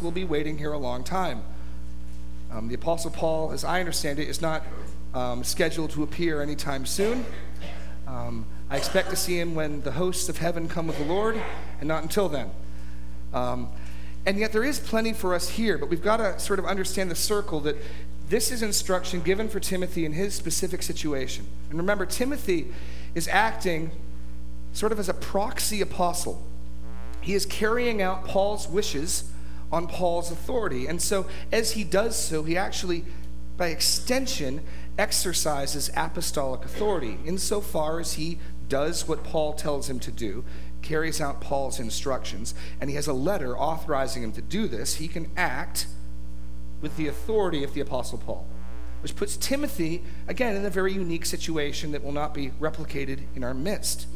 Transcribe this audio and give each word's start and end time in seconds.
will 0.00 0.10
be 0.12 0.24
waiting 0.24 0.58
here 0.58 0.72
a 0.72 0.78
long 0.78 1.02
time. 1.02 1.42
Um, 2.50 2.68
the 2.68 2.74
Apostle 2.74 3.10
Paul, 3.10 3.52
as 3.52 3.64
I 3.64 3.80
understand 3.80 4.18
it, 4.18 4.28
is 4.28 4.40
not 4.40 4.62
um, 5.14 5.42
scheduled 5.42 5.90
to 5.90 6.02
appear 6.02 6.40
anytime 6.40 6.86
soon. 6.86 7.24
Um, 8.06 8.46
I 8.70 8.76
expect 8.76 9.10
to 9.10 9.16
see 9.16 9.38
him 9.38 9.54
when 9.54 9.82
the 9.82 9.92
hosts 9.92 10.28
of 10.28 10.38
heaven 10.38 10.68
come 10.68 10.86
with 10.86 10.98
the 10.98 11.04
Lord, 11.04 11.40
and 11.80 11.88
not 11.88 12.02
until 12.02 12.28
then. 12.28 12.50
Um, 13.32 13.68
and 14.24 14.38
yet, 14.38 14.52
there 14.52 14.64
is 14.64 14.78
plenty 14.78 15.12
for 15.12 15.34
us 15.34 15.48
here, 15.50 15.78
but 15.78 15.88
we've 15.88 16.02
got 16.02 16.18
to 16.18 16.38
sort 16.38 16.58
of 16.58 16.64
understand 16.64 17.10
the 17.10 17.16
circle 17.16 17.60
that 17.60 17.76
this 18.28 18.52
is 18.52 18.62
instruction 18.62 19.20
given 19.20 19.48
for 19.48 19.58
Timothy 19.58 20.04
in 20.04 20.12
his 20.12 20.34
specific 20.34 20.82
situation. 20.82 21.46
And 21.70 21.78
remember, 21.78 22.06
Timothy 22.06 22.68
is 23.14 23.26
acting 23.28 23.90
sort 24.72 24.92
of 24.92 24.98
as 24.98 25.08
a 25.08 25.14
proxy 25.14 25.80
apostle. 25.80 26.46
He 27.20 27.34
is 27.34 27.46
carrying 27.46 28.00
out 28.00 28.24
Paul's 28.24 28.68
wishes 28.68 29.31
on 29.72 29.86
Paul's 29.86 30.30
authority. 30.30 30.86
And 30.86 31.00
so, 31.00 31.26
as 31.50 31.72
he 31.72 31.82
does 31.82 32.16
so, 32.16 32.44
he 32.44 32.56
actually, 32.56 33.04
by 33.56 33.68
extension, 33.68 34.60
exercises 34.98 35.90
apostolic 35.96 36.64
authority 36.64 37.18
insofar 37.24 37.98
as 37.98 38.14
he 38.14 38.38
does 38.68 39.08
what 39.08 39.24
Paul 39.24 39.54
tells 39.54 39.88
him 39.88 39.98
to 40.00 40.10
do, 40.10 40.44
carries 40.82 41.20
out 41.20 41.40
Paul's 41.40 41.80
instructions, 41.80 42.54
and 42.80 42.90
he 42.90 42.96
has 42.96 43.06
a 43.06 43.12
letter 43.12 43.56
authorizing 43.56 44.22
him 44.22 44.32
to 44.32 44.42
do 44.42 44.68
this. 44.68 44.96
He 44.96 45.08
can 45.08 45.30
act 45.36 45.86
with 46.80 46.96
the 46.96 47.06
authority 47.06 47.64
of 47.64 47.74
the 47.74 47.80
Apostle 47.80 48.18
Paul, 48.18 48.46
which 49.02 49.16
puts 49.16 49.36
Timothy, 49.36 50.02
again, 50.26 50.56
in 50.56 50.64
a 50.64 50.70
very 50.70 50.92
unique 50.92 51.24
situation 51.24 51.92
that 51.92 52.02
will 52.02 52.12
not 52.12 52.34
be 52.34 52.50
replicated 52.60 53.20
in 53.34 53.44
our 53.44 53.54
midst. 53.54 54.06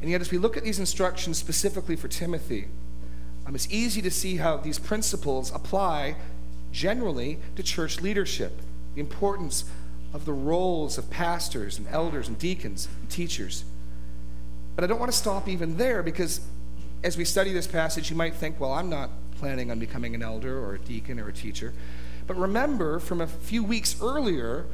And 0.00 0.10
yet, 0.10 0.20
as 0.20 0.30
we 0.30 0.38
look 0.38 0.56
at 0.56 0.64
these 0.64 0.78
instructions 0.78 1.38
specifically 1.38 1.96
for 1.96 2.08
Timothy, 2.08 2.68
um, 3.46 3.54
it's 3.54 3.70
easy 3.70 4.00
to 4.02 4.10
see 4.10 4.36
how 4.36 4.56
these 4.56 4.78
principles 4.78 5.54
apply 5.54 6.16
generally 6.72 7.38
to 7.56 7.62
church 7.62 8.00
leadership. 8.00 8.60
The 8.94 9.00
importance 9.00 9.64
of 10.12 10.24
the 10.24 10.32
roles 10.32 10.96
of 10.96 11.10
pastors 11.10 11.78
and 11.78 11.86
elders 11.88 12.28
and 12.28 12.38
deacons 12.38 12.88
and 13.00 13.10
teachers. 13.10 13.64
But 14.76 14.84
I 14.84 14.86
don't 14.86 14.98
want 14.98 15.12
to 15.12 15.18
stop 15.18 15.48
even 15.48 15.76
there 15.76 16.02
because 16.02 16.40
as 17.02 17.16
we 17.16 17.24
study 17.24 17.52
this 17.52 17.66
passage, 17.66 18.10
you 18.10 18.16
might 18.16 18.34
think, 18.34 18.58
well, 18.58 18.72
I'm 18.72 18.88
not 18.88 19.10
planning 19.38 19.70
on 19.70 19.78
becoming 19.78 20.14
an 20.14 20.22
elder 20.22 20.58
or 20.58 20.74
a 20.74 20.78
deacon 20.78 21.20
or 21.20 21.28
a 21.28 21.32
teacher. 21.32 21.74
But 22.26 22.36
remember, 22.36 22.98
from 22.98 23.20
a 23.20 23.26
few 23.26 23.62
weeks 23.62 24.00
earlier, 24.00 24.66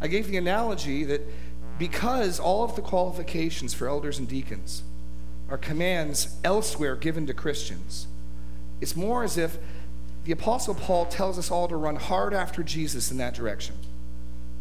I 0.00 0.08
gave 0.08 0.26
the 0.26 0.36
analogy 0.36 1.04
that 1.04 1.22
because 1.78 2.38
all 2.38 2.64
of 2.64 2.76
the 2.76 2.82
qualifications 2.82 3.72
for 3.72 3.88
elders 3.88 4.18
and 4.18 4.28
deacons 4.28 4.82
are 5.48 5.56
commands 5.56 6.36
elsewhere 6.44 6.96
given 6.96 7.26
to 7.26 7.34
Christians, 7.34 8.06
it's 8.80 8.96
more 8.96 9.24
as 9.24 9.36
if 9.36 9.58
the 10.24 10.32
Apostle 10.32 10.74
Paul 10.74 11.06
tells 11.06 11.38
us 11.38 11.50
all 11.50 11.68
to 11.68 11.76
run 11.76 11.96
hard 11.96 12.34
after 12.34 12.62
Jesus 12.62 13.10
in 13.10 13.18
that 13.18 13.34
direction. 13.34 13.74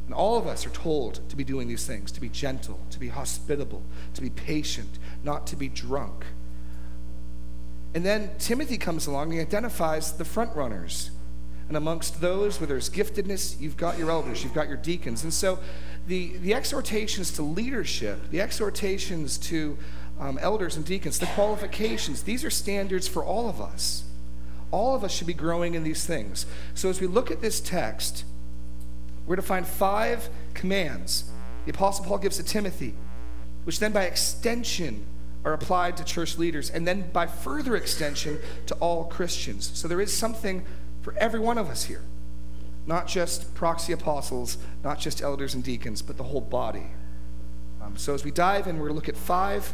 And 0.05 0.15
all 0.15 0.37
of 0.37 0.47
us 0.47 0.65
are 0.65 0.69
told 0.69 1.19
to 1.29 1.35
be 1.35 1.43
doing 1.43 1.67
these 1.67 1.85
things 1.85 2.11
to 2.13 2.21
be 2.21 2.29
gentle, 2.29 2.79
to 2.91 2.99
be 2.99 3.09
hospitable, 3.09 3.83
to 4.13 4.21
be 4.21 4.29
patient, 4.29 4.97
not 5.23 5.45
to 5.47 5.57
be 5.57 5.67
drunk. 5.67 6.25
And 7.93 8.05
then 8.05 8.31
Timothy 8.39 8.77
comes 8.77 9.07
along 9.07 9.33
and 9.33 9.41
identifies 9.41 10.13
the 10.13 10.23
front 10.23 10.55
runners. 10.55 11.11
And 11.67 11.75
amongst 11.75 12.21
those 12.21 12.61
where 12.61 12.67
there's 12.67 12.89
giftedness, 12.89 13.59
you've 13.59 13.75
got 13.75 13.97
your 13.97 14.09
elders, 14.09 14.43
you've 14.43 14.53
got 14.53 14.69
your 14.69 14.77
deacons. 14.77 15.23
And 15.23 15.33
so 15.33 15.59
the, 16.07 16.37
the 16.37 16.53
exhortations 16.53 17.33
to 17.33 17.41
leadership, 17.41 18.29
the 18.31 18.39
exhortations 18.39 19.37
to 19.39 19.77
um, 20.19 20.39
elders 20.41 20.77
and 20.77 20.85
deacons, 20.85 21.19
the 21.19 21.25
qualifications, 21.25 22.23
these 22.23 22.45
are 22.45 22.49
standards 22.49 23.07
for 23.07 23.25
all 23.25 23.49
of 23.49 23.59
us. 23.59 24.05
All 24.71 24.95
of 24.95 25.03
us 25.03 25.11
should 25.11 25.27
be 25.27 25.33
growing 25.33 25.73
in 25.73 25.83
these 25.83 26.05
things. 26.05 26.45
So 26.73 26.89
as 26.89 26.99
we 26.99 27.07
look 27.07 27.31
at 27.31 27.41
this 27.41 27.59
text, 27.59 28.25
we're 29.25 29.35
to 29.35 29.41
find 29.41 29.67
five 29.67 30.29
commands 30.53 31.31
the 31.67 31.73
Apostle 31.73 32.05
Paul 32.05 32.19
gives 32.19 32.37
to 32.37 32.43
Timothy, 32.43 32.95
which 33.65 33.79
then 33.79 33.91
by 33.91 34.03
extension 34.03 35.05
are 35.43 35.51
applied 35.51 35.97
to 35.97 36.05
church 36.05 36.37
leaders, 36.37 36.69
and 36.69 36.87
then 36.87 37.09
by 37.11 37.27
further 37.27 37.75
extension 37.75 38.39
to 38.67 38.75
all 38.75 39.03
Christians. 39.03 39.69
So 39.73 39.89
there 39.89 39.99
is 39.99 40.15
something 40.15 40.63
for 41.01 41.13
every 41.17 41.41
one 41.41 41.57
of 41.57 41.69
us 41.69 41.83
here. 41.83 42.03
Not 42.85 43.05
just 43.05 43.53
proxy 43.53 43.91
apostles, 43.91 44.57
not 44.81 44.97
just 44.97 45.21
elders 45.21 45.53
and 45.55 45.61
deacons, 45.61 46.01
but 46.01 46.15
the 46.15 46.23
whole 46.23 46.39
body. 46.39 46.87
Um, 47.81 47.97
so 47.97 48.13
as 48.13 48.23
we 48.23 48.31
dive 48.31 48.65
in, 48.65 48.77
we're 48.77 48.87
going 48.87 48.91
to 48.91 48.95
look 48.95 49.09
at 49.09 49.17
five 49.17 49.73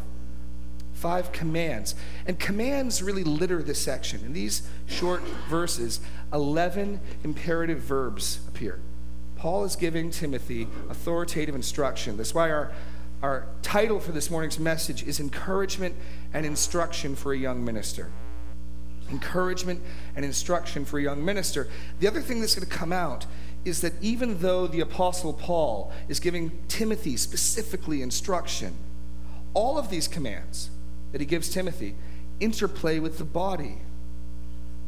five 0.94 1.32
commands. 1.32 1.96
And 2.26 2.40
commands 2.40 3.02
really 3.02 3.24
litter 3.24 3.62
this 3.62 3.82
section. 3.82 4.22
In 4.26 4.34
these 4.34 4.68
short 4.88 5.22
verses, 5.50 6.00
11 6.32 7.00
imperative 7.24 7.80
verbs 7.80 8.40
appear. 8.48 8.80
Paul 9.36 9.66
is 9.66 9.76
giving 9.76 10.10
Timothy 10.10 10.68
authoritative 10.90 11.56
instruction. 11.56 12.16
That's 12.16 12.34
why 12.34 12.50
our, 12.50 12.72
our 13.22 13.48
title 13.62 14.00
for 14.00 14.14
this 14.14 14.32
morning's 14.32 14.60
message 14.60 15.04
is 15.04 15.20
Encouragement 15.20 15.96
and 16.34 16.46
Instruction 16.46 17.16
for 17.16 17.34
a 17.34 17.38
Young 17.38 17.66
Minister. 17.66 18.10
Encouragement 19.12 19.82
and 20.16 20.24
instruction 20.24 20.86
for 20.86 20.98
a 20.98 21.02
young 21.04 21.24
minister. 21.24 21.68
The 22.00 22.08
other 22.08 22.22
thing 22.22 22.40
that's 22.40 22.56
going 22.56 22.68
to 22.68 22.74
come 22.74 22.94
out 22.94 23.26
is 23.66 23.82
that 23.82 23.94
even 24.02 24.40
though 24.40 24.66
the 24.66 24.80
Apostle 24.80 25.34
Paul 25.34 25.92
is 26.08 26.20
giving 26.20 26.52
Timothy 26.68 27.18
specifically 27.18 28.02
instruction, 28.02 28.76
all 29.54 29.78
of 29.78 29.90
these 29.90 30.08
commands 30.08 30.70
that 31.14 31.22
he 31.22 31.26
gives 31.26 31.48
Timothy 31.48 31.96
interplay 32.42 33.00
with 33.00 33.18
the 33.18 33.24
body. 33.24 33.78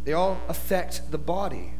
They 0.03 0.11
all 0.11 0.41
affect 0.49 1.11
the 1.11 1.17
body. 1.17 1.71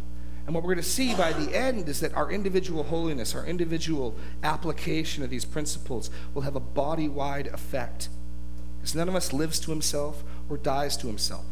And 0.45 0.53
what 0.53 0.63
we're 0.63 0.75
going 0.75 0.83
to 0.83 0.89
see 0.89 1.13
by 1.15 1.33
the 1.33 1.55
end 1.55 1.89
is 1.89 1.99
that 1.99 2.13
our 2.13 2.31
individual 2.31 2.83
holiness, 2.83 3.35
our 3.35 3.45
individual 3.45 4.15
application 4.43 5.23
of 5.23 5.29
these 5.29 5.43
principles 5.43 6.09
will 6.33 6.43
have 6.43 6.55
a 6.55 6.59
body 6.59 7.09
wide 7.09 7.47
effect. 7.47 8.09
Because 8.77 8.95
none 8.95 9.09
of 9.09 9.15
us 9.15 9.33
lives 9.33 9.59
to 9.61 9.71
himself 9.71 10.23
or 10.47 10.57
dies 10.57 10.95
to 10.97 11.07
himself, 11.07 11.45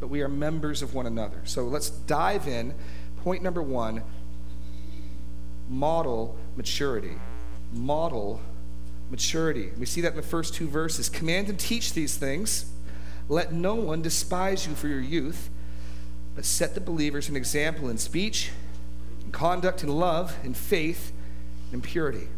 but 0.00 0.08
we 0.08 0.20
are 0.20 0.28
members 0.28 0.82
of 0.82 0.92
one 0.94 1.06
another. 1.06 1.40
So 1.44 1.64
let's 1.64 1.88
dive 1.88 2.48
in. 2.48 2.74
Point 3.22 3.42
number 3.42 3.62
one 3.62 4.02
model 5.68 6.36
maturity. 6.56 7.16
Model 7.72 8.40
maturity. 9.10 9.70
We 9.78 9.86
see 9.86 10.00
that 10.00 10.10
in 10.10 10.16
the 10.16 10.22
first 10.22 10.54
two 10.54 10.68
verses. 10.68 11.08
Command 11.08 11.48
and 11.48 11.58
teach 11.58 11.92
these 11.92 12.16
things. 12.16 12.72
Let 13.28 13.52
no 13.52 13.74
one 13.74 14.02
despise 14.02 14.66
you 14.66 14.74
for 14.74 14.88
your 14.88 15.00
youth, 15.00 15.50
but 16.34 16.44
set 16.44 16.74
the 16.74 16.80
believers 16.80 17.28
an 17.28 17.36
example 17.36 17.88
in 17.88 17.98
speech, 17.98 18.50
in 19.24 19.32
conduct, 19.32 19.82
in 19.82 19.88
love, 19.88 20.36
in 20.44 20.54
faith, 20.54 21.12
in 21.72 21.80
purity. 21.80 22.28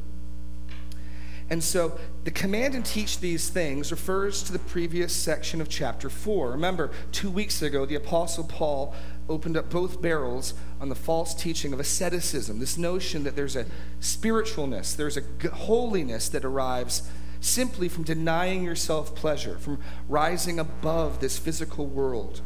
And 1.51 1.65
so 1.65 1.99
the 2.25 2.31
command 2.31 2.75
and 2.75 2.85
teach 2.85 3.21
these 3.21 3.49
things 3.49 3.91
refers 3.91 4.43
to 4.45 4.53
the 4.53 4.59
previous 4.59 5.15
section 5.15 5.61
of 5.61 5.69
chapter 5.69 6.11
4. 6.11 6.51
Remember, 6.51 6.91
two 7.11 7.31
weeks 7.31 7.63
ago, 7.63 7.87
the 7.87 7.95
Apostle 7.95 8.45
Paul 8.45 8.95
opened 9.29 9.57
up 9.57 9.71
both 9.71 10.01
barrels 10.01 10.55
on 10.81 10.89
the 10.89 10.95
false 10.95 11.35
teaching 11.35 11.73
of 11.73 11.81
asceticism, 11.81 12.59
this 12.59 12.79
notion 12.79 13.25
that 13.25 13.37
there's 13.37 13.57
a 13.57 13.67
spiritualness, 14.01 14.97
there's 14.97 15.17
a 15.17 15.49
holiness 15.51 16.29
that 16.29 16.45
arrives 16.45 17.09
simply 17.41 17.89
from 17.89 18.05
denying 18.05 18.65
yourself 18.65 19.15
pleasure, 19.15 19.59
from 19.59 19.79
rising 20.09 20.59
above 20.59 21.21
this 21.21 21.39
physical 21.39 21.87
world. 21.87 22.41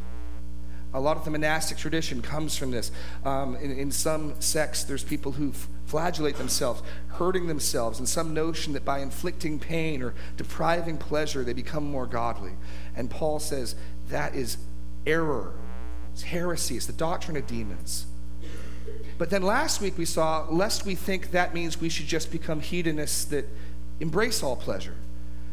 A 0.95 0.99
lot 0.99 1.17
of 1.17 1.25
the 1.25 1.31
monastic 1.31 1.77
tradition 1.77 2.21
comes 2.21 2.55
from 2.55 2.69
this. 2.69 2.91
Um, 3.25 3.55
in, 3.55 3.71
in 3.71 3.91
some 3.91 4.39
sects, 4.39 4.83
there's 4.83 5.03
people 5.03 5.31
who 5.31 5.51
flagellate 5.85 6.35
themselves, 6.35 6.83
hurting 7.07 7.47
themselves, 7.47 7.97
and 7.97 8.07
some 8.07 8.33
notion 8.35 8.73
that 8.73 8.85
by 8.85 8.99
inflicting 8.99 9.57
pain 9.57 10.03
or 10.03 10.13
depriving 10.37 10.97
pleasure, 10.97 11.43
they 11.43 11.53
become 11.53 11.83
more 11.83 12.05
godly. 12.05 12.51
And 12.95 13.09
Paul 13.09 13.39
says 13.39 13.75
that 14.09 14.35
is 14.35 14.57
error. 15.07 15.53
It's 16.13 16.23
heresy. 16.23 16.77
It's 16.77 16.85
the 16.85 16.93
doctrine 16.93 17.37
of 17.37 17.47
demons. 17.47 18.05
But 19.17 19.29
then 19.29 19.43
last 19.43 19.81
week 19.81 19.97
we 19.97 20.05
saw, 20.05 20.47
lest 20.49 20.85
we 20.85 20.95
think 20.95 21.31
that 21.31 21.53
means 21.53 21.79
we 21.79 21.89
should 21.89 22.07
just 22.07 22.31
become 22.31 22.61
hedonists 22.61 23.25
that 23.25 23.45
embrace 23.99 24.41
all 24.41 24.55
pleasure, 24.55 24.95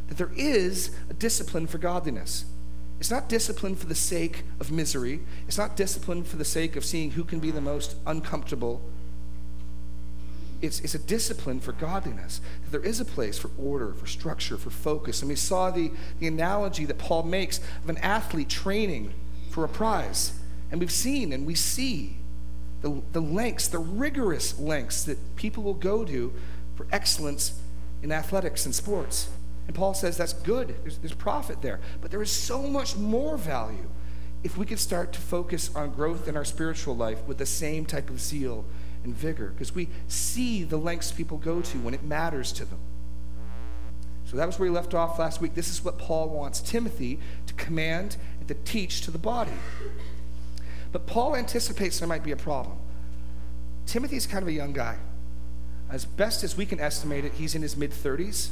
that 0.08 0.17
there 0.17 0.32
is 0.35 0.90
a 1.08 1.14
discipline 1.14 1.67
for 1.67 1.79
godliness. 1.79 2.46
It's 2.99 3.11
not 3.11 3.29
discipline 3.29 3.76
for 3.76 3.87
the 3.87 3.94
sake 3.94 4.44
of 4.58 4.70
misery. 4.70 5.20
It's 5.46 5.56
not 5.56 5.76
discipline 5.76 6.25
for 6.25 6.37
the 6.37 6.44
sake 6.44 6.76
of 6.76 6.85
seeing 6.85 7.12
who 7.12 7.25
can 7.25 7.38
be 7.38 7.50
the 7.50 7.61
most 7.61 7.96
uncomfortable. 8.06 8.82
It's, 10.61 10.81
it's 10.81 10.94
a 10.94 10.99
discipline 10.99 11.61
for 11.61 11.73
godliness. 11.73 12.43
That 12.64 12.73
there 12.73 12.87
is 12.87 13.00
a 13.00 13.05
place 13.06 13.38
for 13.38 13.50
order, 13.58 13.94
for 13.94 14.06
structure, 14.06 14.58
for 14.58 14.69
focus. 14.69 15.23
And 15.23 15.31
we 15.31 15.37
saw 15.37 15.70
the, 15.70 15.93
the 16.19 16.26
analogy 16.26 16.85
that 16.85 16.99
Paul 16.99 17.23
makes 17.23 17.58
of 17.82 17.88
an 17.88 17.99
athlete 17.99 18.50
training 18.50 19.14
for 19.49 19.64
a 19.64 19.69
prize. 19.69 20.38
And 20.70 20.81
we've 20.81 20.93
seen 20.93 21.32
and 21.32 21.46
we 21.46 21.55
see 21.55 22.17
the, 22.82 23.02
the 23.12 23.20
lengths, 23.20 23.69
the 23.69 23.78
rigorous 23.78 24.58
lengths 24.58 25.05
that 25.05 25.37
people 25.37 25.62
will 25.62 25.75
go 25.75 26.05
to 26.05 26.32
for 26.76 26.87
excellence 26.93 27.61
in 28.02 28.12
athletics 28.12 28.64
and 28.64 28.75
sports. 28.75 29.28
And 29.67 29.76
Paul 29.76 29.94
says 29.94 30.17
that's 30.17 30.32
good, 30.32 30.75
there's, 30.82 30.99
there's 30.99 31.14
profit 31.14 31.62
there. 31.62 31.81
But 32.00 32.11
there 32.11 32.22
is 32.22 32.31
so 32.31 32.62
much 32.62 32.96
more 32.96 33.37
value 33.37 33.88
if 34.43 34.56
we 34.56 34.64
could 34.64 34.78
start 34.78 35.12
to 35.12 35.20
focus 35.20 35.70
on 35.76 35.93
growth 35.93 36.26
in 36.26 36.37
our 36.37 36.44
spiritual 36.44 36.96
life 36.96 37.19
with 37.26 37.38
the 37.38 37.46
same 37.46 37.84
type 37.84 38.08
of 38.08 38.20
zeal 38.20 38.64
and 39.05 39.14
vigor, 39.14 39.49
because 39.49 39.75
we 39.75 39.88
see 40.08 40.64
the 40.64 40.76
lengths 40.76 41.12
people 41.12 41.37
go 41.38 41.61
to 41.61 41.78
when 41.78 41.94
it 41.94 42.02
matters 42.02 42.52
to 42.52 42.64
them. 42.64 42.78
So 44.25 44.37
that 44.37 44.46
was 44.46 44.58
where 44.58 44.70
we 44.70 44.75
left 44.75 44.94
off 44.94 45.19
last 45.19 45.40
week. 45.40 45.55
This 45.55 45.69
is 45.69 45.84
what 45.84 45.99
Paul 45.99 46.28
wants 46.28 46.61
Timothy 46.61 47.19
to 47.46 47.55
command 47.55 48.16
and 48.38 48.49
to 48.49 48.55
teach 48.55 49.02
to 49.02 49.11
the 49.11 49.19
body. 49.19 49.52
But 50.92 51.06
Paul 51.06 51.37
anticipates 51.37 51.98
there 51.98 52.08
might 52.08 52.25
be 52.25 52.32
a 52.32 52.37
problem. 52.37 52.76
Timothy's 53.87 54.26
kind 54.26 54.42
of 54.42 54.48
a 54.48 54.52
young 54.52 54.72
guy. 54.72 54.98
As 55.90 56.04
best 56.04 56.44
as 56.44 56.56
we 56.56 56.66
can 56.66 56.78
estimate 56.78 57.25
it, 57.25 57.34
he's 57.34 57.54
in 57.54 57.62
his 57.62 57.76
mid 57.76 57.90
30s, 57.90 58.50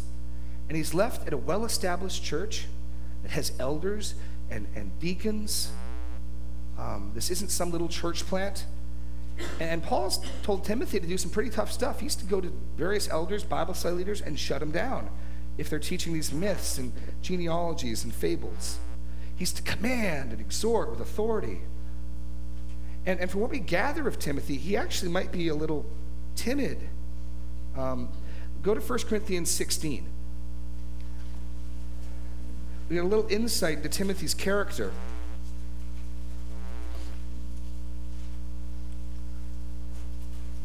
and 0.68 0.76
he's 0.76 0.94
left 0.94 1.26
at 1.26 1.32
a 1.32 1.36
well 1.36 1.64
established 1.64 2.24
church 2.24 2.66
that 3.22 3.30
has 3.30 3.52
elders 3.58 4.14
and, 4.50 4.66
and 4.74 4.98
deacons. 4.98 5.70
Um, 6.78 7.12
this 7.14 7.30
isn't 7.30 7.50
some 7.50 7.70
little 7.70 7.88
church 7.88 8.26
plant. 8.26 8.66
And 9.60 9.82
Paul's 9.82 10.20
told 10.42 10.64
Timothy 10.64 10.98
to 10.98 11.06
do 11.06 11.16
some 11.16 11.30
pretty 11.30 11.50
tough 11.50 11.70
stuff. 11.70 12.00
He 12.00 12.04
used 12.06 12.18
to 12.20 12.26
go 12.26 12.40
to 12.40 12.52
various 12.76 13.08
elders, 13.08 13.44
Bible 13.44 13.74
study 13.74 13.96
leaders, 13.96 14.20
and 14.20 14.38
shut 14.38 14.60
them 14.60 14.72
down 14.72 15.10
if 15.56 15.70
they're 15.70 15.78
teaching 15.78 16.12
these 16.12 16.32
myths 16.32 16.78
and 16.78 16.92
genealogies 17.22 18.04
and 18.04 18.14
fables. 18.14 18.78
He's 19.36 19.52
to 19.52 19.62
command 19.62 20.32
and 20.32 20.40
exhort 20.40 20.90
with 20.90 21.00
authority. 21.00 21.60
And, 23.08 23.20
and 23.20 23.30
from 23.30 23.40
what 23.40 23.48
we 23.48 23.58
gather 23.58 24.06
of 24.06 24.18
Timothy, 24.18 24.58
he 24.58 24.76
actually 24.76 25.10
might 25.10 25.32
be 25.32 25.48
a 25.48 25.54
little 25.54 25.86
timid. 26.36 26.78
Um, 27.74 28.10
go 28.62 28.74
to 28.74 28.82
1 28.82 28.98
Corinthians 29.08 29.50
16. 29.50 30.06
We 32.90 32.96
get 32.96 33.02
a 33.02 33.08
little 33.08 33.26
insight 33.28 33.78
into 33.78 33.88
Timothy's 33.88 34.34
character. 34.34 34.92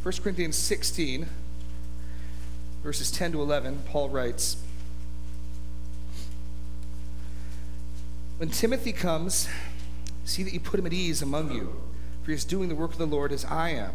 First 0.01 0.21
Corinthians 0.21 0.57
16, 0.57 1.27
verses 2.83 3.09
10 3.09 3.31
to 3.31 3.41
11, 3.41 3.83
Paul 3.85 4.09
writes 4.09 4.57
When 8.35 8.49
Timothy 8.49 8.91
comes, 8.91 9.47
see 10.25 10.43
that 10.43 10.51
you 10.51 10.59
put 10.59 10.77
him 10.77 10.85
at 10.85 10.91
ease 10.91 11.21
among 11.21 11.53
you 11.53 11.92
for 12.23 12.31
he 12.31 12.35
is 12.35 12.45
doing 12.45 12.69
the 12.69 12.75
work 12.75 12.93
of 12.93 12.97
the 12.97 13.05
Lord 13.05 13.31
as 13.31 13.45
I 13.45 13.69
am. 13.69 13.91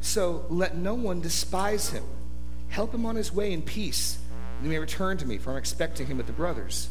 So 0.00 0.44
let 0.48 0.76
no 0.76 0.94
one 0.94 1.20
despise 1.20 1.90
him. 1.90 2.04
Help 2.68 2.94
him 2.94 3.06
on 3.06 3.16
his 3.16 3.32
way 3.32 3.52
in 3.52 3.62
peace, 3.62 4.18
and 4.56 4.66
he 4.66 4.70
may 4.72 4.78
return 4.78 5.16
to 5.18 5.26
me, 5.26 5.38
for 5.38 5.50
I'm 5.50 5.56
expecting 5.56 6.06
him 6.06 6.16
with 6.16 6.26
the 6.26 6.32
brothers. 6.32 6.90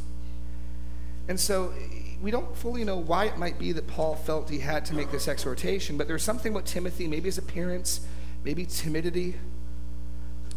And 1.27 1.39
so 1.39 1.73
we 2.21 2.31
don't 2.31 2.55
fully 2.55 2.83
know 2.83 2.97
why 2.97 3.25
it 3.25 3.37
might 3.37 3.59
be 3.59 3.71
that 3.73 3.87
Paul 3.87 4.15
felt 4.15 4.49
he 4.49 4.59
had 4.59 4.85
to 4.85 4.95
make 4.95 5.11
this 5.11 5.27
exhortation, 5.27 5.97
but 5.97 6.07
there's 6.07 6.23
something 6.23 6.51
about 6.51 6.65
Timothy, 6.65 7.07
maybe 7.07 7.25
his 7.25 7.37
appearance, 7.37 8.01
maybe 8.43 8.65
timidity. 8.65 9.35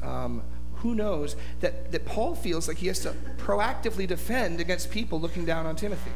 Um, 0.02 0.42
who 0.76 0.94
knows 0.94 1.36
that, 1.60 1.92
that 1.92 2.06
Paul 2.06 2.34
feels 2.34 2.66
like 2.66 2.78
he 2.78 2.86
has 2.86 3.00
to 3.00 3.10
proactively 3.36 4.06
defend 4.06 4.60
against 4.60 4.90
people 4.90 5.20
looking 5.20 5.44
down 5.44 5.66
on 5.66 5.76
Timothy. 5.76 6.12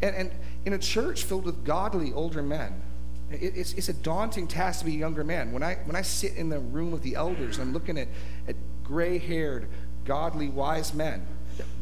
And, 0.00 0.14
and 0.14 0.30
in 0.64 0.72
a 0.72 0.78
church 0.78 1.24
filled 1.24 1.44
with 1.44 1.64
godly 1.64 2.12
older 2.12 2.42
men, 2.42 2.82
it's, 3.30 3.72
it's 3.74 3.88
a 3.88 3.92
daunting 3.92 4.46
task 4.46 4.80
to 4.80 4.86
be 4.86 4.94
a 4.94 4.98
younger 4.98 5.24
man. 5.24 5.52
When 5.52 5.62
I, 5.62 5.76
when 5.84 5.96
I 5.96 6.02
sit 6.02 6.34
in 6.34 6.48
the 6.48 6.58
room 6.58 6.90
with 6.90 7.02
the 7.02 7.14
elders 7.14 7.58
I'm 7.58 7.72
looking 7.72 7.98
at, 7.98 8.08
at 8.48 8.56
gray 8.82 9.18
haired, 9.18 9.68
godly, 10.04 10.48
wise 10.48 10.92
men, 10.92 11.26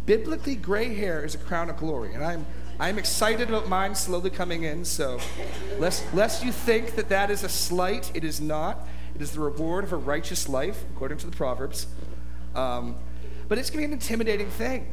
biblically, 0.05 0.57
gray 0.57 0.95
hair 0.95 1.25
is 1.25 1.35
a 1.35 1.39
crown 1.39 1.71
of 1.71 1.79
glory. 1.79 2.15
And 2.15 2.25
I'm, 2.25 2.47
I'm 2.79 2.99
excited 2.99 3.49
about 3.49 3.69
mine 3.69 3.95
slowly 3.95 4.31
coming 4.31 4.65
in. 4.65 4.85
So, 4.85 5.19
lest, 5.79 6.05
lest 6.15 6.45
you 6.45 6.53
think 6.53 6.97
that 6.97 7.09
that 7.09 7.31
is 7.31 7.45
a 7.45 7.49
slight, 7.49 8.11
it 8.15 8.25
is 8.25 8.41
not. 8.41 8.87
It 9.15 9.23
is 9.23 9.33
the 9.33 9.41
reward 9.41 9.85
of 9.85 9.93
a 9.93 9.97
righteous 9.97 10.49
life, 10.49 10.85
according 10.95 11.19
to 11.19 11.27
the 11.27 11.37
Proverbs. 11.37 11.87
Um, 12.55 12.97
but 13.49 13.59
it's 13.59 13.71
going 13.71 13.83
to 13.83 13.89
be 13.89 13.93
an 13.93 13.99
intimidating 13.99 14.51
thing. 14.51 14.93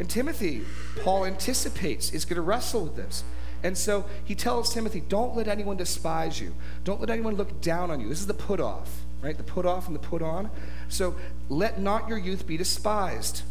And 0.00 0.08
Timothy, 0.08 0.62
Paul 1.02 1.26
anticipates, 1.26 2.10
is 2.12 2.24
going 2.24 2.36
to 2.36 2.40
wrestle 2.42 2.84
with 2.84 2.96
this. 2.96 3.22
And 3.62 3.76
so 3.76 4.06
he 4.24 4.34
tells 4.34 4.72
Timothy, 4.72 5.00
don't 5.06 5.36
let 5.36 5.46
anyone 5.46 5.76
despise 5.76 6.40
you. 6.40 6.54
Don't 6.84 7.00
let 7.00 7.10
anyone 7.10 7.36
look 7.36 7.60
down 7.60 7.90
on 7.90 8.00
you. 8.00 8.08
This 8.08 8.20
is 8.20 8.26
the 8.26 8.32
put 8.32 8.60
off, 8.60 9.02
right? 9.20 9.36
The 9.36 9.42
put 9.44 9.66
off 9.66 9.86
and 9.86 9.94
the 9.94 10.00
put 10.00 10.22
on. 10.22 10.50
So 10.88 11.14
let 11.50 11.78
not 11.78 12.08
your 12.08 12.16
youth 12.16 12.46
be 12.46 12.56
despised. 12.56 13.42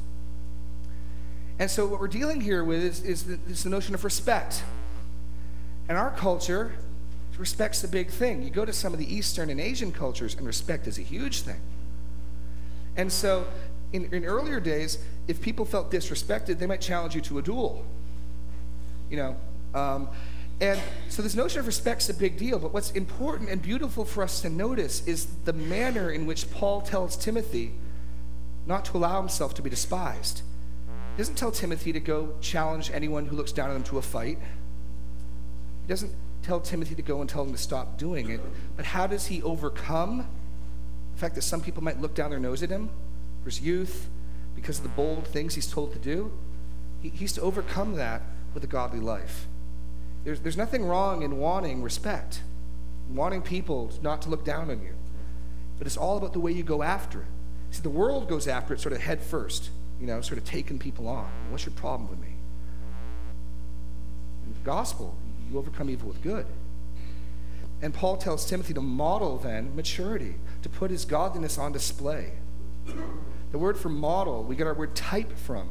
And 1.60 1.70
so 1.70 1.86
what 1.86 2.00
we're 2.00 2.08
dealing 2.08 2.42
here 2.42 2.64
with 2.64 2.82
is, 2.82 3.04
is, 3.04 3.24
the, 3.26 3.40
is 3.48 3.64
the 3.64 3.70
notion 3.70 3.94
of 3.94 4.04
respect. 4.04 4.64
And 5.88 6.00
our 6.00 6.10
culture, 6.10 6.74
respect's 7.38 7.82
the 7.82 7.88
big 7.88 8.10
thing. 8.10 8.42
You 8.42 8.50
go 8.50 8.66
to 8.66 8.74
some 8.74 8.92
of 8.92 8.98
the 8.98 9.14
Eastern 9.14 9.52
and 9.52 9.62
Asian 9.62 9.92
cultures, 9.92 10.36
and 10.36 10.48
respect 10.48 10.88
is 10.88 10.98
a 10.98 11.04
huge 11.04 11.42
thing. 11.42 11.62
And 12.98 13.12
so 13.12 13.46
in, 13.92 14.14
in 14.14 14.26
earlier 14.26 14.60
days, 14.60 15.00
if 15.28 15.42
people 15.42 15.66
felt 15.66 15.92
disrespected, 15.92 16.60
they 16.60 16.68
might 16.68 16.82
challenge 16.82 17.16
you 17.16 17.22
to 17.22 17.40
a 17.40 17.42
duel. 17.42 17.86
You 19.10 19.18
know, 19.18 19.36
um, 19.74 20.10
and 20.62 20.80
so 21.08 21.22
this 21.22 21.36
notion 21.36 21.60
of 21.60 21.68
respect 21.68 22.02
is 22.02 22.10
a 22.10 22.14
big 22.14 22.38
deal. 22.38 22.60
But 22.60 22.74
what's 22.74 22.92
important 22.92 23.50
and 23.50 23.62
beautiful 23.62 24.06
for 24.06 24.24
us 24.24 24.42
to 24.42 24.50
notice 24.50 25.06
is 25.08 25.26
the 25.46 25.54
manner 25.54 26.12
in 26.12 26.26
which 26.26 26.52
Paul 26.52 26.82
tells 26.82 27.16
Timothy 27.16 27.74
not 28.66 28.86
to 28.86 28.98
allow 28.98 29.20
himself 29.20 29.54
to 29.56 29.62
be 29.62 29.70
despised. 29.70 30.42
He 31.16 31.18
doesn't 31.18 31.36
tell 31.36 31.52
Timothy 31.52 31.94
to 31.94 32.00
go 32.00 32.34
challenge 32.42 32.92
anyone 32.94 33.26
who 33.26 33.36
looks 33.36 33.52
down 33.52 33.70
on 33.70 33.78
him 33.78 33.84
to 33.84 33.98
a 33.98 34.02
fight. 34.02 34.38
He 35.82 35.88
doesn't 35.88 36.14
tell 36.44 36.60
Timothy 36.60 36.96
to 36.96 37.02
go 37.02 37.22
and 37.22 37.30
tell 37.30 37.44
him 37.44 37.52
to 37.52 37.58
stop 37.58 37.98
doing 37.98 38.30
it. 38.30 38.42
But 38.76 38.86
how 38.86 39.08
does 39.08 39.28
he 39.28 39.42
overcome 39.42 40.28
the 41.14 41.20
fact 41.20 41.36
that 41.36 41.42
some 41.42 41.62
people 41.62 41.84
might 41.84 42.00
look 42.00 42.14
down 42.14 42.30
their 42.30 42.40
nose 42.40 42.62
at 42.64 42.70
him? 42.70 42.90
For 43.44 43.50
his 43.50 43.62
youth, 43.62 44.10
because 44.56 44.78
of 44.78 44.84
the 44.84 44.90
bold 44.90 45.28
things 45.28 45.56
he's 45.56 45.72
told 45.72 45.94
to 45.94 46.00
do. 46.00 46.32
He, 47.02 47.10
he's 47.10 47.34
to 47.34 47.42
overcome 47.42 47.96
that 47.96 48.22
with 48.54 48.64
a 48.64 48.68
godly 48.68 49.00
life. 49.00 49.48
There's, 50.24 50.42
there's 50.42 50.58
nothing 50.58 50.86
wrong 50.86 51.22
in 51.22 51.38
wanting 51.38 51.82
respect, 51.82 52.42
wanting 53.10 53.42
people 53.42 53.92
not 54.02 54.22
to 54.24 54.30
look 54.30 54.44
down 54.44 54.70
on 54.70 54.82
you. 54.82 54.94
But 55.78 55.88
it's 55.88 55.98
all 55.98 56.18
about 56.18 56.34
the 56.34 56.40
way 56.40 56.52
you 56.52 56.64
go 56.64 56.84
after 56.84 57.22
it. 57.22 57.28
See, 57.72 57.82
the 57.82 57.90
world 57.90 58.28
goes 58.28 58.48
after 58.48 58.74
it 58.74 58.82
sort 58.82 58.94
of 58.94 59.02
head 59.02 59.22
first, 59.22 59.70
you 60.00 60.08
know, 60.08 60.22
sort 60.22 60.38
of 60.38 60.44
taking 60.44 60.78
people 60.78 61.08
on. 61.08 61.30
What's 61.50 61.66
your 61.66 61.74
problem 61.74 62.10
with 62.10 62.20
me? 62.20 62.34
In 64.46 64.54
the 64.54 64.60
gospel, 64.60 65.16
you 65.50 65.58
overcome 65.58 65.90
evil 65.90 66.10
with 66.10 66.22
good. 66.22 66.46
And 67.82 67.94
Paul 67.94 68.18
tells 68.18 68.46
Timothy 68.46 68.74
to 68.74 68.82
model 68.82 69.38
then 69.38 69.74
maturity, 69.76 70.36
to 70.64 70.70
put 70.70 70.92
his 70.92 71.06
godliness 71.06 71.58
on 71.58 71.72
display. 71.72 72.34
The 73.52 73.58
word 73.58 73.78
for 73.78 73.90
model, 73.90 74.44
we 74.44 74.56
get 74.56 74.68
our 74.68 74.74
word 74.74 74.96
type 74.96 75.36
from. 75.38 75.70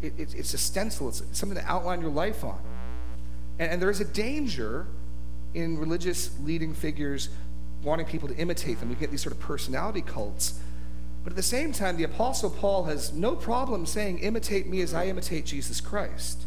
It, 0.00 0.14
it, 0.16 0.34
it's 0.34 0.54
a 0.54 0.58
stencil, 0.58 1.08
it's 1.08 1.22
something 1.32 1.58
to 1.58 1.66
outline 1.66 2.00
your 2.00 2.10
life 2.10 2.42
on. 2.42 2.60
And, 3.58 3.72
and 3.72 3.82
there 3.82 3.90
is 3.90 4.00
a 4.00 4.04
danger 4.04 4.86
in 5.54 5.78
religious 5.78 6.30
leading 6.40 6.74
figures 6.74 7.28
wanting 7.82 8.06
people 8.06 8.28
to 8.28 8.36
imitate 8.36 8.80
them. 8.80 8.88
We 8.88 8.94
get 8.94 9.10
these 9.10 9.22
sort 9.22 9.34
of 9.34 9.40
personality 9.40 10.02
cults. 10.02 10.60
But 11.24 11.32
at 11.32 11.36
the 11.36 11.42
same 11.42 11.72
time, 11.72 11.96
the 11.96 12.04
Apostle 12.04 12.50
Paul 12.50 12.84
has 12.84 13.12
no 13.12 13.36
problem 13.36 13.86
saying, 13.86 14.18
Imitate 14.20 14.66
me 14.66 14.80
as 14.80 14.94
I 14.94 15.06
imitate 15.06 15.46
Jesus 15.46 15.80
Christ. 15.80 16.46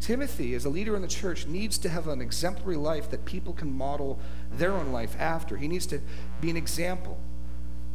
Timothy, 0.00 0.54
as 0.54 0.64
a 0.64 0.70
leader 0.70 0.94
in 0.94 1.02
the 1.02 1.08
church, 1.08 1.46
needs 1.46 1.78
to 1.78 1.88
have 1.88 2.06
an 2.06 2.20
exemplary 2.20 2.76
life 2.76 3.10
that 3.10 3.24
people 3.24 3.52
can 3.52 3.72
model 3.72 4.18
their 4.52 4.72
own 4.72 4.92
life 4.92 5.16
after. 5.18 5.56
He 5.56 5.68
needs 5.68 5.86
to 5.86 6.00
be 6.40 6.50
an 6.50 6.56
example. 6.56 7.18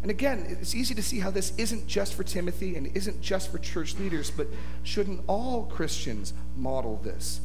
And 0.01 0.10
again, 0.10 0.46
it's 0.60 0.74
easy 0.74 0.96
to 0.96 1.03
see 1.03 1.20
how 1.20 1.29
this 1.29 1.53
isn't 1.58 1.88
just 1.88 2.15
for 2.15 2.24
Timothy 2.24 2.75
and 2.75 2.88
isn't 2.96 3.22
just 3.22 3.51
for 3.51 3.60
church 3.60 3.96
leaders, 3.98 4.31
but 4.31 4.48
shouldn't 4.84 5.22
all 5.27 5.65
Christians 5.65 6.34
model 6.55 7.00
this? 7.03 7.41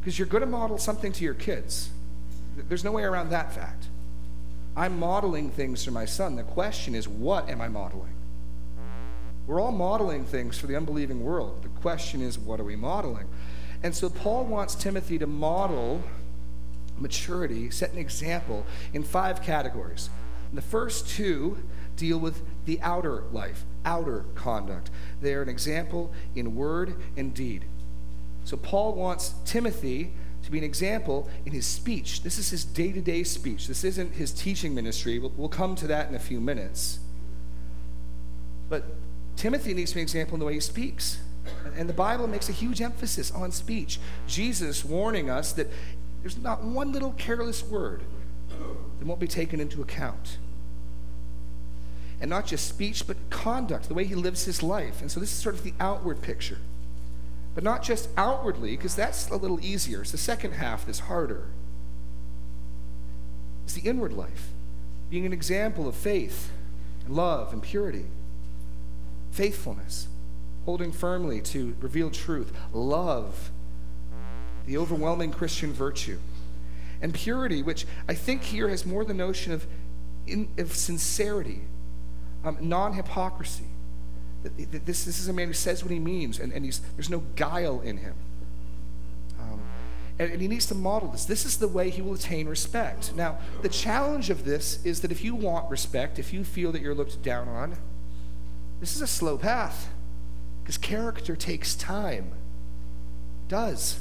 Because 0.00 0.18
you're 0.18 0.28
going 0.28 0.42
to 0.42 0.46
model 0.46 0.78
something 0.78 1.12
to 1.12 1.24
your 1.24 1.34
kids. 1.34 1.90
There's 2.56 2.84
no 2.84 2.92
way 2.92 3.02
around 3.02 3.30
that 3.30 3.52
fact. 3.52 3.86
I'm 4.76 4.98
modeling 4.98 5.50
things 5.50 5.84
for 5.84 5.90
my 5.90 6.04
son. 6.04 6.36
The 6.36 6.42
question 6.44 6.94
is, 6.94 7.08
what 7.08 7.50
am 7.50 7.60
I 7.60 7.68
modeling? 7.68 8.14
We're 9.46 9.60
all 9.60 9.72
modeling 9.72 10.24
things 10.24 10.58
for 10.58 10.68
the 10.68 10.76
unbelieving 10.76 11.22
world. 11.22 11.62
The 11.62 11.68
question 11.68 12.22
is, 12.22 12.38
what 12.38 12.60
are 12.60 12.64
we 12.64 12.76
modeling? 12.76 13.26
And 13.82 13.94
so 13.94 14.08
Paul 14.08 14.44
wants 14.44 14.76
Timothy 14.76 15.18
to 15.18 15.26
model 15.26 16.02
maturity, 16.98 17.68
set 17.70 17.92
an 17.92 17.98
example 17.98 18.64
in 18.92 19.02
five 19.02 19.42
categories. 19.42 20.08
The 20.52 20.62
first 20.62 21.08
two 21.08 21.58
deal 21.96 22.18
with 22.18 22.42
the 22.66 22.80
outer 22.82 23.24
life, 23.32 23.64
outer 23.84 24.24
conduct. 24.34 24.90
They 25.20 25.34
are 25.34 25.42
an 25.42 25.48
example 25.48 26.12
in 26.34 26.54
word 26.54 26.94
and 27.16 27.32
deed. 27.32 27.64
So 28.44 28.56
Paul 28.56 28.94
wants 28.94 29.34
Timothy 29.44 30.12
to 30.42 30.50
be 30.50 30.58
an 30.58 30.64
example 30.64 31.28
in 31.46 31.52
his 31.52 31.66
speech. 31.66 32.22
This 32.22 32.38
is 32.38 32.50
his 32.50 32.64
day 32.64 32.92
to 32.92 33.00
day 33.00 33.22
speech. 33.22 33.68
This 33.68 33.84
isn't 33.84 34.14
his 34.14 34.32
teaching 34.32 34.74
ministry. 34.74 35.18
We'll, 35.18 35.48
come 35.48 35.74
to 35.76 35.86
that 35.86 36.08
in 36.08 36.14
a 36.14 36.18
few 36.18 36.40
minutes. 36.40 36.98
But 38.68 38.84
Timothy 39.36 39.74
needs 39.74 39.92
to 39.92 39.96
be 39.96 40.00
an 40.00 40.04
example 40.04 40.34
in 40.34 40.40
the 40.40 40.46
way 40.46 40.54
he 40.54 40.60
speaks. 40.60 41.20
And 41.76 41.88
the 41.88 41.94
Bible 41.94 42.26
makes 42.26 42.48
a 42.48 42.52
huge 42.52 42.80
emphasis 42.80 43.30
on 43.30 43.52
speech. 43.52 44.00
Jesus 44.26 44.84
warning 44.84 45.30
us 45.30 45.52
that 45.52 45.68
there's 46.20 46.38
not 46.38 46.62
one 46.64 46.92
little 46.92 47.12
careless 47.12 47.64
word 47.64 48.02
that 49.02 49.08
won't 49.08 49.18
be 49.18 49.26
taken 49.26 49.58
into 49.58 49.82
account. 49.82 50.38
And 52.20 52.30
not 52.30 52.46
just 52.46 52.68
speech, 52.68 53.04
but 53.04 53.16
conduct, 53.30 53.88
the 53.88 53.94
way 53.94 54.04
he 54.04 54.14
lives 54.14 54.44
his 54.44 54.62
life. 54.62 55.00
And 55.00 55.10
so 55.10 55.18
this 55.18 55.32
is 55.32 55.36
sort 55.36 55.56
of 55.56 55.64
the 55.64 55.74
outward 55.80 56.22
picture. 56.22 56.58
But 57.56 57.64
not 57.64 57.82
just 57.82 58.10
outwardly, 58.16 58.76
because 58.76 58.94
that's 58.94 59.28
a 59.28 59.34
little 59.34 59.58
easier. 59.60 60.02
It's 60.02 60.12
the 60.12 60.18
second 60.18 60.52
half 60.52 60.86
that's 60.86 61.00
harder. 61.00 61.48
It's 63.64 63.74
the 63.74 63.88
inward 63.88 64.12
life, 64.12 64.50
being 65.10 65.26
an 65.26 65.32
example 65.32 65.88
of 65.88 65.96
faith 65.96 66.52
and 67.04 67.16
love 67.16 67.52
and 67.52 67.60
purity, 67.60 68.04
faithfulness, 69.32 70.06
holding 70.64 70.92
firmly 70.92 71.40
to 71.40 71.74
revealed 71.80 72.14
truth, 72.14 72.52
love, 72.72 73.50
the 74.64 74.78
overwhelming 74.78 75.32
Christian 75.32 75.72
virtue 75.72 76.20
and 77.02 77.12
purity, 77.12 77.62
which 77.62 77.84
I 78.08 78.14
think 78.14 78.44
here 78.44 78.68
has 78.68 78.86
more 78.86 79.04
the 79.04 79.12
notion 79.12 79.52
of, 79.52 79.66
in, 80.26 80.48
of 80.56 80.72
sincerity, 80.72 81.62
um, 82.44 82.56
non 82.60 82.94
hypocrisy. 82.94 83.66
This, 84.44 85.04
this 85.04 85.20
is 85.20 85.28
a 85.28 85.32
man 85.32 85.48
who 85.48 85.52
says 85.52 85.84
what 85.84 85.92
he 85.92 85.98
means, 85.98 86.38
and, 86.38 86.52
and 86.52 86.64
there's 86.96 87.10
no 87.10 87.20
guile 87.36 87.80
in 87.80 87.98
him. 87.98 88.14
Um, 89.38 89.60
and, 90.18 90.32
and 90.32 90.40
he 90.40 90.48
needs 90.48 90.66
to 90.66 90.74
model 90.74 91.08
this. 91.08 91.24
This 91.24 91.44
is 91.44 91.58
the 91.58 91.68
way 91.68 91.90
he 91.90 92.02
will 92.02 92.14
attain 92.14 92.48
respect. 92.48 93.14
Now, 93.14 93.38
the 93.62 93.68
challenge 93.68 94.30
of 94.30 94.44
this 94.44 94.84
is 94.84 95.00
that 95.00 95.12
if 95.12 95.22
you 95.22 95.34
want 95.34 95.70
respect, 95.70 96.18
if 96.18 96.32
you 96.32 96.44
feel 96.44 96.72
that 96.72 96.82
you're 96.82 96.94
looked 96.94 97.22
down 97.22 97.48
on, 97.48 97.76
this 98.80 98.96
is 98.96 99.02
a 99.02 99.06
slow 99.06 99.38
path 99.38 99.90
because 100.62 100.78
character 100.78 101.36
takes 101.36 101.74
time. 101.74 102.32
It 103.44 103.48
does 103.48 104.00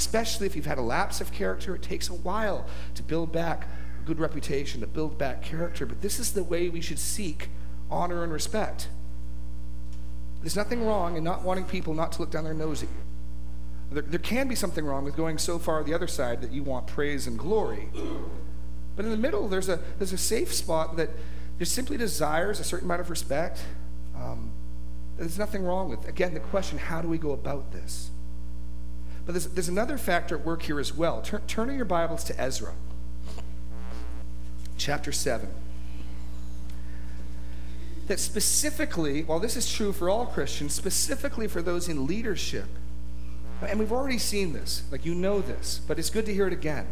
especially 0.00 0.46
if 0.46 0.56
you've 0.56 0.64
had 0.64 0.78
a 0.78 0.82
lapse 0.82 1.20
of 1.20 1.30
character. 1.30 1.74
It 1.74 1.82
takes 1.82 2.08
a 2.08 2.14
while 2.14 2.64
to 2.94 3.02
build 3.02 3.32
back 3.32 3.68
a 4.00 4.06
good 4.06 4.18
reputation, 4.18 4.80
to 4.80 4.86
build 4.86 5.18
back 5.18 5.42
character. 5.42 5.84
But 5.84 6.00
this 6.00 6.18
is 6.18 6.32
the 6.32 6.42
way 6.42 6.70
we 6.70 6.80
should 6.80 6.98
seek 6.98 7.50
honor 7.90 8.24
and 8.24 8.32
respect. 8.32 8.88
There's 10.40 10.56
nothing 10.56 10.86
wrong 10.86 11.18
in 11.18 11.22
not 11.22 11.42
wanting 11.42 11.64
people 11.64 11.92
not 11.92 12.12
to 12.12 12.20
look 12.20 12.30
down 12.30 12.44
their 12.44 12.54
nose 12.54 12.82
at 12.82 12.88
you. 12.88 12.94
There, 13.92 14.02
there 14.02 14.18
can 14.18 14.48
be 14.48 14.54
something 14.54 14.86
wrong 14.86 15.04
with 15.04 15.16
going 15.16 15.36
so 15.36 15.58
far 15.58 15.84
the 15.84 15.92
other 15.92 16.06
side 16.06 16.40
that 16.40 16.50
you 16.50 16.62
want 16.62 16.86
praise 16.86 17.26
and 17.26 17.38
glory. 17.38 17.90
But 18.96 19.04
in 19.04 19.10
the 19.10 19.18
middle, 19.18 19.48
there's 19.48 19.68
a, 19.68 19.80
there's 19.98 20.14
a 20.14 20.18
safe 20.18 20.54
spot 20.54 20.96
that 20.96 21.10
just 21.58 21.74
simply 21.74 21.98
desires 21.98 22.58
a 22.58 22.64
certain 22.64 22.86
amount 22.86 23.02
of 23.02 23.10
respect. 23.10 23.62
Um, 24.16 24.50
there's 25.18 25.38
nothing 25.38 25.62
wrong 25.62 25.90
with. 25.90 26.08
Again, 26.08 26.32
the 26.32 26.40
question 26.40 26.78
how 26.78 27.02
do 27.02 27.08
we 27.08 27.18
go 27.18 27.32
about 27.32 27.72
this? 27.72 28.10
But 29.26 29.32
there's, 29.32 29.46
there's 29.48 29.68
another 29.68 29.98
factor 29.98 30.36
at 30.36 30.44
work 30.44 30.62
here 30.62 30.80
as 30.80 30.94
well. 30.94 31.20
Turn, 31.22 31.42
turn 31.46 31.70
in 31.70 31.76
your 31.76 31.84
Bibles 31.84 32.24
to 32.24 32.40
Ezra, 32.40 32.72
chapter 34.76 35.12
7. 35.12 35.48
That 38.06 38.18
specifically, 38.18 39.22
while 39.22 39.38
this 39.38 39.56
is 39.56 39.72
true 39.72 39.92
for 39.92 40.10
all 40.10 40.26
Christians, 40.26 40.74
specifically 40.74 41.46
for 41.46 41.62
those 41.62 41.88
in 41.88 42.06
leadership, 42.06 42.66
and 43.62 43.78
we've 43.78 43.92
already 43.92 44.18
seen 44.18 44.52
this, 44.52 44.82
like 44.90 45.04
you 45.04 45.14
know 45.14 45.40
this, 45.40 45.80
but 45.86 45.98
it's 45.98 46.10
good 46.10 46.26
to 46.26 46.34
hear 46.34 46.46
it 46.46 46.52
again. 46.52 46.86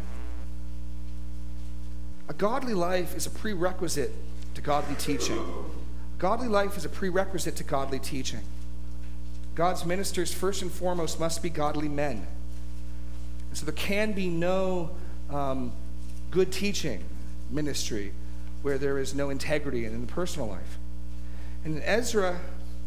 A 2.29 2.33
godly 2.33 2.75
life 2.75 3.17
is 3.17 3.25
a 3.25 3.31
prerequisite 3.31 4.13
to 4.53 4.61
godly 4.61 4.95
teaching. 4.95 5.37
A 5.37 6.19
godly 6.19 6.47
life 6.47 6.77
is 6.77 6.85
a 6.85 6.89
prerequisite 6.89 7.55
to 7.55 7.63
godly 7.63 7.97
teaching. 7.97 8.41
God's 9.55 9.85
ministers, 9.85 10.33
first 10.33 10.61
and 10.61 10.71
foremost, 10.71 11.19
must 11.19 11.43
be 11.43 11.49
godly 11.49 11.89
men. 11.89 12.27
And 13.49 13.57
so 13.57 13.65
there 13.65 13.73
can 13.73 14.13
be 14.13 14.29
no 14.29 14.91
um, 15.29 15.73
good 16.31 16.51
teaching 16.51 17.03
ministry 17.49 18.13
where 18.61 18.77
there 18.77 18.97
is 18.97 19.15
no 19.15 19.29
integrity 19.29 19.85
in 19.85 20.01
the 20.01 20.07
personal 20.07 20.47
life. 20.47 20.77
And 21.63 21.77
in 21.77 21.83
Ezra 21.83 22.39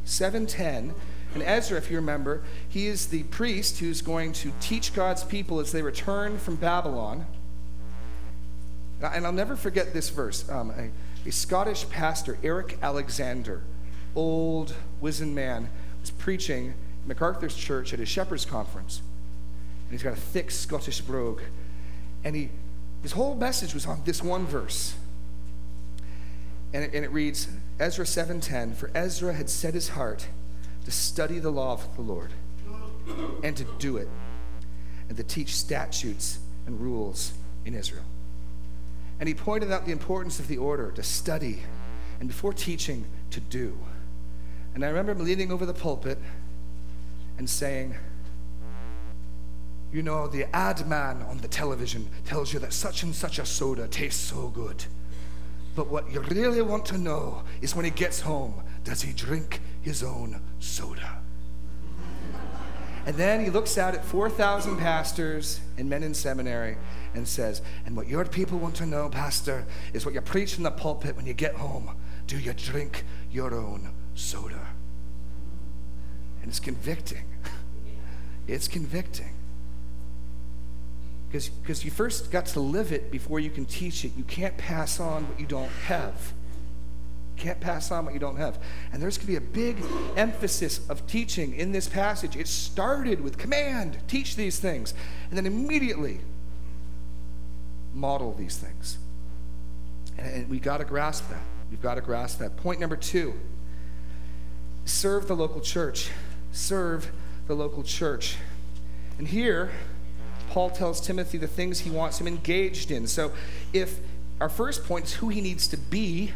7:10, 0.07 0.95
and 1.35 1.43
Ezra, 1.43 1.79
if 1.79 1.91
you 1.91 1.97
remember, 1.97 2.43
he 2.69 2.87
is 2.87 3.07
the 3.07 3.23
priest 3.25 3.79
who's 3.79 4.03
going 4.03 4.33
to 4.35 4.53
teach 4.61 4.95
God's 4.95 5.25
people 5.25 5.61
as 5.61 5.73
they 5.73 5.81
return 5.81 6.39
from 6.39 6.57
Babylon. 6.57 7.27
And 9.03 9.27
I'll 9.27 9.33
never 9.33 9.57
forget 9.57 9.95
this 9.95 10.11
verse. 10.11 10.49
Um, 10.49 10.71
a, 10.71 10.91
a 11.27 11.33
Scottish 11.33 11.89
pastor, 11.89 12.39
Eric 12.43 12.79
Alexander, 12.83 13.63
old, 14.15 14.75
wizened 15.01 15.35
man, 15.35 15.71
was 16.03 16.11
preaching 16.11 16.67
in 16.67 16.75
MacArthur's 17.07 17.57
church 17.57 17.93
at 17.93 17.99
his 17.99 18.09
shepherd's 18.09 18.45
conference. 18.45 19.01
And 19.85 19.93
he's 19.93 20.03
got 20.03 20.13
a 20.13 20.21
thick 20.21 20.51
Scottish 20.51 21.01
brogue. 21.01 21.41
And 22.25 22.37
he, 22.37 22.51
his 23.03 23.13
whole 23.13 23.35
message 23.35 23.75
was 23.75 23.87
on 23.87 24.03
this 24.05 24.23
one 24.23 24.47
verse. 24.47 24.95
And 26.75 26.85
it, 26.85 26.95
and 26.95 27.05
it 27.05 27.13
reads, 27.13 27.49
Ezra 27.79 28.05
7.10, 28.05 28.75
For 28.75 28.91
Ezra 28.95 29.33
had 29.33 29.49
set 29.49 29.75
his 29.75 29.91
heart 29.91 30.27
to 30.85 30.91
study 30.91 31.39
the 31.39 31.51
law 31.51 31.73
of 31.73 31.97
the 31.97 32.03
Lord 32.03 32.31
and 33.43 33.57
to 33.57 33.65
do 33.79 33.97
it 33.97 34.09
and 35.09 35.17
to 35.17 35.23
teach 35.23 35.55
statutes 35.55 36.39
and 36.67 36.81
rules 36.81 37.33
in 37.65 37.75
Israel. 37.75 38.05
And 39.21 39.29
he 39.29 39.35
pointed 39.35 39.71
out 39.71 39.87
the 39.87 39.93
importance 39.93 40.41
of 40.41 40.49
the 40.49 40.59
order 40.59 40.91
to 40.93 41.03
study 41.03 41.63
and 42.23 42.29
before 42.29 42.53
teaching, 42.53 43.05
to 43.31 43.41
do. 43.41 43.77
And 44.75 44.85
I 44.85 44.89
remember 44.89 45.15
leaning 45.15 45.53
over 45.53 45.67
the 45.67 45.75
pulpit 45.75 46.19
and 47.39 47.49
saying, 47.49 47.95
You 49.93 50.03
know, 50.03 50.27
the 50.27 50.55
ad 50.55 50.87
man 50.89 51.23
on 51.23 51.39
the 51.39 51.49
television 51.49 52.09
tells 52.25 52.53
you 52.53 52.59
that 52.61 52.73
such 52.73 53.03
and 53.03 53.15
such 53.15 53.39
a 53.39 53.45
soda 53.45 53.87
tastes 53.89 54.23
so 54.23 54.49
good. 54.49 54.85
But 55.75 55.89
what 55.89 56.11
you 56.11 56.21
really 56.21 56.63
want 56.63 56.87
to 56.87 56.99
know 56.99 57.43
is 57.61 57.75
when 57.75 57.85
he 57.85 57.91
gets 57.91 58.21
home, 58.21 58.55
does 58.85 59.03
he 59.03 59.13
drink 59.13 59.61
his 59.81 60.03
own 60.03 60.41
soda? 60.59 61.19
And 63.05 63.17
then 63.17 63.43
he 63.43 63.51
looks 63.51 63.79
out 63.79 63.95
at 63.95 64.05
4,000 64.05 64.77
pastors 64.77 65.61
and 65.77 65.91
men 65.91 66.05
in 66.05 66.15
seminary 66.15 66.77
and 67.15 67.27
says, 67.27 67.61
And 67.85 67.97
what 67.97 68.07
your 68.07 68.25
people 68.25 68.59
want 68.59 68.77
to 68.77 68.87
know, 68.87 69.09
Pastor, 69.09 69.67
is 69.93 70.07
what 70.07 70.15
you 70.15 70.21
preach 70.21 70.57
in 70.57 70.63
the 70.63 70.71
pulpit 70.71 71.17
when 71.17 71.27
you 71.27 71.35
get 71.35 71.55
home. 71.55 71.91
Do 72.29 72.39
you 72.39 72.53
drink 72.53 73.05
your 73.33 73.55
own 73.55 73.91
soda. 74.15 74.62
And 76.43 76.51
it's 76.51 76.61
convicting. 76.61 77.25
It's 78.47 78.69
convicting. 78.69 79.31
Because 81.31 81.85
you 81.85 81.91
first 81.91 82.31
got 82.31 82.47
to 82.47 82.61
live 82.61 82.93
it 82.93 83.11
before 83.11 83.41
you 83.41 83.49
can 83.49 83.65
teach 83.65 84.05
it. 84.05 84.13
You 84.17 84.25
can't 84.25 84.57
pass 84.59 85.01
on 85.01 85.27
what 85.29 85.41
you 85.41 85.47
don't 85.47 85.71
have. 85.87 86.35
You 87.37 87.43
can't 87.45 87.61
pass 87.61 87.91
on 87.91 88.05
what 88.05 88.13
you 88.13 88.21
don't 88.21 88.37
have. 88.37 88.59
And 88.93 89.01
there's 89.01 89.17
going 89.17 89.35
to 89.35 89.41
be 89.41 89.63
a 89.71 89.75
big 89.75 89.83
emphasis 90.17 90.87
of 90.91 91.07
teaching 91.07 91.55
in 91.55 91.73
this 91.73 91.89
passage. 91.89 92.37
It 92.37 92.49
started 92.49 93.23
with 93.23 93.39
command, 93.39 93.97
teach 94.09 94.37
these 94.37 94.59
things. 94.59 94.93
And 95.31 95.39
then 95.39 95.47
immediately, 95.47 96.21
model 97.95 98.35
these 98.35 98.59
things. 98.59 98.99
And, 100.19 100.51
we 100.51 100.61
got 100.61 100.79
to 100.79 100.85
grasp 100.85 101.31
that. 101.31 101.43
We've 101.71 101.81
got 101.81 101.95
to 101.95 102.03
grasp 102.03 102.41
that. 102.41 102.59
Point 102.59 102.81
number 102.81 102.97
two 102.97 103.33
serve 104.85 105.29
the 105.29 105.37
local 105.37 105.61
church. 105.61 106.11
Serve 106.53 107.11
the 107.47 107.55
local 107.55 107.83
church. 107.83 108.37
And 109.19 109.29
here, 109.29 109.71
Paul 110.49 110.71
tells 110.71 111.01
Timothy 111.01 111.39
the 111.39 111.47
things 111.47 111.81
he 111.81 111.91
wants 111.91 112.21
him 112.21 112.27
engaged 112.27 112.91
in. 112.91 113.07
So 113.07 113.33
if 113.73 114.01
our 114.41 114.49
first 114.49 114.85
point 114.85 115.07
is 115.07 115.15
who 115.15 115.29
he 115.29 115.41
needs 115.41 115.67
to 115.69 115.77
be, 115.77 116.33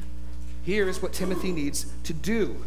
here 0.63 0.89
is 0.89 1.03
what 1.03 1.13
Timothy 1.13 1.53
needs 1.53 1.93
to 2.05 2.13
do. 2.13 2.65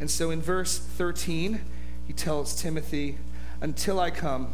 And 0.00 0.10
so 0.10 0.30
in 0.30 0.42
verse 0.42 0.78
13, 0.78 1.60
he 2.06 2.12
tells 2.12 2.60
Timothy, 2.60 3.18
Until 3.60 3.98
I 3.98 4.10
come, 4.10 4.52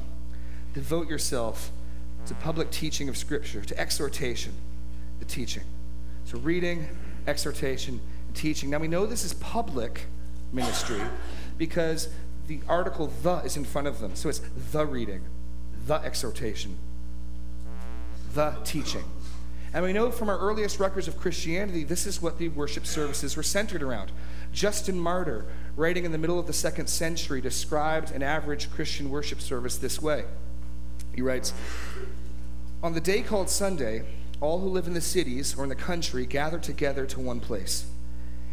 devote 0.75 1.09
yourself 1.09 1.73
to 2.27 2.35
public 2.35 2.71
teaching 2.71 3.09
of 3.09 3.17
Scripture, 3.17 3.63
to 3.63 3.79
exhortation, 3.79 4.53
the 5.19 5.25
teaching. 5.25 5.65
So 6.25 6.39
reading, 6.39 6.89
exhortation, 7.27 8.01
and 8.27 8.37
teaching. 8.37 8.71
Now 8.71 8.79
we 8.79 8.89
know 8.89 9.07
this 9.07 9.25
is 9.25 9.35
public 9.35 10.07
ministry 10.53 11.01
because 11.63 12.09
the 12.49 12.59
article 12.69 13.07
the 13.23 13.37
is 13.45 13.57
in 13.57 13.65
front 13.65 13.87
of 13.87 14.01
them. 14.01 14.17
So 14.17 14.29
it's 14.29 14.41
the 14.73 14.85
reading, 14.85 15.23
the 15.87 15.95
exhortation, 15.95 16.77
the 18.35 18.57
teaching. 18.65 19.05
And 19.73 19.85
we 19.85 19.93
know 19.93 20.11
from 20.11 20.29
our 20.29 20.41
earliest 20.41 20.81
records 20.81 21.07
of 21.07 21.17
Christianity, 21.21 21.85
this 21.85 22.05
is 22.05 22.21
what 22.21 22.39
the 22.39 22.49
worship 22.49 22.85
services 22.85 23.37
were 23.37 23.45
centered 23.45 23.81
around. 23.81 24.11
Justin 24.53 24.99
Martyr, 24.99 25.47
writing 25.77 26.05
in 26.05 26.11
the 26.11 26.19
middle 26.19 26.41
of 26.41 26.49
the 26.49 26.53
second 26.53 26.89
century, 26.89 27.41
described 27.41 28.11
an 28.11 28.25
average 28.25 28.69
Christian 28.73 29.09
worship 29.09 29.41
service 29.41 29.79
this 29.79 30.03
way. 30.03 30.25
He 31.15 31.23
writes 31.23 31.55
On 32.83 32.93
the 32.93 33.01
day 33.01 33.23
called 33.23 33.49
Sunday, 33.49 34.03
all 34.41 34.59
who 34.59 34.69
live 34.69 34.89
in 34.89 34.95
the 34.95 35.01
cities 35.01 35.57
or 35.57 35.63
in 35.63 35.69
the 35.69 35.77
country 35.77 36.27
gather 36.27 36.59
together 36.59 37.07
to 37.07 37.21
one 37.21 37.39
place. 37.39 37.87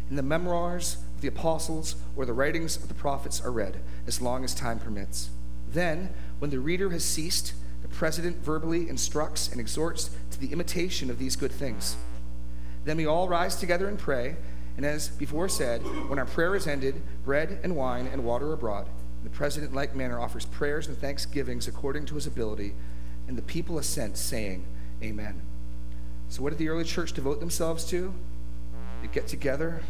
In 0.08 0.14
the 0.14 0.22
memoirs 0.22 0.98
the 1.20 1.28
apostles 1.28 1.96
or 2.16 2.24
the 2.24 2.32
writings 2.32 2.76
of 2.76 2.88
the 2.88 2.94
prophets 2.94 3.40
are 3.40 3.52
read, 3.52 3.80
as 4.06 4.20
long 4.20 4.44
as 4.44 4.54
time 4.54 4.78
permits. 4.78 5.30
Then, 5.68 6.10
when 6.38 6.50
the 6.50 6.60
reader 6.60 6.90
has 6.90 7.04
ceased, 7.04 7.54
the 7.82 7.88
president 7.88 8.44
verbally 8.44 8.88
instructs 8.88 9.48
and 9.48 9.60
exhorts 9.60 10.10
to 10.30 10.40
the 10.40 10.52
imitation 10.52 11.10
of 11.10 11.18
these 11.18 11.36
good 11.36 11.52
things. 11.52 11.96
Then 12.84 12.96
we 12.96 13.06
all 13.06 13.28
rise 13.28 13.56
together 13.56 13.88
and 13.88 13.98
pray, 13.98 14.36
and 14.76 14.86
as 14.86 15.08
before 15.08 15.48
said, 15.48 15.82
when 16.08 16.18
our 16.18 16.26
prayer 16.26 16.54
is 16.54 16.66
ended, 16.66 17.02
bread 17.24 17.60
and 17.62 17.76
wine 17.76 18.06
and 18.06 18.24
water 18.24 18.50
are 18.52 18.56
brought. 18.56 18.88
The 19.22 19.30
president, 19.30 19.74
like 19.74 19.94
manner, 19.94 20.18
offers 20.18 20.46
prayers 20.46 20.86
and 20.86 20.96
thanksgivings 20.96 21.68
according 21.68 22.06
to 22.06 22.14
his 22.14 22.26
ability, 22.26 22.74
and 23.28 23.36
the 23.36 23.42
people 23.42 23.78
assent, 23.78 24.16
saying, 24.16 24.64
Amen. 25.02 25.42
So, 26.28 26.42
what 26.42 26.50
did 26.50 26.58
the 26.58 26.68
early 26.68 26.84
church 26.84 27.12
devote 27.12 27.40
themselves 27.40 27.84
to? 27.86 28.14
They 29.02 29.08
get 29.08 29.28
together, 29.28 29.82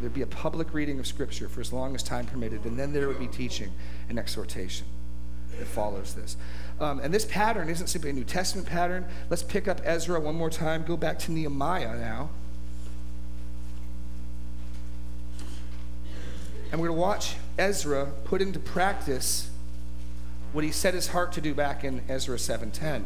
there'd 0.00 0.14
be 0.14 0.22
a 0.22 0.26
public 0.26 0.72
reading 0.74 0.98
of 0.98 1.06
Scripture 1.06 1.48
for 1.48 1.60
as 1.60 1.72
long 1.72 1.94
as 1.94 2.02
time 2.02 2.26
permitted, 2.26 2.64
and 2.64 2.78
then 2.78 2.92
there 2.92 3.08
would 3.08 3.18
be 3.18 3.26
teaching 3.26 3.72
and 4.08 4.18
exhortation 4.18 4.86
that 5.58 5.66
follows 5.66 6.14
this. 6.14 6.36
Um, 6.80 7.00
and 7.00 7.12
this 7.12 7.24
pattern 7.24 7.68
isn't 7.68 7.88
simply 7.88 8.10
a 8.10 8.12
New 8.12 8.24
Testament 8.24 8.68
pattern. 8.68 9.06
Let's 9.30 9.42
pick 9.42 9.66
up 9.66 9.80
Ezra 9.84 10.20
one 10.20 10.36
more 10.36 10.50
time, 10.50 10.84
go 10.84 10.96
back 10.96 11.18
to 11.20 11.32
Nehemiah 11.32 11.96
now. 11.98 12.30
And 16.70 16.80
we're 16.80 16.88
going 16.88 16.98
to 16.98 17.00
watch 17.00 17.36
Ezra 17.56 18.12
put 18.24 18.42
into 18.42 18.58
practice 18.58 19.50
what 20.52 20.64
he 20.64 20.70
set 20.70 20.94
his 20.94 21.08
heart 21.08 21.32
to 21.32 21.40
do 21.40 21.54
back 21.54 21.82
in 21.82 22.02
Ezra 22.08 22.36
7:10. 22.36 23.04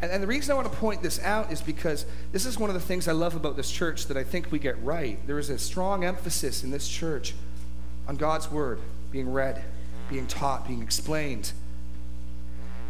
And, 0.00 0.10
and 0.10 0.22
the 0.22 0.26
reason 0.26 0.52
I 0.52 0.54
want 0.54 0.70
to 0.70 0.78
point 0.78 1.02
this 1.02 1.20
out 1.22 1.52
is 1.52 1.60
because 1.60 2.06
this 2.32 2.46
is 2.46 2.58
one 2.58 2.70
of 2.70 2.74
the 2.74 2.80
things 2.80 3.08
I 3.08 3.12
love 3.12 3.34
about 3.34 3.56
this 3.56 3.70
church 3.70 4.06
that 4.06 4.16
I 4.16 4.24
think 4.24 4.52
we 4.52 4.58
get 4.58 4.82
right. 4.84 5.18
There 5.26 5.38
is 5.38 5.50
a 5.50 5.58
strong 5.58 6.04
emphasis 6.04 6.62
in 6.62 6.70
this 6.70 6.88
church 6.88 7.34
on 8.06 8.16
God's 8.16 8.50
word 8.50 8.80
being 9.10 9.32
read, 9.32 9.62
being 10.08 10.26
taught, 10.26 10.66
being 10.66 10.82
explained. 10.82 11.52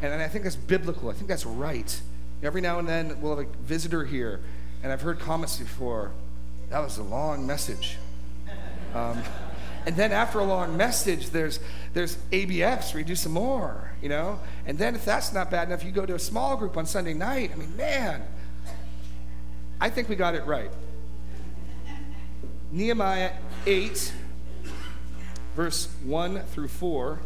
And, 0.02 0.12
and 0.12 0.22
I 0.22 0.28
think 0.28 0.44
that's 0.44 0.56
biblical. 0.56 1.08
I 1.08 1.12
think 1.12 1.28
that's 1.28 1.46
right. 1.46 2.00
Every 2.42 2.60
now 2.60 2.78
and 2.78 2.88
then 2.88 3.20
we'll 3.20 3.36
have 3.36 3.46
a 3.46 3.50
visitor 3.62 4.04
here, 4.04 4.40
and 4.82 4.92
I've 4.92 5.02
heard 5.02 5.18
comments 5.18 5.56
before. 5.56 6.12
That 6.70 6.80
was 6.80 6.98
a 6.98 7.02
long 7.02 7.46
message. 7.46 7.96
Um, 8.94 9.22
and 9.86 9.96
then 9.96 10.12
after 10.12 10.38
a 10.38 10.44
long 10.44 10.76
message, 10.76 11.30
there's 11.30 11.58
there's 11.98 12.16
ABFs 12.30 12.94
where 12.94 13.00
you 13.00 13.04
do 13.04 13.16
some 13.16 13.32
more, 13.32 13.90
you 14.00 14.08
know. 14.08 14.38
And 14.66 14.78
then 14.78 14.94
if 14.94 15.04
that's 15.04 15.32
not 15.32 15.50
bad 15.50 15.66
enough, 15.66 15.84
you 15.84 15.90
go 15.90 16.06
to 16.06 16.14
a 16.14 16.18
small 16.18 16.56
group 16.56 16.76
on 16.76 16.86
Sunday 16.86 17.12
night. 17.12 17.50
I 17.52 17.56
mean, 17.56 17.76
man, 17.76 18.22
I 19.80 19.90
think 19.90 20.08
we 20.08 20.14
got 20.14 20.36
it 20.36 20.46
right. 20.46 20.70
Nehemiah 22.70 23.32
8, 23.66 24.12
verse 25.56 25.88
1 26.04 26.40
through 26.52 26.68
4. 26.68 27.18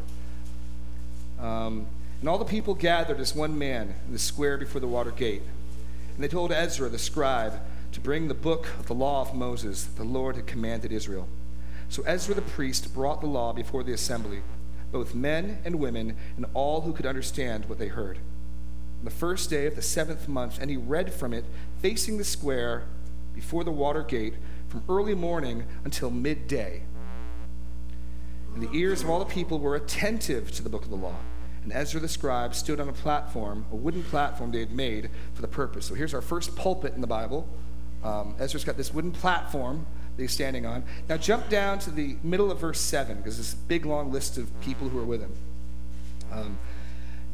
Um, 1.39 1.87
and 2.21 2.29
all 2.31 2.39
the 2.39 2.47
people 2.47 2.75
gathered 2.75 3.21
as 3.21 3.35
one 3.35 3.59
man 3.59 3.95
in 4.07 4.13
the 4.15 4.19
square 4.19 4.57
before 4.57 4.81
the 4.81 4.89
water 4.89 5.11
gate. 5.11 5.43
And 6.15 6.25
they 6.25 6.29
told 6.29 6.51
Ezra 6.51 6.89
the 6.89 6.99
scribe 6.99 7.61
to 7.93 8.01
bring 8.01 8.29
the 8.29 8.35
book 8.35 8.69
of 8.79 8.87
the 8.87 8.95
law 8.95 9.21
of 9.21 9.35
Moses 9.35 9.85
that 9.85 9.97
the 9.97 10.09
Lord 10.09 10.37
had 10.37 10.47
commanded 10.47 10.93
Israel. 10.93 11.29
So 11.91 12.03
Ezra 12.05 12.35
the 12.35 12.41
priest 12.41 12.95
brought 12.95 13.21
the 13.21 13.27
law 13.27 13.53
before 13.53 13.83
the 13.83 13.93
assembly, 13.93 14.41
both 14.93 15.15
men 15.15 15.59
and 15.65 15.77
women, 15.77 16.17
and 16.37 16.47
all 16.55 16.83
who 16.83 16.93
could 16.93 17.07
understand 17.07 17.65
what 17.65 17.79
they 17.79 17.89
heard. 17.89 18.19
On 18.99 19.05
the 19.05 19.11
first 19.11 19.51
day 19.51 19.67
of 19.67 19.75
the 19.75 19.83
seventh 19.83 20.29
month, 20.29 20.59
and 20.61 20.71
he 20.71 20.77
read 20.77 21.13
from 21.13 21.33
it, 21.33 21.45
facing 21.81 22.19
the 22.19 22.25
square 22.25 22.85
before 23.35 23.65
the 23.65 23.73
water 23.73 24.03
gate, 24.03 24.35
from 24.69 24.85
early 24.89 25.15
morning 25.15 25.65
until 25.85 26.11
midday. 26.11 26.83
And 28.55 28.63
the 28.63 28.71
ears 28.77 29.03
of 29.03 29.11
all 29.11 29.19
the 29.19 29.25
people 29.25 29.59
were 29.59 29.75
attentive 29.75 30.53
to 30.53 30.63
the 30.63 30.69
book 30.69 30.85
of 30.85 30.91
the 30.91 30.97
law. 30.97 31.17
And 31.65 31.73
Ezra 31.73 32.01
the 32.01 32.09
scribe 32.09 32.55
stood 32.55 32.81
on 32.81 32.89
a 32.89 32.93
platform, 32.93 33.67
a 33.73 33.77
wooden 33.77 34.03
platform 34.05 34.51
they 34.51 34.61
had 34.61 34.73
made 34.73 35.11
for 35.33 35.43
the 35.43 35.49
purpose. 35.49 35.87
So 35.87 35.95
here's 35.95 36.13
our 36.13 36.21
first 36.21 36.57
pulpit 36.57 36.95
in 36.95 37.01
the 37.01 37.07
Bible. 37.07 37.49
Um, 38.03 38.35
Ezra's 38.39 38.65
got 38.65 38.77
this 38.77 38.93
wooden 38.93 39.13
platform 39.13 39.87
that 40.17 40.23
he's 40.23 40.33
standing 40.33 40.67
on. 40.67 40.85
Now 41.09 41.17
jump 41.17 41.49
down 41.49 41.79
to 41.81 41.91
the 41.91 42.17
middle 42.23 42.51
of 42.51 42.61
verse 42.61 42.81
7, 42.81 43.17
because 43.19 43.37
there's 43.37 43.55
a 43.55 43.67
big 43.69 43.87
long 43.87 44.13
list 44.13 44.39
of 44.39 44.61
people 44.61 44.89
who 44.89 44.99
are 44.99 45.05
with 45.05 45.21
him. 45.21 45.33
Um, 46.31 46.59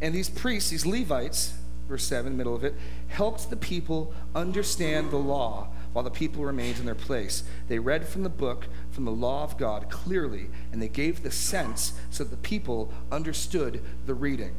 and 0.00 0.14
these 0.14 0.28
priests, 0.28 0.70
these 0.70 0.86
Levites, 0.86 1.54
verse 1.88 2.04
7, 2.04 2.36
middle 2.36 2.54
of 2.54 2.64
it, 2.64 2.74
helped 3.08 3.50
the 3.50 3.56
people 3.56 4.12
understand 4.34 5.10
the 5.10 5.16
law 5.16 5.68
while 5.92 6.04
the 6.04 6.10
people 6.10 6.44
remained 6.44 6.78
in 6.78 6.84
their 6.84 6.94
place. 6.94 7.42
They 7.66 7.78
read 7.78 8.06
from 8.06 8.22
the 8.22 8.28
book, 8.28 8.66
from 8.90 9.04
the 9.04 9.10
law 9.10 9.42
of 9.42 9.56
God 9.56 9.90
clearly, 9.90 10.48
and 10.70 10.80
they 10.80 10.88
gave 10.88 11.22
the 11.22 11.30
sense 11.30 11.94
so 12.10 12.24
that 12.24 12.30
the 12.30 12.36
people 12.36 12.92
understood 13.10 13.82
the 14.06 14.14
reading. 14.14 14.54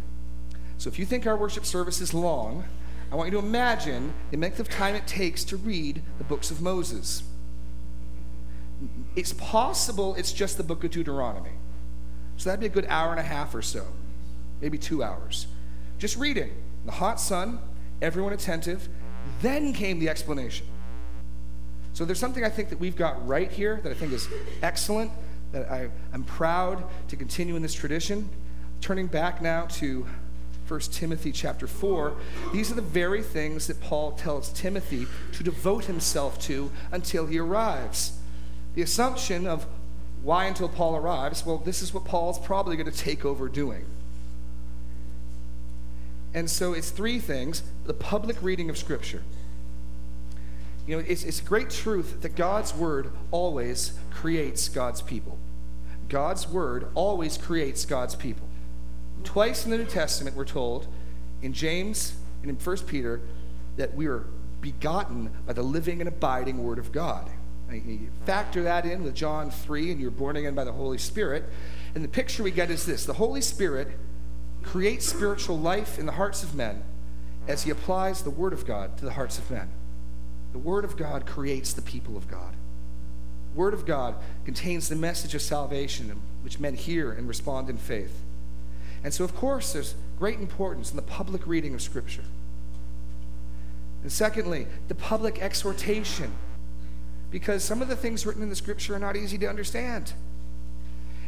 So 0.78 0.88
if 0.90 0.98
you 0.98 1.06
think 1.06 1.28
our 1.28 1.38
worship 1.38 1.66
service 1.66 2.02
is 2.02 2.14
long, 2.14 2.64
I 3.12 3.16
want 3.16 3.32
you 3.32 3.40
to 3.40 3.46
imagine 3.46 4.14
the 4.32 4.38
length 4.38 4.60
of 4.60 4.70
time 4.70 4.96
it 4.96 5.08
takes 5.08 5.44
to 5.46 5.58
read 5.58 6.02
the 6.18 6.24
books 6.24 6.52
of 6.52 6.62
Moses. 6.62 7.24
It's 9.20 9.34
possible 9.34 10.16
it's 10.16 10.32
just 10.32 10.56
the 10.56 10.64
book 10.64 10.86
of 10.86 10.92
Deuteronomy. 10.92 11.50
So 12.38 12.50
that'd 12.50 12.62
be 12.62 12.68
a 12.68 12.70
good 12.70 12.86
hour 12.88 13.12
and 13.12 13.20
a 13.20 13.24
half 13.24 13.54
or 13.54 13.62
so, 13.62 13.86
maybe 14.62 14.78
two 14.78 15.04
hours. 15.04 15.48
Just 15.98 16.16
reading. 16.16 16.52
The 16.86 16.94
hot 16.94 17.20
sun, 17.20 17.60
everyone 18.02 18.32
attentive. 18.32 18.88
Then 19.42 19.74
came 19.74 20.00
the 20.00 20.08
explanation. 20.08 20.66
So 21.92 22.06
there's 22.06 22.18
something 22.18 22.46
I 22.46 22.50
think 22.50 22.70
that 22.70 22.80
we've 22.80 22.96
got 22.96 23.28
right 23.28 23.52
here 23.52 23.82
that 23.84 23.92
I 23.92 23.94
think 23.94 24.14
is 24.14 24.30
excellent, 24.62 25.12
that 25.52 25.70
I, 25.70 25.90
I'm 26.14 26.24
proud 26.24 26.86
to 27.10 27.18
continue 27.18 27.58
in 27.58 27.62
this 27.62 27.74
tradition. 27.74 28.30
Turning 28.80 29.08
back 29.08 29.42
now 29.42 29.66
to 29.66 30.08
1 30.70 30.80
Timothy 30.92 31.34
chapter 31.34 31.68
4, 31.68 32.14
these 32.54 32.72
are 32.72 32.76
the 32.76 32.82
very 32.82 33.22
things 33.22 33.68
that 33.68 33.82
Paul 33.82 34.14
tells 34.14 34.54
Timothy 34.54 35.08
to 35.34 35.44
devote 35.44 35.84
himself 35.84 36.40
to 36.44 36.72
until 36.94 37.26
he 37.26 37.38
arrives. 37.38 38.14
The 38.80 38.84
assumption 38.84 39.46
of 39.46 39.68
why 40.24 40.46
until 40.46 40.70
Paul 40.70 40.96
arrives, 40.96 41.46
well, 41.46 41.58
this 41.58 41.82
is 41.82 41.94
what 41.94 42.06
Paul's 42.06 42.40
probably 42.40 42.78
going 42.78 42.90
to 42.90 42.98
take 42.98 43.26
over 43.26 43.50
doing. 43.50 43.86
And 46.34 46.50
so 46.50 46.72
it's 46.72 46.90
three 46.90 47.20
things 47.20 47.62
the 47.84 47.94
public 47.94 48.42
reading 48.42 48.70
of 48.70 48.78
Scripture. 48.78 49.22
You 50.88 50.96
know, 50.96 51.04
it's, 51.06 51.26
it's 51.26 51.42
a 51.42 51.44
great 51.44 51.70
truth 51.70 52.22
that 52.22 52.38
God's 52.38 52.74
Word 52.74 53.12
always 53.32 54.00
creates 54.12 54.70
God's 54.70 55.02
people. 55.02 55.38
God's 56.08 56.48
Word 56.48 56.88
always 56.96 57.38
creates 57.38 57.84
God's 57.84 58.16
people. 58.16 58.48
Twice 59.26 59.66
in 59.66 59.72
the 59.72 59.78
New 59.78 59.84
Testament, 59.84 60.38
we're 60.38 60.46
told, 60.46 60.88
in 61.42 61.52
James 61.52 62.16
and 62.44 62.50
in 62.50 62.56
1 62.56 62.78
Peter, 62.88 63.20
that 63.76 63.94
we 63.94 64.08
are 64.08 64.28
begotten 64.62 65.32
by 65.46 65.52
the 65.52 65.64
living 65.64 66.00
and 66.00 66.08
abiding 66.08 66.64
Word 66.64 66.80
of 66.80 66.94
God. 66.94 67.30
You 67.72 68.10
factor 68.26 68.64
that 68.64 68.86
in 68.86 69.04
with 69.04 69.16
John 69.16 69.52
3, 69.52 69.92
and 69.92 70.02
you're 70.02 70.12
born 70.12 70.36
again 70.36 70.56
by 70.56 70.64
the 70.64 70.72
Holy 70.72 70.98
Spirit. 70.98 71.46
And 71.94 72.04
the 72.04 72.10
picture 72.10 72.44
we 72.44 72.52
get 72.52 72.72
is 72.72 72.86
this 72.86 73.06
the 73.06 73.14
Holy 73.14 73.42
Spirit 73.42 73.90
creates 74.64 75.06
spiritual 75.08 75.58
life 75.58 76.00
in 76.00 76.06
the 76.06 76.14
hearts 76.14 76.44
of 76.44 76.56
men 76.56 76.84
as 77.48 77.64
he 77.64 77.72
applies 77.72 78.22
the 78.22 78.30
Word 78.30 78.54
of 78.54 78.66
God 78.66 78.98
to 78.98 79.06
the 79.06 79.14
hearts 79.14 79.38
of 79.38 79.50
men. 79.50 79.70
The 80.52 80.60
Word 80.60 80.84
of 80.84 80.98
God 80.98 81.26
creates 81.26 81.74
the 81.74 81.82
people 81.82 82.18
of 82.18 82.28
God. 82.28 82.56
The 83.54 83.60
Word 83.60 83.74
of 83.74 83.86
God 83.86 84.16
contains 84.46 84.90
the 84.90 84.96
message 84.96 85.36
of 85.36 85.42
salvation, 85.42 86.22
which 86.44 86.60
men 86.60 86.76
hear 86.76 87.12
and 87.12 87.28
respond 87.28 87.70
in 87.70 87.78
faith. 87.78 88.24
And 89.04 89.14
so, 89.14 89.24
of 89.24 89.36
course, 89.36 89.74
there's 89.74 89.96
great 90.18 90.40
importance 90.40 90.90
in 90.90 90.96
the 90.96 91.02
public 91.02 91.48
reading 91.48 91.74
of 91.74 91.82
Scripture. 91.82 92.26
And 94.02 94.12
secondly, 94.12 94.68
the 94.88 94.96
public 94.96 95.42
exhortation 95.42 96.34
because 97.32 97.64
some 97.64 97.82
of 97.82 97.88
the 97.88 97.96
things 97.96 98.26
written 98.26 98.42
in 98.42 98.50
the 98.50 98.56
scripture 98.56 98.96
are 98.96 99.00
not 99.00 99.16
easy 99.16 99.38
to 99.38 99.48
understand. 99.48 100.14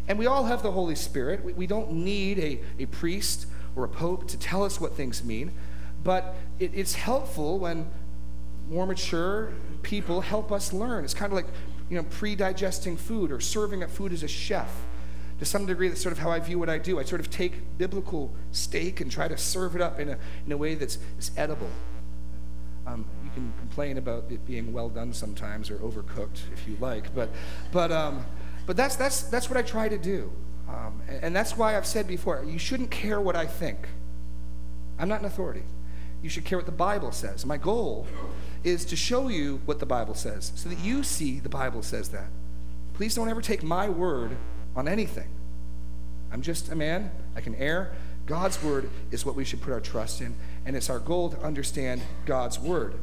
And 0.07 0.17
we 0.17 0.25
all 0.25 0.45
have 0.45 0.63
the 0.63 0.71
Holy 0.71 0.95
Spirit. 0.95 1.43
We, 1.43 1.53
we 1.53 1.67
don't 1.67 1.91
need 1.91 2.39
a, 2.39 2.59
a 2.79 2.85
priest 2.87 3.45
or 3.75 3.83
a 3.83 3.89
pope 3.89 4.27
to 4.29 4.37
tell 4.37 4.63
us 4.63 4.81
what 4.81 4.93
things 4.93 5.23
mean, 5.23 5.51
but 6.03 6.35
it, 6.59 6.71
it's 6.73 6.95
helpful 6.95 7.59
when 7.59 7.87
more 8.69 8.85
mature 8.85 9.53
people 9.83 10.21
help 10.21 10.51
us 10.51 10.73
learn. 10.73 11.03
It's 11.03 11.13
kind 11.13 11.31
of 11.31 11.35
like 11.35 11.47
you 11.89 11.97
know, 11.97 12.03
pre-digesting 12.03 12.97
food 12.97 13.31
or 13.31 13.39
serving 13.39 13.83
up 13.83 13.89
food 13.89 14.13
as 14.13 14.23
a 14.23 14.27
chef. 14.27 14.71
To 15.39 15.45
some 15.45 15.65
degree, 15.65 15.89
that's 15.89 16.01
sort 16.01 16.13
of 16.13 16.19
how 16.19 16.29
I 16.29 16.39
view 16.39 16.59
what 16.59 16.69
I 16.69 16.77
do. 16.77 16.99
I 16.99 17.03
sort 17.03 17.19
of 17.19 17.29
take 17.29 17.77
biblical 17.77 18.31
steak 18.51 19.01
and 19.01 19.11
try 19.11 19.27
to 19.27 19.37
serve 19.37 19.75
it 19.75 19.81
up 19.81 19.99
in 19.99 20.09
a, 20.09 20.17
in 20.45 20.51
a 20.51 20.57
way 20.57 20.75
that's, 20.75 20.99
that's 21.15 21.31
edible. 21.35 21.69
Um, 22.85 23.05
complain 23.71 23.97
about 23.97 24.25
it 24.29 24.45
being 24.45 24.73
well 24.73 24.89
done 24.89 25.13
sometimes 25.13 25.71
or 25.71 25.77
overcooked 25.77 26.41
if 26.51 26.67
you 26.67 26.75
like, 26.81 27.15
but, 27.15 27.29
but, 27.71 27.89
um, 27.89 28.25
but 28.65 28.75
that's, 28.75 28.97
that's, 28.97 29.23
that's 29.23 29.49
what 29.49 29.57
I 29.57 29.61
try 29.61 29.87
to 29.87 29.97
do. 29.97 30.29
Um, 30.67 31.01
and, 31.07 31.23
and 31.23 31.35
that's 31.35 31.55
why 31.55 31.77
I've 31.77 31.85
said 31.85 32.05
before 32.05 32.43
you 32.45 32.59
shouldn't 32.59 32.91
care 32.91 33.21
what 33.21 33.37
I 33.37 33.45
think. 33.45 33.87
I'm 34.99 35.07
not 35.07 35.21
an 35.21 35.25
authority. 35.25 35.63
You 36.21 36.27
should 36.27 36.43
care 36.43 36.57
what 36.57 36.65
the 36.65 36.73
Bible 36.73 37.13
says. 37.13 37.45
My 37.45 37.55
goal 37.55 38.07
is 38.65 38.83
to 38.85 38.97
show 38.97 39.29
you 39.29 39.61
what 39.63 39.79
the 39.79 39.85
Bible 39.85 40.15
says 40.15 40.51
so 40.55 40.67
that 40.67 40.79
you 40.79 41.01
see 41.01 41.39
the 41.39 41.47
Bible 41.47 41.81
says 41.81 42.09
that. 42.09 42.27
Please 42.93 43.15
don't 43.15 43.29
ever 43.29 43.41
take 43.41 43.63
my 43.63 43.87
word 43.87 44.35
on 44.75 44.89
anything. 44.89 45.29
I'm 46.29 46.41
just 46.41 46.69
a 46.69 46.75
man, 46.75 47.09
I 47.37 47.41
can 47.41 47.55
err. 47.55 47.93
God's 48.25 48.61
word 48.61 48.89
is 49.11 49.25
what 49.25 49.35
we 49.35 49.45
should 49.45 49.61
put 49.61 49.71
our 49.71 49.79
trust 49.79 50.19
in, 50.19 50.35
and 50.65 50.75
it's 50.75 50.89
our 50.89 50.99
goal 50.99 51.29
to 51.29 51.41
understand 51.41 52.01
God's 52.25 52.59
word. 52.59 52.95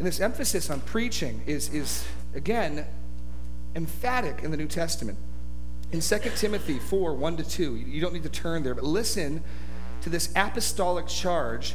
And 0.00 0.06
this 0.06 0.18
emphasis 0.18 0.70
on 0.70 0.80
preaching 0.80 1.42
is, 1.44 1.68
is 1.74 2.06
again, 2.34 2.86
emphatic 3.76 4.42
in 4.42 4.50
the 4.50 4.56
New 4.56 4.66
Testament. 4.66 5.18
In 5.92 6.00
2 6.00 6.18
Timothy 6.36 6.78
4 6.78 7.12
1 7.12 7.36
to 7.36 7.44
2, 7.44 7.76
you 7.76 8.00
don't 8.00 8.14
need 8.14 8.22
to 8.22 8.30
turn 8.30 8.62
there, 8.62 8.74
but 8.74 8.82
listen 8.82 9.42
to 10.00 10.08
this 10.08 10.32
apostolic 10.34 11.06
charge 11.06 11.74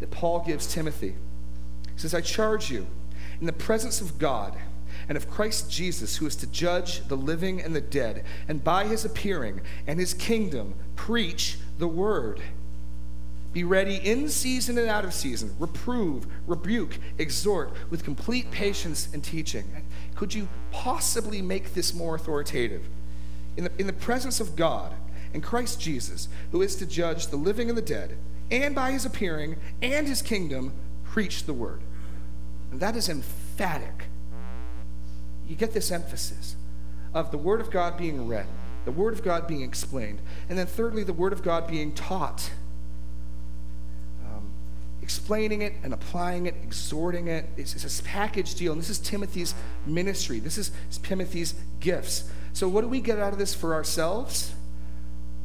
that 0.00 0.10
Paul 0.10 0.40
gives 0.40 0.66
Timothy. 0.66 1.14
He 1.92 1.98
says, 2.00 2.12
I 2.12 2.22
charge 2.22 2.72
you 2.72 2.88
in 3.40 3.46
the 3.46 3.52
presence 3.52 4.00
of 4.00 4.18
God 4.18 4.56
and 5.08 5.16
of 5.16 5.30
Christ 5.30 5.70
Jesus, 5.70 6.16
who 6.16 6.26
is 6.26 6.34
to 6.34 6.48
judge 6.48 7.06
the 7.06 7.16
living 7.16 7.62
and 7.62 7.72
the 7.72 7.80
dead, 7.80 8.24
and 8.48 8.64
by 8.64 8.84
his 8.84 9.04
appearing 9.04 9.60
and 9.86 10.00
his 10.00 10.12
kingdom, 10.12 10.74
preach 10.96 11.56
the 11.78 11.86
word. 11.86 12.40
Be 13.52 13.64
ready 13.64 13.96
in 13.96 14.28
season 14.28 14.78
and 14.78 14.88
out 14.88 15.04
of 15.04 15.12
season. 15.12 15.54
Reprove, 15.58 16.26
rebuke, 16.46 16.98
exhort 17.18 17.72
with 17.90 18.04
complete 18.04 18.50
patience 18.50 19.08
and 19.12 19.24
teaching. 19.24 19.64
Could 20.14 20.34
you 20.34 20.48
possibly 20.70 21.42
make 21.42 21.74
this 21.74 21.92
more 21.92 22.14
authoritative? 22.14 22.88
In 23.56 23.64
the, 23.64 23.72
in 23.78 23.86
the 23.88 23.92
presence 23.92 24.38
of 24.38 24.54
God 24.54 24.92
and 25.34 25.42
Christ 25.42 25.80
Jesus, 25.80 26.28
who 26.52 26.62
is 26.62 26.76
to 26.76 26.86
judge 26.86 27.26
the 27.26 27.36
living 27.36 27.68
and 27.68 27.76
the 27.76 27.82
dead, 27.82 28.16
and 28.50 28.74
by 28.74 28.92
his 28.92 29.04
appearing 29.04 29.56
and 29.82 30.06
his 30.06 30.22
kingdom, 30.22 30.72
preach 31.04 31.44
the 31.44 31.52
word. 31.52 31.80
And 32.70 32.78
that 32.80 32.94
is 32.94 33.08
emphatic. 33.08 34.04
You 35.48 35.56
get 35.56 35.72
this 35.72 35.90
emphasis 35.90 36.54
of 37.12 37.32
the 37.32 37.38
word 37.38 37.60
of 37.60 37.72
God 37.72 37.96
being 37.96 38.28
read, 38.28 38.46
the 38.84 38.92
word 38.92 39.12
of 39.12 39.24
God 39.24 39.48
being 39.48 39.62
explained, 39.62 40.20
and 40.48 40.56
then 40.56 40.66
thirdly, 40.66 41.02
the 41.02 41.12
word 41.12 41.32
of 41.32 41.42
God 41.42 41.66
being 41.66 41.92
taught 41.92 42.52
explaining 45.10 45.62
it 45.62 45.74
and 45.82 45.92
applying 45.92 46.46
it, 46.46 46.54
exhorting 46.62 47.26
it. 47.26 47.44
It's, 47.56 47.74
it's 47.74 47.98
a 47.98 48.02
package 48.04 48.54
deal. 48.54 48.72
And 48.72 48.80
this 48.80 48.90
is 48.90 49.00
Timothy's 49.00 49.56
ministry, 49.84 50.38
this 50.38 50.56
is 50.56 50.70
Timothy's 51.02 51.56
gifts. 51.80 52.30
So, 52.52 52.68
what 52.68 52.82
do 52.82 52.88
we 52.88 53.00
get 53.00 53.18
out 53.18 53.32
of 53.32 53.38
this 53.38 53.52
for 53.52 53.74
ourselves? 53.74 54.54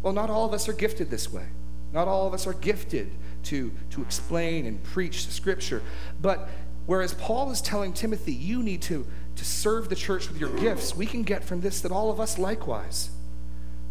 Well, 0.04 0.14
not 0.14 0.30
all 0.30 0.46
of 0.46 0.54
us 0.54 0.70
are 0.70 0.74
gifted 0.74 1.10
this 1.10 1.34
way. 1.34 1.48
Not 1.94 2.08
all 2.08 2.28
of 2.28 2.34
us 2.36 2.46
are 2.46 2.54
gifted 2.54 3.12
to, 3.46 3.72
to 3.90 4.04
explain 4.04 4.68
and 4.68 4.84
preach 4.84 5.26
the 5.26 5.34
scripture. 5.34 5.82
But 6.22 6.48
whereas 6.86 7.16
Paul 7.16 7.50
is 7.50 7.60
telling 7.60 7.92
Timothy, 7.92 8.34
you 8.34 8.62
need 8.62 8.84
to, 8.84 9.08
to 9.36 9.46
serve 9.46 9.90
the 9.90 9.96
church 9.96 10.30
with 10.30 10.40
your 10.40 10.56
gifts, 10.60 10.96
we 10.96 11.08
can 11.08 11.24
get 11.24 11.44
from 11.44 11.62
this 11.62 11.82
that 11.82 11.92
all 11.92 12.12
of 12.12 12.20
us 12.20 12.38
likewise 12.38 13.10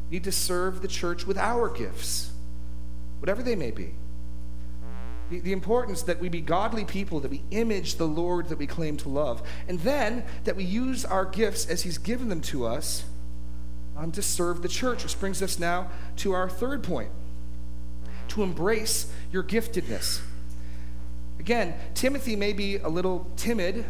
need 0.08 0.22
to 0.22 0.32
serve 0.32 0.82
the 0.82 0.88
church 0.88 1.26
with 1.26 1.36
our 1.36 1.68
gifts, 1.68 2.30
whatever 3.18 3.42
they 3.42 3.56
may 3.56 3.72
be. 3.72 3.94
The, 5.30 5.40
the 5.40 5.52
importance 5.52 6.02
that 6.02 6.20
we 6.20 6.28
be 6.28 6.40
godly 6.40 6.84
people, 6.84 7.20
that 7.20 7.30
we 7.30 7.42
image 7.50 7.96
the 7.96 8.06
Lord 8.06 8.48
that 8.48 8.58
we 8.58 8.66
claim 8.66 8.96
to 8.98 9.08
love, 9.08 9.42
and 9.68 9.80
then 9.80 10.24
that 10.44 10.56
we 10.56 10.64
use 10.64 11.04
our 11.04 11.24
gifts 11.24 11.66
as 11.66 11.82
He's 11.82 11.98
given 11.98 12.28
them 12.28 12.40
to 12.42 12.66
us 12.66 13.04
um, 13.96 14.12
to 14.12 14.22
serve 14.22 14.62
the 14.62 14.68
church. 14.68 15.02
Which 15.02 15.18
brings 15.18 15.42
us 15.42 15.58
now 15.58 15.88
to 16.16 16.32
our 16.32 16.48
third 16.48 16.82
point 16.82 17.10
to 18.28 18.42
embrace 18.42 19.12
your 19.32 19.42
giftedness. 19.42 20.20
Again, 21.38 21.74
Timothy 21.94 22.36
may 22.36 22.52
be 22.52 22.76
a 22.76 22.88
little 22.88 23.30
timid, 23.36 23.84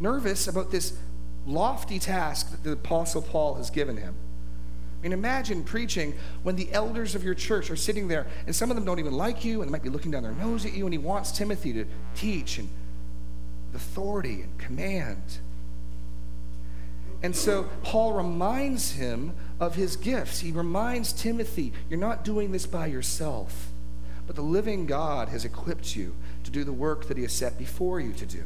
nervous 0.00 0.48
about 0.48 0.70
this 0.70 0.98
lofty 1.46 1.98
task 1.98 2.50
that 2.50 2.62
the 2.64 2.72
Apostle 2.72 3.22
Paul 3.22 3.54
has 3.54 3.70
given 3.70 3.96
him. 3.96 4.14
I 4.98 5.02
mean, 5.02 5.12
imagine 5.12 5.62
preaching 5.62 6.14
when 6.42 6.56
the 6.56 6.72
elders 6.72 7.14
of 7.14 7.22
your 7.22 7.34
church 7.34 7.70
are 7.70 7.76
sitting 7.76 8.08
there, 8.08 8.26
and 8.46 8.54
some 8.54 8.68
of 8.70 8.74
them 8.74 8.84
don't 8.84 8.98
even 8.98 9.12
like 9.12 9.44
you, 9.44 9.62
and 9.62 9.68
they 9.68 9.72
might 9.72 9.82
be 9.84 9.90
looking 9.90 10.10
down 10.10 10.24
their 10.24 10.32
nose 10.32 10.66
at 10.66 10.72
you, 10.72 10.86
and 10.86 10.92
he 10.92 10.98
wants 10.98 11.30
Timothy 11.30 11.72
to 11.74 11.84
teach 12.16 12.58
and 12.58 12.68
authority 13.74 14.42
and 14.42 14.58
command. 14.58 15.22
And 17.22 17.34
so 17.34 17.68
Paul 17.84 18.12
reminds 18.12 18.92
him 18.92 19.32
of 19.60 19.76
his 19.76 19.96
gifts. 19.96 20.40
He 20.40 20.50
reminds 20.50 21.12
Timothy, 21.12 21.72
you're 21.88 21.98
not 21.98 22.24
doing 22.24 22.50
this 22.50 22.66
by 22.66 22.86
yourself, 22.86 23.68
but 24.26 24.34
the 24.34 24.42
living 24.42 24.86
God 24.86 25.28
has 25.28 25.44
equipped 25.44 25.94
you 25.94 26.14
to 26.42 26.50
do 26.50 26.64
the 26.64 26.72
work 26.72 27.06
that 27.06 27.16
he 27.16 27.22
has 27.22 27.32
set 27.32 27.56
before 27.56 28.00
you 28.00 28.12
to 28.14 28.26
do. 28.26 28.42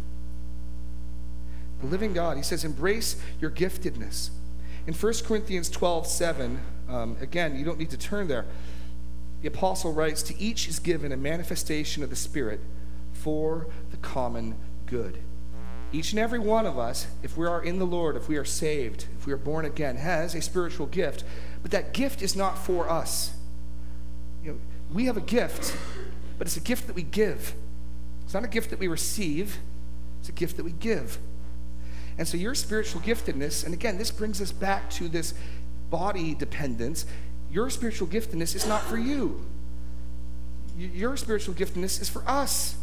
The 1.81 1.87
living 1.87 2.12
God, 2.12 2.37
he 2.37 2.43
says, 2.43 2.65
embrace 2.65 3.17
your 3.41 3.51
giftedness. 3.51 4.31
In 4.87 4.95
1 4.95 5.12
Corinthians 5.25 5.68
12 5.71 6.07
7, 6.07 6.61
um, 6.88 7.16
again, 7.21 7.57
you 7.57 7.64
don't 7.64 7.79
need 7.79 7.90
to 7.90 7.97
turn 7.97 8.29
there. 8.29 8.47
The 9.40 9.49
apostle 9.49 9.92
writes, 9.92 10.23
To 10.25 10.38
each 10.40 10.68
is 10.68 10.79
given 10.79 11.12
a 11.12 11.16
manifestation 11.16 12.03
of 12.03 12.11
the 12.11 12.16
Spirit 12.16 12.61
for 13.12 13.66
the 13.90 13.97
common 13.99 14.57
good. 14.87 15.18
Each 15.92 16.12
and 16.12 16.18
every 16.18 16.38
one 16.38 16.64
of 16.64 16.79
us, 16.79 17.07
if 17.23 17.37
we 17.37 17.47
are 17.47 17.62
in 17.62 17.79
the 17.79 17.85
Lord, 17.85 18.16
if 18.16 18.29
we 18.29 18.37
are 18.37 18.45
saved, 18.45 19.07
if 19.18 19.27
we 19.27 19.33
are 19.33 19.38
born 19.38 19.64
again, 19.64 19.97
has 19.97 20.35
a 20.35 20.40
spiritual 20.40 20.87
gift. 20.87 21.23
But 21.61 21.71
that 21.73 21.92
gift 21.92 22.23
is 22.23 22.35
not 22.35 22.59
for 22.59 22.88
us. 22.88 23.35
You 24.42 24.53
know, 24.53 24.59
we 24.92 25.05
have 25.07 25.16
a 25.16 25.23
gift, 25.23 25.77
but 26.38 26.47
it's 26.47 26.57
a 26.57 26.61
gift 26.61 26.87
that 26.87 26.97
we 26.97 27.03
give. 27.03 27.55
It's 28.25 28.35
not 28.35 28.45
a 28.45 28.49
gift 28.49 28.71
that 28.71 28.79
we 28.79 28.88
receive, 28.88 29.59
it's 30.21 30.29
a 30.29 30.33
gift 30.33 30.57
that 30.57 30.64
we 30.64 30.73
give. 30.73 31.18
And 32.18 32.29
so 32.29 32.37
your 32.37 32.55
spiritual 32.55 33.01
giftedness, 33.01 33.64
and 33.64 33.72
again, 33.72 33.98
this 33.98 34.11
brings 34.11 34.40
us 34.40 34.53
back 34.53 34.90
to 34.90 35.09
this 35.09 35.35
body 35.90 36.35
dependence. 36.35 37.07
Your 37.51 37.70
spiritual 37.70 38.09
giftedness 38.09 38.55
is 38.55 38.66
not 38.66 38.83
for 38.83 38.96
you. 38.96 39.44
Your 40.77 41.16
spiritual 41.16 41.55
giftedness 41.55 42.01
is 42.01 42.09
for 42.09 42.22
us. 42.27 42.77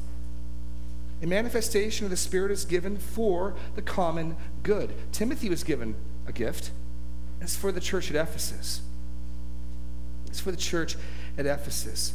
A 1.21 1.27
manifestation 1.27 2.05
of 2.05 2.11
the 2.11 2.17
Spirit 2.17 2.51
is 2.51 2.65
given 2.65 2.97
for 2.97 3.55
the 3.75 3.81
common 3.81 4.37
good. 4.63 4.93
Timothy 5.11 5.49
was 5.49 5.63
given 5.63 5.95
a 6.27 6.31
gift. 6.31 6.71
It's 7.41 7.55
for 7.55 7.71
the 7.71 7.81
church 7.81 8.09
at 8.09 8.15
Ephesus. 8.15 8.81
It's 10.27 10.39
for 10.39 10.51
the 10.51 10.57
church 10.57 10.95
at 11.37 11.45
Ephesus. 11.45 12.13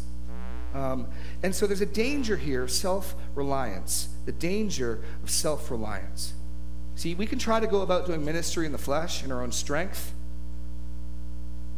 Um, 0.74 1.06
and 1.42 1.54
so 1.54 1.66
there's 1.66 1.80
a 1.80 1.86
danger 1.86 2.36
here 2.36 2.62
of 2.62 2.70
self 2.70 3.14
reliance, 3.34 4.08
the 4.26 4.32
danger 4.32 5.02
of 5.22 5.30
self 5.30 5.70
reliance. 5.70 6.34
See, 6.96 7.14
we 7.14 7.26
can 7.26 7.38
try 7.38 7.60
to 7.60 7.66
go 7.66 7.80
about 7.82 8.06
doing 8.06 8.24
ministry 8.24 8.66
in 8.66 8.72
the 8.72 8.78
flesh 8.78 9.24
in 9.24 9.32
our 9.32 9.42
own 9.42 9.52
strength, 9.52 10.14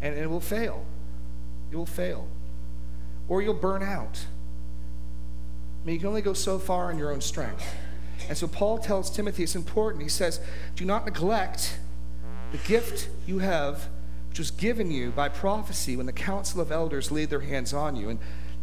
and 0.03 0.15
it 0.15 0.29
will 0.29 0.41
fail. 0.41 0.85
It 1.71 1.77
will 1.77 1.87
fail. 1.87 2.29
Or 3.29 3.43
you'll 3.43 3.55
burn 3.55 3.83
out. 3.83 4.27
I 5.83 5.87
mean, 5.87 5.95
you 5.95 6.01
can 6.01 6.09
only 6.09 6.23
go 6.23 6.33
so 6.33 6.59
far 6.59 6.91
in 6.91 6.99
your 6.99 7.13
own 7.13 7.21
strength. 7.21 7.65
And 8.29 8.37
so 8.37 8.47
Paul 8.47 8.79
tells 8.79 9.11
Timothy 9.11 9.43
it's 9.43 9.55
important. 9.55 10.03
He 10.03 10.09
says, 10.09 10.41
Do 10.75 10.85
not 10.85 11.07
neglect 11.07 11.79
the 12.53 12.59
gift 12.59 13.09
you 13.27 13.39
have, 13.39 13.89
which 14.29 14.39
was 14.39 14.51
given 14.51 14.91
you 14.91 15.11
by 15.11 15.29
prophecy 15.29 15.97
when 15.97 16.07
the 16.07 16.13
council 16.13 16.61
of 16.61 16.71
elders 16.71 17.11
laid 17.11 17.31
their 17.31 17.41
hands 17.41 17.73
on 17.73 17.97
you. 17.97 18.11
And 18.11 18.19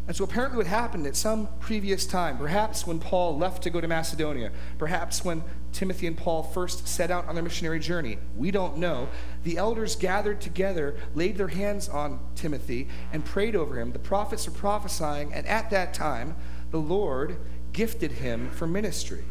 and 0.08 0.16
so 0.16 0.26
apparently, 0.26 0.58
what 0.58 0.68
happened 0.68 1.08
at 1.08 1.16
some 1.16 1.48
previous 1.60 2.06
time, 2.06 2.38
perhaps 2.38 2.86
when 2.86 3.00
Paul 3.00 3.38
left 3.38 3.64
to 3.64 3.70
go 3.70 3.80
to 3.80 3.88
Macedonia, 3.88 4.52
perhaps 4.78 5.24
when 5.24 5.44
Timothy 5.74 6.08
and 6.08 6.16
Paul 6.16 6.44
first 6.44 6.88
set 6.88 7.12
out 7.12 7.28
on 7.28 7.36
their 7.36 7.44
missionary 7.44 7.80
journey, 7.80 8.18
we 8.38 8.52
don't 8.52 8.78
know. 8.78 9.10
The 9.44 9.58
elders 9.58 9.96
gathered 9.96 10.40
together, 10.40 10.96
laid 11.16 11.38
their 11.38 11.48
hands 11.50 11.90
on 11.90 12.20
Timothy, 12.36 12.88
and 13.12 13.26
prayed 13.26 13.56
over 13.56 13.80
him. 13.80 13.92
The 13.92 14.00
prophets 14.00 14.48
were 14.48 14.54
prophesying, 14.54 15.34
and 15.34 15.46
at 15.48 15.70
that 15.72 15.94
time, 15.94 16.36
the 16.72 16.78
Lord 16.78 17.38
gifted 17.74 18.14
him 18.14 18.50
for 18.52 18.68
ministry. 18.68 19.24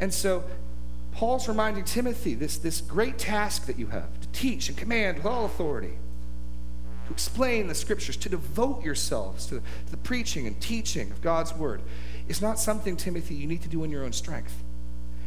And 0.00 0.14
so, 0.14 0.44
Paul's 1.12 1.48
reminding 1.48 1.84
Timothy 1.84 2.34
this, 2.34 2.56
this 2.58 2.80
great 2.80 3.18
task 3.18 3.66
that 3.66 3.78
you 3.78 3.88
have 3.88 4.20
to 4.20 4.28
teach 4.28 4.68
and 4.68 4.78
command 4.78 5.16
with 5.18 5.26
all 5.26 5.44
authority 5.44 5.98
to 7.08 7.12
explain 7.12 7.66
the 7.66 7.74
scriptures, 7.74 8.16
to 8.18 8.28
devote 8.28 8.84
yourselves 8.84 9.46
to, 9.46 9.62
the 9.90 9.96
preaching 9.96 10.46
and 10.46 10.60
teaching 10.60 11.10
of 11.10 11.22
God's 11.22 11.54
word, 11.54 11.80
is 12.28 12.42
not 12.42 12.58
something, 12.58 12.96
Timothy, 12.96 13.34
you 13.34 13.46
need 13.46 13.62
to 13.62 13.68
do 13.68 13.84
in 13.84 13.90
your 13.90 14.04
own 14.04 14.12
strength. 14.12 14.62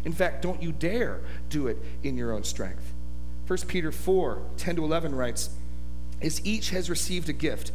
In 0.06 0.14
fact, 0.14 0.42
don't 0.42 0.62
you 0.62 0.72
dare 0.72 1.22
do 1.50 1.68
it 1.68 1.78
in 2.04 2.18
your 2.18 2.32
own 2.32 2.44
strength. 2.44 2.94
1 3.48 3.60
Peter 3.68 3.92
4 3.92 4.42
10 4.58 4.76
to 4.78 4.84
11 4.84 5.16
writes, 5.16 5.50
As 6.22 6.44
each 6.46 6.70
has 6.70 6.90
received 6.90 7.30
a 7.30 7.34
gift, 7.34 7.72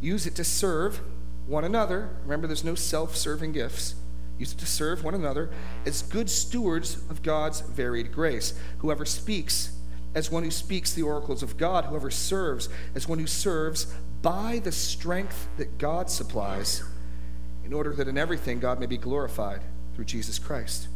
use 0.00 0.26
it 0.26 0.34
to 0.36 0.44
serve 0.44 1.00
one 1.46 1.64
another. 1.64 2.10
Remember, 2.22 2.46
there's 2.46 2.64
no 2.64 2.74
self 2.74 3.16
serving 3.16 3.52
gifts. 3.52 3.94
Use 4.38 4.52
it 4.52 4.58
to 4.58 4.66
serve 4.66 5.04
one 5.04 5.14
another 5.14 5.50
as 5.86 6.02
good 6.02 6.28
stewards 6.30 6.96
of 7.10 7.22
God's 7.22 7.60
varied 7.60 8.12
grace. 8.12 8.58
Whoever 8.78 9.04
speaks, 9.04 9.76
as 10.14 10.30
one 10.30 10.42
who 10.42 10.50
speaks 10.50 10.92
the 10.92 11.02
oracles 11.02 11.42
of 11.42 11.56
God, 11.56 11.84
whoever 11.84 12.10
serves 12.10 12.68
as 12.94 13.06
one 13.06 13.18
who 13.18 13.26
serves 13.26 13.92
by 14.20 14.60
the 14.62 14.72
strength 14.72 15.48
that 15.58 15.78
God 15.78 16.10
supplies, 16.10 16.82
in 17.64 17.72
order 17.72 17.92
that 17.94 18.08
in 18.08 18.18
everything 18.18 18.60
God 18.60 18.80
may 18.80 18.86
be 18.86 18.96
glorified 18.96 19.60
through 19.94 20.04
Jesus 20.04 20.38
Christ. 20.38 20.88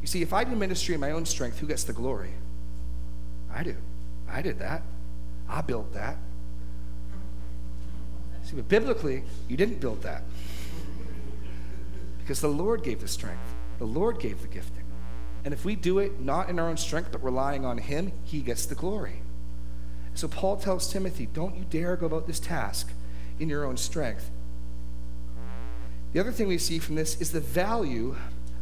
You 0.00 0.06
see, 0.06 0.22
if 0.22 0.32
I 0.32 0.44
do 0.44 0.56
ministry 0.56 0.94
in 0.94 1.00
my 1.00 1.10
own 1.10 1.26
strength, 1.26 1.58
who 1.58 1.66
gets 1.66 1.84
the 1.84 1.92
glory? 1.92 2.32
I 3.52 3.62
do. 3.62 3.76
I 4.28 4.42
did 4.42 4.58
that. 4.60 4.82
I 5.48 5.60
built 5.60 5.92
that. 5.92 6.16
See, 8.44 8.56
but 8.56 8.68
biblically, 8.68 9.24
you 9.48 9.56
didn't 9.56 9.80
build 9.80 10.02
that. 10.02 10.22
Because 12.18 12.40
the 12.40 12.48
Lord 12.48 12.82
gave 12.82 13.00
the 13.00 13.08
strength, 13.08 13.54
the 13.78 13.86
Lord 13.86 14.20
gave 14.20 14.40
the 14.40 14.48
gifting. 14.48 14.84
And 15.44 15.52
if 15.54 15.64
we 15.64 15.74
do 15.74 15.98
it 15.98 16.20
not 16.20 16.48
in 16.48 16.58
our 16.58 16.68
own 16.68 16.76
strength, 16.76 17.10
but 17.12 17.22
relying 17.24 17.64
on 17.64 17.78
Him, 17.78 18.12
He 18.24 18.40
gets 18.40 18.66
the 18.66 18.74
glory. 18.74 19.22
So 20.14 20.28
Paul 20.28 20.56
tells 20.56 20.92
Timothy, 20.92 21.28
don't 21.32 21.56
you 21.56 21.64
dare 21.68 21.96
go 21.96 22.06
about 22.06 22.26
this 22.26 22.40
task 22.40 22.92
in 23.38 23.48
your 23.48 23.64
own 23.64 23.76
strength. 23.76 24.30
The 26.12 26.20
other 26.20 26.32
thing 26.32 26.48
we 26.48 26.58
see 26.58 26.78
from 26.78 26.96
this 26.96 27.20
is 27.20 27.30
the 27.30 27.40
value 27.40 28.16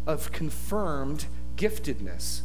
of 0.07 0.33
confirmed 0.33 1.27
giftedness. 1.57 2.43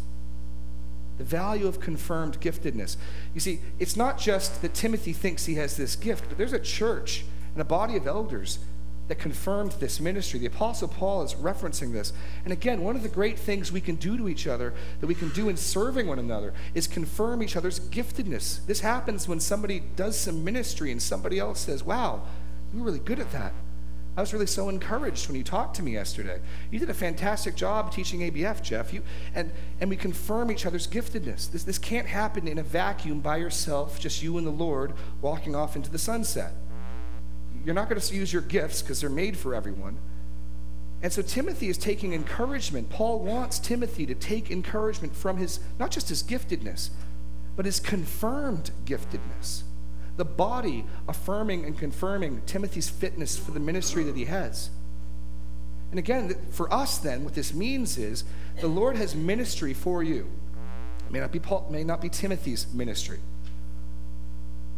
The 1.18 1.24
value 1.24 1.68
of 1.68 1.80
confirmed 1.80 2.40
giftedness. 2.40 2.98
You 3.34 3.40
see, 3.40 3.60
it's 3.80 3.96
not 3.96 4.18
just 4.18 4.62
that 4.62 4.74
Timothy 4.74 5.14
thinks 5.14 5.46
he 5.46 5.56
has 5.56 5.78
this 5.78 5.96
gift, 5.96 6.26
but 6.30 6.38
there's 6.38 6.54
a 6.54 6.60
church 6.60 7.26
and 7.54 7.62
a 7.62 7.66
body 7.66 7.96
of 7.98 8.08
elders 8.08 8.60
that 9.10 9.20
confirmed 9.20 9.74
this 9.74 10.00
ministry. 10.00 10.40
The 10.40 10.46
Apostle 10.46 10.88
Paul 10.88 11.24
is 11.24 11.34
referencing 11.34 11.92
this. 11.92 12.14
And 12.46 12.54
again, 12.54 12.82
one 12.82 12.96
of 12.96 13.04
the 13.04 13.10
great 13.10 13.38
things 13.38 13.72
we 13.72 13.82
can 13.82 13.96
do 13.96 14.18
to 14.18 14.30
each 14.30 14.48
other, 14.48 14.74
that 15.02 15.08
we 15.08 15.16
can 15.16 15.30
do 15.30 15.50
in 15.50 15.58
serving 15.58 16.08
one 16.08 16.20
another, 16.20 16.54
is 16.74 16.88
confirm 16.88 17.44
each 17.44 17.58
other's 17.58 17.80
giftedness. 17.80 18.66
This 18.66 18.80
happens 18.80 19.28
when 19.28 19.42
somebody 19.42 19.84
does 19.98 20.18
some 20.18 20.44
ministry 20.44 20.90
and 20.92 21.02
somebody 21.02 21.38
else 21.38 21.60
says, 21.60 21.84
Wow, 21.84 22.24
you're 22.74 22.84
really 22.84 23.00
good 23.00 23.20
at 23.20 23.32
that. 23.34 23.54
I 24.16 24.22
was 24.22 24.32
really 24.32 24.46
so 24.46 24.70
encouraged 24.70 25.28
when 25.28 25.36
you 25.36 25.44
talked 25.44 25.76
to 25.78 25.84
me 25.84 25.94
yesterday. 25.94 26.40
You 26.70 26.78
did 26.78 26.90
a 26.90 26.94
fantastic 26.94 27.56
job 27.56 27.92
teaching 27.92 28.20
ABF, 28.20 28.62
Jeff. 28.62 28.94
You, 28.94 29.02
and, 29.34 29.52
and 29.82 29.90
we 29.90 29.96
confirm 29.96 30.52
each 30.52 30.68
other's 30.68 30.88
giftedness. 30.88 31.50
This, 31.52 31.64
this 31.64 31.80
can't 31.80 32.08
happen 32.08 32.48
in 32.48 32.60
a 32.60 32.64
vacuum 32.64 33.22
by 33.22 33.38
yourself, 33.38 34.00
just 34.00 34.22
you 34.22 34.38
and 34.38 34.46
the 34.46 34.52
Lord 34.52 34.94
walking 35.22 35.56
off 35.56 35.76
into 35.76 35.90
the 35.90 35.98
sunset. 35.98 36.54
You're 37.66 37.74
not 37.74 37.90
going 37.90 38.00
to 38.00 38.16
use 38.16 38.32
your 38.32 38.44
gifts 38.44 38.84
because 38.84 39.02
they're 39.02 39.10
made 39.10 39.36
for 39.36 39.56
everyone. 39.56 39.98
And 41.02 41.12
so 41.12 41.24
Timothy 41.24 41.70
is 41.70 41.78
taking 41.78 42.14
encouragement. 42.14 42.90
Paul 42.90 43.20
wants 43.20 43.58
Timothy 43.58 44.06
to 44.06 44.16
take 44.16 44.52
encouragement 44.52 45.16
from 45.16 45.38
his, 45.38 45.60
not 45.80 45.90
just 45.90 46.10
his 46.10 46.22
giftedness, 46.22 46.92
but 47.56 47.66
his 47.66 47.80
confirmed 47.80 48.72
giftedness 48.86 49.64
the 50.18 50.26
body 50.26 50.86
affirming 51.08 51.66
and 51.66 51.78
confirming 51.78 52.42
Timothy's 52.46 52.90
fitness 52.90 53.38
for 53.38 53.52
the 53.52 53.60
ministry 53.60 54.04
that 54.04 54.16
he 54.16 54.26
has. 54.26 54.70
And 55.90 56.00
again, 56.00 56.36
for 56.52 56.72
us, 56.74 56.98
then, 56.98 57.24
what 57.24 57.36
this 57.36 57.54
means 57.54 57.98
is 57.98 58.24
the 58.62 58.68
Lord 58.68 58.96
has 58.98 59.16
ministry 59.16 59.74
for 59.74 60.02
you. 60.02 60.30
It 61.06 61.12
may 61.12 61.20
not 61.20 61.32
be 61.32 61.40
Paul, 61.40 61.68
may 61.70 61.84
not 61.84 62.02
be 62.02 62.10
Timothy's 62.10 62.66
ministry, 62.74 63.20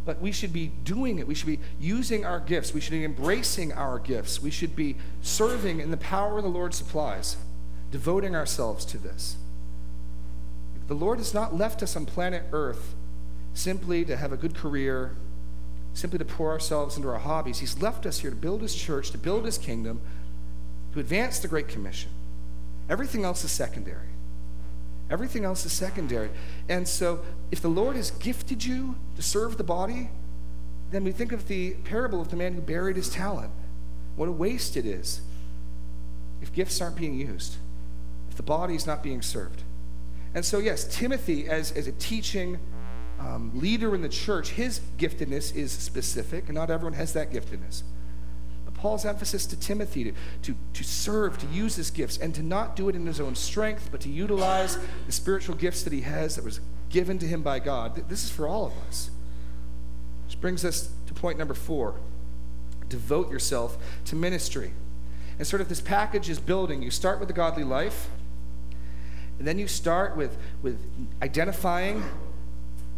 but 0.04 0.20
we 0.20 0.30
should 0.32 0.52
be 0.52 0.68
doing 0.84 1.18
it. 1.18 1.26
We 1.26 1.34
should 1.34 1.46
be 1.46 1.60
using 1.80 2.24
our 2.24 2.38
gifts. 2.38 2.74
We 2.74 2.80
should 2.80 2.92
be 2.92 3.04
embracing 3.04 3.72
our 3.72 3.98
gifts. 3.98 4.42
We 4.42 4.50
should 4.50 4.76
be 4.76 4.96
serving 5.22 5.80
in 5.80 5.90
the 5.90 5.96
power 5.96 6.40
the 6.42 6.48
Lord 6.48 6.74
supplies, 6.74 7.36
devoting 7.90 8.36
ourselves 8.36 8.84
to 8.86 8.98
this. 8.98 9.36
The 10.88 10.94
Lord 10.94 11.18
has 11.18 11.34
not 11.34 11.54
left 11.54 11.82
us 11.82 11.96
on 11.96 12.06
planet 12.06 12.44
Earth 12.52 12.94
simply 13.54 14.04
to 14.04 14.16
have 14.16 14.32
a 14.32 14.36
good 14.36 14.54
career, 14.54 15.16
simply 15.96 16.18
to 16.18 16.26
pour 16.26 16.50
ourselves 16.50 16.96
into 16.98 17.08
our 17.08 17.18
hobbies. 17.18 17.58
He's 17.58 17.80
left 17.80 18.04
us 18.04 18.18
here 18.18 18.28
to 18.28 18.36
build 18.36 18.60
his 18.60 18.74
church, 18.74 19.10
to 19.12 19.18
build 19.18 19.46
his 19.46 19.56
kingdom, 19.56 20.02
to 20.92 21.00
advance 21.00 21.38
the 21.38 21.48
Great 21.48 21.68
Commission. 21.68 22.10
Everything 22.90 23.24
else 23.24 23.42
is 23.44 23.50
secondary. 23.50 24.08
Everything 25.10 25.46
else 25.46 25.64
is 25.64 25.72
secondary. 25.72 26.28
And 26.68 26.86
so, 26.86 27.20
if 27.50 27.62
the 27.62 27.68
Lord 27.68 27.96
has 27.96 28.10
gifted 28.10 28.62
you 28.62 28.96
to 29.16 29.22
serve 29.22 29.56
the 29.56 29.64
body, 29.64 30.10
then 30.90 31.02
we 31.02 31.12
think 31.12 31.32
of 31.32 31.48
the 31.48 31.72
parable 31.84 32.20
of 32.20 32.28
the 32.28 32.36
man 32.36 32.52
who 32.52 32.60
buried 32.60 32.96
his 32.96 33.08
talent. 33.08 33.50
What 34.16 34.28
a 34.28 34.32
waste 34.32 34.76
it 34.76 34.84
is 34.84 35.22
if 36.42 36.52
gifts 36.52 36.78
aren't 36.82 36.96
being 36.96 37.14
used, 37.14 37.56
if 38.28 38.36
the 38.36 38.42
body 38.42 38.74
is 38.74 38.86
not 38.86 39.02
being 39.02 39.22
served. 39.22 39.62
And 40.34 40.44
so, 40.44 40.58
yes, 40.58 40.84
Timothy, 40.84 41.48
as, 41.48 41.72
as 41.72 41.86
a 41.86 41.92
teaching, 41.92 42.58
um, 43.18 43.50
leader 43.54 43.94
in 43.94 44.02
the 44.02 44.08
church, 44.08 44.50
his 44.50 44.80
giftedness 44.98 45.54
is 45.54 45.72
specific, 45.72 46.46
and 46.46 46.54
not 46.54 46.70
everyone 46.70 46.94
has 46.94 47.12
that 47.14 47.30
giftedness. 47.32 47.82
But 48.64 48.74
Paul's 48.74 49.04
emphasis 49.04 49.46
to 49.46 49.56
Timothy 49.58 50.04
to, 50.04 50.12
to, 50.42 50.56
to 50.74 50.84
serve, 50.84 51.38
to 51.38 51.46
use 51.46 51.76
his 51.76 51.90
gifts, 51.90 52.18
and 52.18 52.34
to 52.34 52.42
not 52.42 52.76
do 52.76 52.88
it 52.88 52.94
in 52.94 53.06
his 53.06 53.20
own 53.20 53.34
strength, 53.34 53.88
but 53.90 54.00
to 54.02 54.10
utilize 54.10 54.78
the 55.06 55.12
spiritual 55.12 55.54
gifts 55.54 55.82
that 55.82 55.92
he 55.92 56.02
has 56.02 56.36
that 56.36 56.44
was 56.44 56.60
given 56.90 57.18
to 57.18 57.26
him 57.26 57.42
by 57.42 57.58
God. 57.58 58.08
This 58.08 58.24
is 58.24 58.30
for 58.30 58.46
all 58.46 58.66
of 58.66 58.72
us. 58.88 59.10
Which 60.26 60.40
brings 60.40 60.64
us 60.64 60.90
to 61.06 61.14
point 61.14 61.38
number 61.38 61.54
four 61.54 61.96
devote 62.88 63.30
yourself 63.30 63.78
to 64.04 64.14
ministry. 64.14 64.72
And 65.38 65.46
sort 65.46 65.60
of 65.60 65.68
this 65.68 65.80
package 65.80 66.28
is 66.28 66.38
building. 66.38 66.82
You 66.82 66.90
start 66.90 67.18
with 67.18 67.26
the 67.26 67.34
godly 67.34 67.64
life, 67.64 68.08
and 69.38 69.46
then 69.46 69.58
you 69.58 69.66
start 69.66 70.16
with, 70.16 70.38
with 70.62 70.80
identifying 71.20 72.04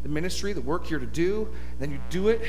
the 0.03 0.09
ministry, 0.09 0.53
the 0.53 0.61
work 0.61 0.91
you're 0.91 1.01
to 1.01 1.07
do, 1.07 1.49
then 1.79 1.91
you 1.91 2.01
do 2.11 2.29
it 2.29 2.41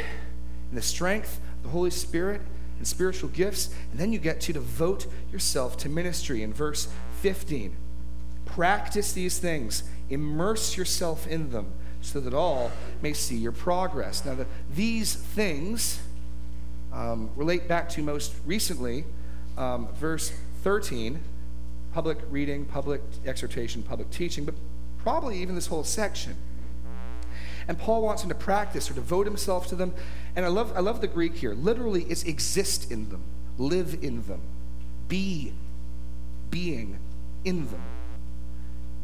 in 0.69 0.75
the 0.75 0.81
strength 0.81 1.39
of 1.57 1.63
the 1.63 1.69
Holy 1.69 1.89
Spirit 1.89 2.41
and 2.77 2.87
spiritual 2.87 3.29
gifts, 3.29 3.73
and 3.91 3.99
then 3.99 4.13
you 4.13 4.19
get 4.19 4.39
to 4.41 4.53
devote 4.53 5.07
yourself 5.31 5.77
to 5.77 5.89
ministry 5.89 6.43
in 6.43 6.53
verse 6.53 6.87
15. 7.21 7.75
Practice 8.45 9.13
these 9.13 9.37
things, 9.37 9.83
immerse 10.09 10.77
yourself 10.77 11.27
in 11.27 11.51
them, 11.51 11.71
so 12.01 12.19
that 12.19 12.33
all 12.33 12.71
may 13.01 13.13
see 13.13 13.35
your 13.35 13.51
progress. 13.51 14.23
Now, 14.23 14.35
the, 14.35 14.45
these 14.73 15.13
things 15.13 15.99
um, 16.93 17.29
relate 17.35 17.67
back 17.67 17.89
to 17.89 18.01
most 18.01 18.33
recently 18.45 19.05
um, 19.57 19.89
verse 19.93 20.33
13 20.63 21.19
public 21.93 22.19
reading, 22.29 22.65
public 22.65 23.01
exhortation, 23.25 23.81
public 23.81 24.09
teaching, 24.11 24.45
but 24.45 24.53
probably 24.99 25.41
even 25.41 25.55
this 25.55 25.67
whole 25.67 25.83
section. 25.83 26.35
And 27.69 27.77
Paul 27.77 28.01
wants 28.01 28.23
him 28.23 28.29
to 28.29 28.35
practice 28.35 28.89
or 28.89 28.95
devote 28.95 29.27
himself 29.27 29.67
to 29.67 29.75
them. 29.75 29.93
And 30.35 30.43
I 30.43 30.47
love, 30.49 30.73
I 30.75 30.79
love 30.79 31.01
the 31.01 31.07
Greek 31.07 31.35
here. 31.35 31.53
Literally, 31.53 32.01
it's 32.05 32.23
exist 32.23 32.91
in 32.91 33.09
them, 33.09 33.21
live 33.59 33.95
in 34.01 34.23
them, 34.23 34.41
be 35.07 35.53
being 36.49 36.97
in 37.45 37.67
them. 37.67 37.83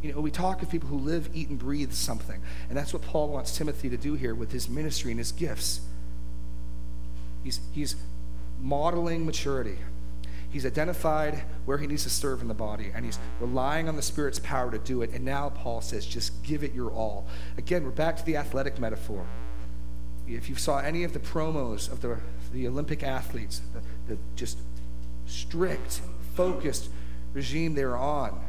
You 0.01 0.13
know, 0.13 0.19
we 0.19 0.31
talk 0.31 0.63
of 0.63 0.71
people 0.71 0.89
who 0.89 0.97
live, 0.97 1.29
eat, 1.31 1.49
and 1.49 1.59
breathe 1.59 1.93
something. 1.93 2.41
And 2.67 2.75
that's 2.75 2.91
what 2.91 3.03
Paul 3.03 3.29
wants 3.29 3.55
Timothy 3.55 3.87
to 3.91 3.97
do 3.97 4.15
here 4.15 4.33
with 4.33 4.51
his 4.51 4.67
ministry 4.67 5.11
and 5.11 5.19
his 5.19 5.31
gifts. 5.31 5.81
He's, 7.43 7.59
he's 7.71 7.95
modeling 8.59 9.27
maturity. 9.27 9.77
He's 10.55 10.65
identified 10.65 11.43
where 11.65 11.77
he 11.77 11.85
needs 11.85 12.03
to 12.03 12.09
serve 12.09 12.41
in 12.41 12.47
the 12.47 12.53
body, 12.53 12.89
and 12.95 13.03
he's 13.03 13.19
relying 13.41 13.89
on 13.89 13.97
the 13.97 14.01
Spirit's 14.01 14.39
power 14.39 14.71
to 14.71 14.77
do 14.77 15.01
it. 15.01 15.09
And 15.11 15.25
now 15.25 15.49
Paul 15.49 15.81
says, 15.81 16.05
just 16.05 16.41
give 16.43 16.63
it 16.63 16.73
your 16.73 16.93
all. 16.93 17.27
Again, 17.57 17.83
we're 17.83 17.89
back 17.89 18.15
to 18.15 18.25
the 18.25 18.37
athletic 18.37 18.79
metaphor. 18.79 19.25
If 20.25 20.47
you 20.47 20.55
saw 20.55 20.77
any 20.77 21.03
of 21.03 21.11
the 21.11 21.19
promos 21.19 21.91
of 21.91 21.99
the, 21.99 22.19
the 22.53 22.69
Olympic 22.69 23.03
athletes, 23.03 23.63
the, 23.73 24.13
the 24.13 24.17
just 24.37 24.57
strict, 25.25 25.99
focused 26.35 26.89
regime 27.33 27.73
they 27.73 27.83
were 27.83 27.97
on, 27.97 28.41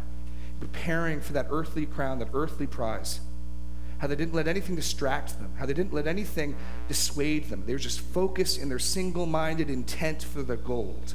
preparing 0.60 1.20
for 1.20 1.32
that 1.32 1.48
earthly 1.50 1.86
crown, 1.86 2.20
that 2.20 2.28
earthly 2.32 2.68
prize 2.68 3.18
how 3.98 4.06
they 4.06 4.14
didn't 4.14 4.34
let 4.34 4.46
anything 4.46 4.76
distract 4.76 5.38
them, 5.38 5.50
how 5.58 5.66
they 5.66 5.72
didn't 5.72 5.92
let 5.92 6.06
anything 6.06 6.54
dissuade 6.86 7.48
them. 7.48 7.64
They 7.66 7.72
were 7.72 7.80
just 7.80 7.98
focused 7.98 8.60
in 8.60 8.68
their 8.68 8.78
single 8.78 9.26
minded 9.26 9.70
intent 9.70 10.22
for 10.22 10.44
the 10.44 10.56
gold. 10.56 11.14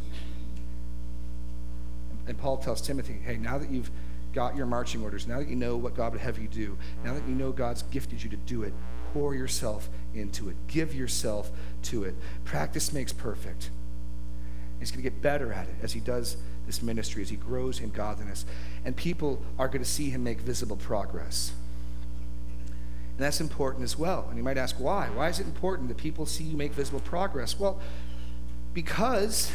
And 2.32 2.40
Paul 2.40 2.56
tells 2.56 2.82
Timothy, 2.82 3.20
hey, 3.26 3.36
now 3.36 3.58
that 3.58 3.70
you've 3.70 3.92
got 4.32 4.56
your 4.56 4.66
marching 4.66 5.04
orders, 5.04 5.28
now 5.28 5.40
that 5.40 5.50
you 5.50 5.56
know 5.58 5.76
what 5.76 5.96
God 5.96 6.14
would 6.14 6.22
have 6.22 6.40
you 6.40 6.48
do, 6.48 6.78
now 7.04 7.14
that 7.14 7.28
you 7.28 7.36
know 7.36 7.52
God's 7.52 7.84
gifted 7.84 8.24
you 8.24 8.30
to 8.30 8.38
do 8.38 8.64
it, 8.64 8.74
pour 9.12 9.36
yourself 9.36 9.90
into 10.14 10.48
it. 10.48 10.56
Give 10.68 10.96
yourself 10.96 11.52
to 11.82 12.06
it. 12.06 12.16
Practice 12.46 12.94
makes 12.94 13.12
perfect. 13.12 13.70
He's 14.80 14.92
going 14.92 15.04
to 15.04 15.10
get 15.10 15.22
better 15.22 15.52
at 15.52 15.68
it 15.68 15.76
as 15.82 15.92
he 15.92 16.00
does 16.00 16.38
this 16.66 16.82
ministry, 16.82 17.22
as 17.22 17.30
he 17.30 17.36
grows 17.36 17.82
in 17.82 17.90
godliness. 17.90 18.46
And 18.86 18.96
people 18.96 19.44
are 19.60 19.68
going 19.68 19.84
to 19.84 19.90
see 19.90 20.10
him 20.10 20.24
make 20.24 20.40
visible 20.40 20.78
progress. 20.78 21.52
And 23.18 23.26
that's 23.26 23.42
important 23.42 23.84
as 23.84 23.98
well. 23.98 24.28
And 24.30 24.38
you 24.38 24.44
might 24.44 24.58
ask, 24.58 24.78
why? 24.80 25.10
Why 25.14 25.28
is 25.28 25.42
it 25.42 25.48
important 25.48 25.90
that 25.90 25.98
people 25.98 26.26
see 26.26 26.46
you 26.46 26.56
make 26.56 26.72
visible 26.72 27.02
progress? 27.02 27.60
Well, 27.60 27.82
because 28.74 29.52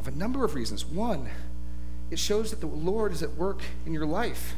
of 0.00 0.08
a 0.08 0.16
number 0.16 0.44
of 0.44 0.54
reasons. 0.54 0.86
One, 0.86 1.28
it 2.10 2.18
shows 2.18 2.50
that 2.50 2.60
the 2.60 2.66
Lord 2.66 3.12
is 3.12 3.22
at 3.22 3.36
work 3.36 3.62
in 3.86 3.92
your 3.92 4.06
life. 4.06 4.54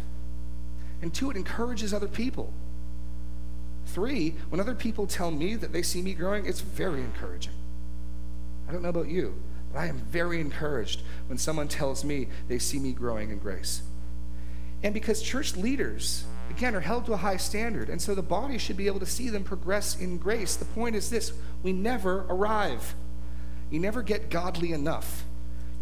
And 1.00 1.12
two, 1.12 1.30
it 1.30 1.36
encourages 1.36 1.92
other 1.92 2.08
people. 2.08 2.52
Three, 3.86 4.36
when 4.48 4.60
other 4.60 4.74
people 4.74 5.06
tell 5.06 5.30
me 5.30 5.54
that 5.56 5.72
they 5.72 5.82
see 5.82 6.00
me 6.00 6.14
growing, 6.14 6.46
it's 6.46 6.60
very 6.60 7.00
encouraging. 7.00 7.52
I 8.68 8.72
don't 8.72 8.82
know 8.82 8.88
about 8.88 9.08
you, 9.08 9.34
But 9.72 9.80
I 9.80 9.86
am 9.86 9.98
very 9.98 10.40
encouraged 10.40 11.02
when 11.26 11.38
someone 11.38 11.68
tells 11.68 12.04
me 12.04 12.28
they 12.48 12.58
see 12.58 12.78
me 12.78 12.92
growing 12.92 13.30
in 13.30 13.38
grace. 13.38 13.82
And 14.82 14.94
because 14.94 15.20
church 15.22 15.56
leaders, 15.56 16.24
again, 16.50 16.74
are 16.74 16.80
held 16.80 17.06
to 17.06 17.12
a 17.12 17.18
high 17.18 17.36
standard, 17.36 17.88
and 17.88 18.00
so 18.00 18.14
the 18.14 18.22
body 18.22 18.58
should 18.58 18.76
be 18.76 18.86
able 18.86 19.00
to 19.00 19.06
see 19.06 19.28
them 19.28 19.44
progress 19.44 19.98
in 19.98 20.18
grace. 20.18 20.56
The 20.56 20.64
point 20.64 20.96
is 20.96 21.10
this 21.10 21.32
we 21.62 21.72
never 21.72 22.24
arrive. 22.28 22.94
You 23.70 23.80
never 23.80 24.02
get 24.02 24.30
godly 24.30 24.72
enough. 24.72 25.24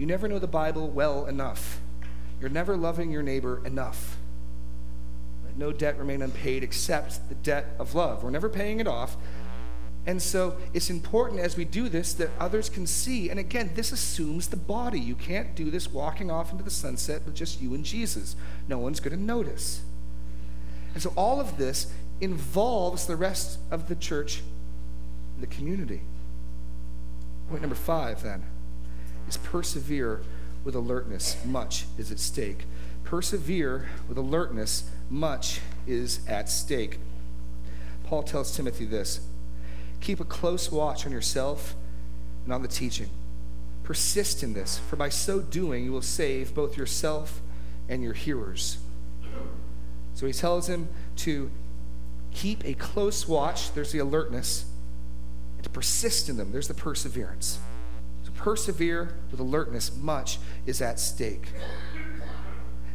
You 0.01 0.07
never 0.07 0.29
know 0.29 0.39
the 0.39 0.47
Bible 0.47 0.89
well 0.89 1.27
enough. 1.27 1.79
You're 2.41 2.49
never 2.49 2.75
loving 2.75 3.11
your 3.11 3.23
neighbor 3.23 3.61
enough. 3.67 4.17
Let 5.45 5.59
no 5.59 5.73
debt 5.73 5.99
remain 5.99 6.23
unpaid 6.23 6.65
except 6.65 7.29
the 7.29 7.35
debt 7.35 7.77
of 7.79 7.95
love. 7.95 8.25
We're 8.25 8.31
never 8.31 8.49
paying 8.49 8.81
it 8.81 8.89
off. 8.89 9.19
And 10.07 10.23
so 10.23 10.57
it's 10.73 10.89
important 10.89 11.41
as 11.41 11.59
we 11.59 11.67
do 11.67 11.91
this 11.91 12.15
that 12.15 12.31
others 12.41 12.71
can 12.71 12.87
see. 12.87 13.29
And 13.29 13.39
again, 13.39 13.73
this 13.75 13.93
assumes 13.93 14.49
the 14.49 14.57
body. 14.57 14.99
You 14.99 15.17
can't 15.17 15.55
do 15.55 15.71
this 15.71 15.93
walking 15.93 16.31
off 16.31 16.51
into 16.51 16.65
the 16.65 16.71
sunset 16.71 17.21
with 17.27 17.35
just 17.35 17.61
you 17.61 17.75
and 17.75 17.85
Jesus. 17.85 18.37
No 18.69 18.79
one's 18.79 19.01
going 19.01 19.15
to 19.15 19.23
notice. 19.23 19.83
And 20.95 21.03
so 21.03 21.13
all 21.15 21.43
of 21.43 21.59
this 21.59 21.93
involves 22.23 23.07
the 23.07 23.17
rest 23.17 23.59
of 23.71 23.91
the 23.91 23.97
church, 23.97 24.41
the 25.39 25.47
community. 25.47 26.01
Point 27.51 27.61
number 27.61 27.77
five, 27.77 28.23
then, 28.23 28.45
is 29.31 29.37
persevere 29.39 30.21
with 30.65 30.75
alertness. 30.75 31.37
Much 31.45 31.87
is 31.97 32.11
at 32.11 32.19
stake. 32.19 32.67
Persevere 33.05 33.89
with 34.09 34.19
alertness. 34.19 34.91
Much 35.09 35.61
is 35.87 36.21
at 36.29 36.49
stake. 36.49 36.99
Paul 38.05 38.23
tells 38.23 38.55
Timothy 38.55 38.85
this 38.85 39.21
Keep 40.01 40.21
a 40.21 40.25
close 40.25 40.71
watch 40.71 41.07
on 41.07 41.13
yourself 41.13 41.75
and 42.45 42.53
on 42.53 42.63
the 42.63 42.69
teaching. 42.69 43.09
Persist 43.83 44.43
in 44.43 44.53
this, 44.53 44.79
for 44.79 44.97
by 44.97 45.09
so 45.09 45.41
doing 45.41 45.85
you 45.85 45.93
will 45.93 46.03
save 46.03 46.55
both 46.55 46.77
yourself 46.77 47.41
and 47.89 48.03
your 48.03 48.13
hearers. 48.13 48.79
So 50.15 50.27
he 50.27 50.33
tells 50.33 50.69
him 50.69 50.89
to 51.17 51.51
keep 52.31 52.65
a 52.65 52.75
close 52.75 53.27
watch, 53.27 53.73
there's 53.73 53.93
the 53.93 53.99
alertness, 53.99 54.65
and 55.57 55.65
to 55.65 55.71
persist 55.71 56.29
in 56.29 56.37
them, 56.37 56.53
there's 56.53 56.69
the 56.69 56.75
perseverance. 56.75 57.59
Persevere 58.41 59.15
with 59.31 59.39
alertness, 59.39 59.95
much 59.97 60.39
is 60.67 60.81
at 60.81 60.99
stake. 60.99 61.49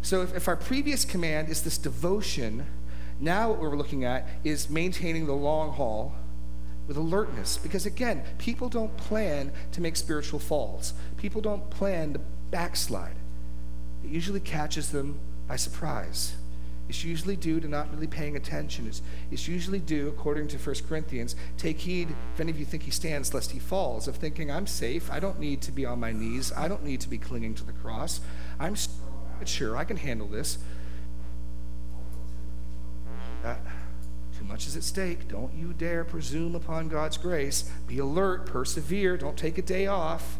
So 0.02 0.22
if, 0.22 0.36
if 0.36 0.48
our 0.48 0.56
previous 0.56 1.06
command 1.06 1.50
is 1.50 1.62
this 1.64 1.78
devotion, 1.78 2.66
now 3.20 3.50
what 3.50 3.60
we're 3.60 3.76
looking 3.76 4.04
at 4.04 4.28
is 4.44 4.70
maintaining 4.70 5.26
the 5.26 5.34
long 5.34 5.74
haul 5.74 6.16
with 6.88 6.98
alertness. 6.98 7.58
Because 7.58 7.86
again, 7.86 8.24
people 8.38 8.70
don't 8.70 8.96
plan 8.98 9.52
to 9.72 9.82
make 9.82 9.96
spiritual 9.96 10.40
falls, 10.40 10.94
people 11.18 11.42
don't 11.42 11.70
plan 11.70 12.14
to 12.14 12.20
backslide. 12.52 13.16
It 14.04 14.10
usually 14.10 14.40
catches 14.40 14.92
them 14.92 15.20
by 15.48 15.56
surprise. 15.56 16.36
It's 16.88 17.04
usually 17.04 17.36
due 17.36 17.60
to 17.60 17.68
not 17.68 17.92
really 17.92 18.08
paying 18.08 18.36
attention. 18.36 18.88
It's, 18.88 19.02
it's 19.32 19.48
usually 19.48 19.80
due, 19.80 20.08
according 20.08 20.48
to 20.50 20.58
1 20.58 20.76
Corinthians, 20.88 21.36
take 21.58 21.80
heed 21.80 22.16
if 22.34 22.40
any 22.40 22.52
of 22.52 22.60
you 22.60 22.66
think 22.66 22.84
he 22.84 22.92
stands, 22.92 23.34
lest 23.34 23.52
he 23.52 23.60
falls, 23.60 24.08
of 24.08 24.18
thinking, 24.18 24.52
I'm 24.52 24.68
safe. 24.68 25.12
I 25.12 25.20
don't 25.20 25.40
need 25.40 25.62
to 25.64 25.72
be 25.72 25.86
on 25.86 26.00
my 26.00 26.12
knees. 26.12 26.54
I 26.56 26.68
don't 26.68 26.84
need 26.84 27.02
to 27.02 27.10
be 27.10 27.18
clinging 27.18 27.56
to 27.56 27.64
the 27.64 27.74
cross. 27.74 28.22
I'm 28.60 28.76
sure 29.46 29.76
I 29.76 29.84
can 29.84 29.98
handle 29.98 30.28
this. 30.28 30.60
Too 34.38 34.44
much 34.44 34.68
is 34.68 34.76
at 34.76 34.84
stake. 34.84 35.28
Don't 35.28 35.54
you 35.54 35.74
dare 35.74 36.04
presume 36.04 36.56
upon 36.56 36.90
God's 36.90 37.18
grace. 37.18 37.72
Be 37.88 38.00
alert, 38.00 38.46
persevere, 38.46 39.18
don't 39.18 39.38
take 39.38 39.58
a 39.58 39.62
day 39.62 39.88
off. 39.88 40.40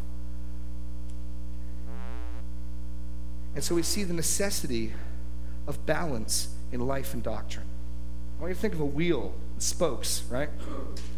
And 3.54 3.64
so 3.64 3.74
we 3.74 3.82
see 3.82 4.04
the 4.04 4.12
necessity 4.12 4.92
of 5.66 5.84
balance 5.86 6.54
in 6.72 6.86
life 6.86 7.14
and 7.14 7.22
doctrine. 7.22 7.66
I 8.38 8.42
want 8.42 8.50
you 8.50 8.54
to 8.54 8.60
think 8.60 8.74
of 8.74 8.80
a 8.80 8.86
wheel, 8.86 9.34
spokes, 9.58 10.24
right? 10.30 10.50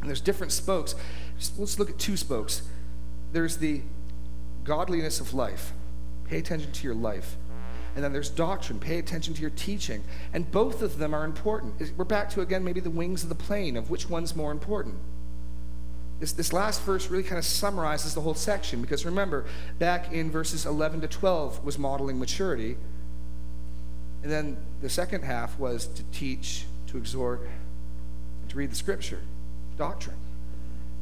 And 0.01 0.09
there's 0.09 0.21
different 0.21 0.53
spokes. 0.53 0.95
Let's 1.57 1.79
look 1.79 1.91
at 1.91 1.99
two 1.99 2.17
spokes. 2.17 2.63
There's 3.33 3.57
the 3.57 3.83
godliness 4.65 5.21
of 5.21 5.35
life. 5.35 5.73
Pay 6.25 6.39
attention 6.39 6.71
to 6.73 6.85
your 6.85 6.95
life. 6.95 7.37
And 7.95 8.05
then 8.05 8.13
there's 8.13 8.31
doctrine. 8.31 8.79
Pay 8.79 8.99
attention 8.99 9.35
to 9.35 9.41
your 9.41 9.51
teaching. 9.51 10.05
And 10.33 10.51
both 10.51 10.83
of 10.83 10.99
them 10.99 11.15
are 11.15 11.25
important. 11.25 11.83
We're 11.97 12.05
back 12.05 12.31
to, 12.31 12.41
again, 12.43 12.63
maybe 12.63 12.81
the 12.81 12.91
wings 12.91 13.23
of 13.25 13.29
the 13.29 13.35
plane 13.35 13.77
of 13.77 13.91
which 13.91 14.09
one's 14.09 14.37
more 14.37 14.53
important. 14.53 14.97
This, 16.21 16.33
this 16.33 16.53
last 16.53 16.83
verse 16.83 17.11
really 17.11 17.23
kind 17.23 17.39
of 17.39 17.45
summarizes 17.45 18.15
the 18.15 18.21
whole 18.21 18.35
section 18.35 18.81
because 18.81 19.05
remember, 19.05 19.45
back 19.79 20.13
in 20.13 20.31
verses 20.31 20.67
11 20.67 21.01
to 21.03 21.09
12 21.09 21.65
was 21.65 21.79
modeling 21.79 22.19
maturity. 22.19 22.77
And 24.23 24.33
then 24.33 24.57
the 24.81 24.89
second 24.89 25.23
half 25.23 25.59
was 25.59 25.87
to 25.87 26.03
teach, 26.05 26.67
to 26.89 26.97
exhort, 26.99 27.49
and 28.43 28.51
to 28.51 28.57
read 28.57 28.71
the 28.71 28.77
scripture, 28.77 29.21
doctrine. 29.77 30.17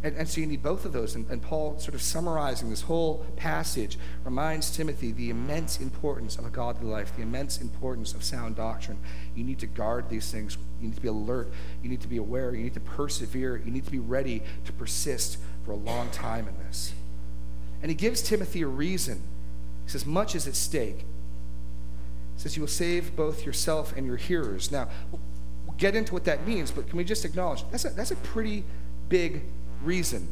And, 0.02 0.14
and 0.16 0.28
so 0.28 0.40
you 0.40 0.46
need 0.46 0.62
both 0.62 0.84
of 0.84 0.92
those. 0.92 1.14
And, 1.14 1.28
and 1.30 1.40
Paul, 1.40 1.78
sort 1.78 1.94
of 1.94 2.02
summarizing 2.02 2.70
this 2.70 2.82
whole 2.82 3.26
passage, 3.36 3.98
reminds 4.24 4.70
Timothy 4.70 5.10
the 5.10 5.30
immense 5.30 5.80
importance 5.80 6.36
of 6.36 6.44
a 6.44 6.50
godly 6.50 6.86
life, 6.86 7.16
the 7.16 7.22
immense 7.22 7.60
importance 7.60 8.12
of 8.14 8.22
sound 8.22 8.56
doctrine. 8.56 8.98
You 9.34 9.44
need 9.44 9.58
to 9.60 9.66
guard 9.66 10.08
these 10.10 10.30
things. 10.30 10.58
You 10.80 10.88
need 10.88 10.96
to 10.96 11.02
be 11.02 11.08
alert. 11.08 11.50
You 11.82 11.88
need 11.88 12.02
to 12.02 12.08
be 12.08 12.18
aware. 12.18 12.54
You 12.54 12.62
need 12.62 12.74
to 12.74 12.80
persevere. 12.80 13.56
You 13.56 13.70
need 13.70 13.86
to 13.86 13.90
be 13.90 13.98
ready 13.98 14.42
to 14.66 14.72
persist 14.72 15.38
for 15.64 15.72
a 15.72 15.76
long 15.76 16.10
time 16.10 16.46
in 16.46 16.56
this. 16.66 16.92
And 17.82 17.90
he 17.90 17.94
gives 17.94 18.22
Timothy 18.22 18.62
a 18.62 18.66
reason. 18.66 19.22
He 19.86 19.90
says, 19.90 20.04
Much 20.04 20.34
is 20.34 20.46
at 20.46 20.54
stake 20.54 21.04
says, 22.36 22.56
You 22.56 22.62
will 22.62 22.68
save 22.68 23.16
both 23.16 23.44
yourself 23.44 23.94
and 23.96 24.06
your 24.06 24.16
hearers. 24.16 24.70
Now, 24.70 24.88
we'll 25.10 25.20
get 25.78 25.94
into 25.94 26.12
what 26.12 26.24
that 26.24 26.46
means, 26.46 26.70
but 26.70 26.88
can 26.88 26.96
we 26.96 27.04
just 27.04 27.24
acknowledge 27.24 27.64
that's 27.70 27.84
a, 27.84 27.90
that's 27.90 28.10
a 28.10 28.16
pretty 28.16 28.64
big 29.08 29.42
reason? 29.82 30.28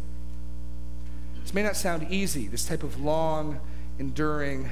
This 1.43 1.53
may 1.53 1.63
not 1.63 1.77
sound 1.77 2.07
easy, 2.11 2.49
this 2.49 2.67
type 2.67 2.83
of 2.83 3.01
long, 3.01 3.61
enduring 3.99 4.71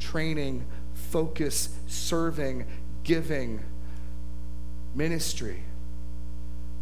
training, 0.00 0.64
focus, 0.94 1.76
serving, 1.86 2.66
giving 3.04 3.62
ministry. 4.94 5.62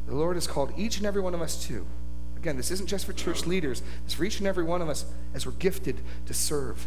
The 0.06 0.14
Lord 0.14 0.36
has 0.36 0.46
called 0.46 0.72
each 0.76 0.96
and 0.96 1.06
every 1.06 1.20
one 1.20 1.34
of 1.34 1.42
us 1.42 1.62
to. 1.66 1.86
Again, 2.38 2.56
this 2.56 2.70
isn't 2.70 2.86
just 2.86 3.04
for 3.04 3.12
church 3.12 3.46
leaders, 3.46 3.82
it's 4.04 4.14
for 4.14 4.24
each 4.24 4.38
and 4.38 4.46
every 4.46 4.64
one 4.64 4.80
of 4.80 4.88
us 4.88 5.04
as 5.34 5.44
we're 5.44 5.52
gifted 5.52 6.00
to 6.26 6.32
serve. 6.32 6.86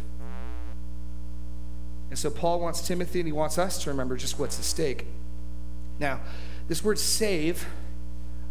And 2.12 2.18
so 2.18 2.28
Paul 2.28 2.60
wants 2.60 2.86
Timothy 2.86 3.20
and 3.20 3.26
he 3.26 3.32
wants 3.32 3.56
us 3.56 3.82
to 3.84 3.90
remember 3.90 4.18
just 4.18 4.38
what's 4.38 4.58
at 4.58 4.66
stake. 4.66 5.06
Now, 5.98 6.20
this 6.68 6.84
word 6.84 6.98
save, 6.98 7.66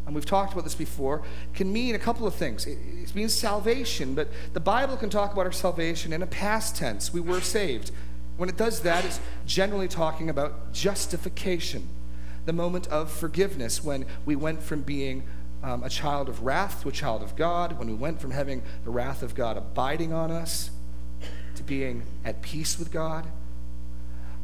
and 0.07 0.15
we've 0.15 0.25
talked 0.25 0.53
about 0.53 0.63
this 0.63 0.73
before, 0.73 1.21
can 1.53 1.71
mean 1.71 1.93
a 1.93 1.99
couple 1.99 2.25
of 2.25 2.33
things. 2.33 2.65
It, 2.65 3.13
means 3.13 3.35
salvation, 3.35 4.15
but 4.15 4.29
the 4.53 4.59
Bible 4.59 4.97
can 4.97 5.11
talk 5.11 5.31
about 5.31 5.45
our 5.45 5.51
salvation 5.51 6.11
in 6.11 6.23
a 6.23 6.25
past 6.25 6.75
tense. 6.75 7.13
We 7.13 7.19
were 7.19 7.39
saved. 7.39 7.91
When 8.35 8.49
it 8.49 8.57
does 8.57 8.79
that, 8.79 9.05
it's 9.05 9.19
generally 9.45 9.87
talking 9.87 10.31
about 10.31 10.73
justification, 10.73 11.87
the 12.45 12.53
moment 12.53 12.87
of 12.87 13.11
forgiveness 13.11 13.83
when 13.83 14.07
we 14.25 14.35
went 14.35 14.63
from 14.63 14.81
being 14.81 15.21
um, 15.61 15.83
a 15.83 15.89
child 15.89 16.29
of 16.29 16.41
wrath 16.41 16.81
to 16.81 16.89
a 16.89 16.91
child 16.91 17.21
of 17.21 17.35
God, 17.35 17.77
when 17.77 17.87
we 17.87 17.93
went 17.93 18.19
from 18.19 18.31
having 18.31 18.63
the 18.85 18.89
wrath 18.89 19.21
of 19.21 19.35
God 19.35 19.55
abiding 19.55 20.13
on 20.13 20.31
us 20.31 20.71
to 21.53 21.61
being 21.61 22.01
at 22.25 22.41
peace 22.41 22.79
with 22.79 22.91
God. 22.91 23.27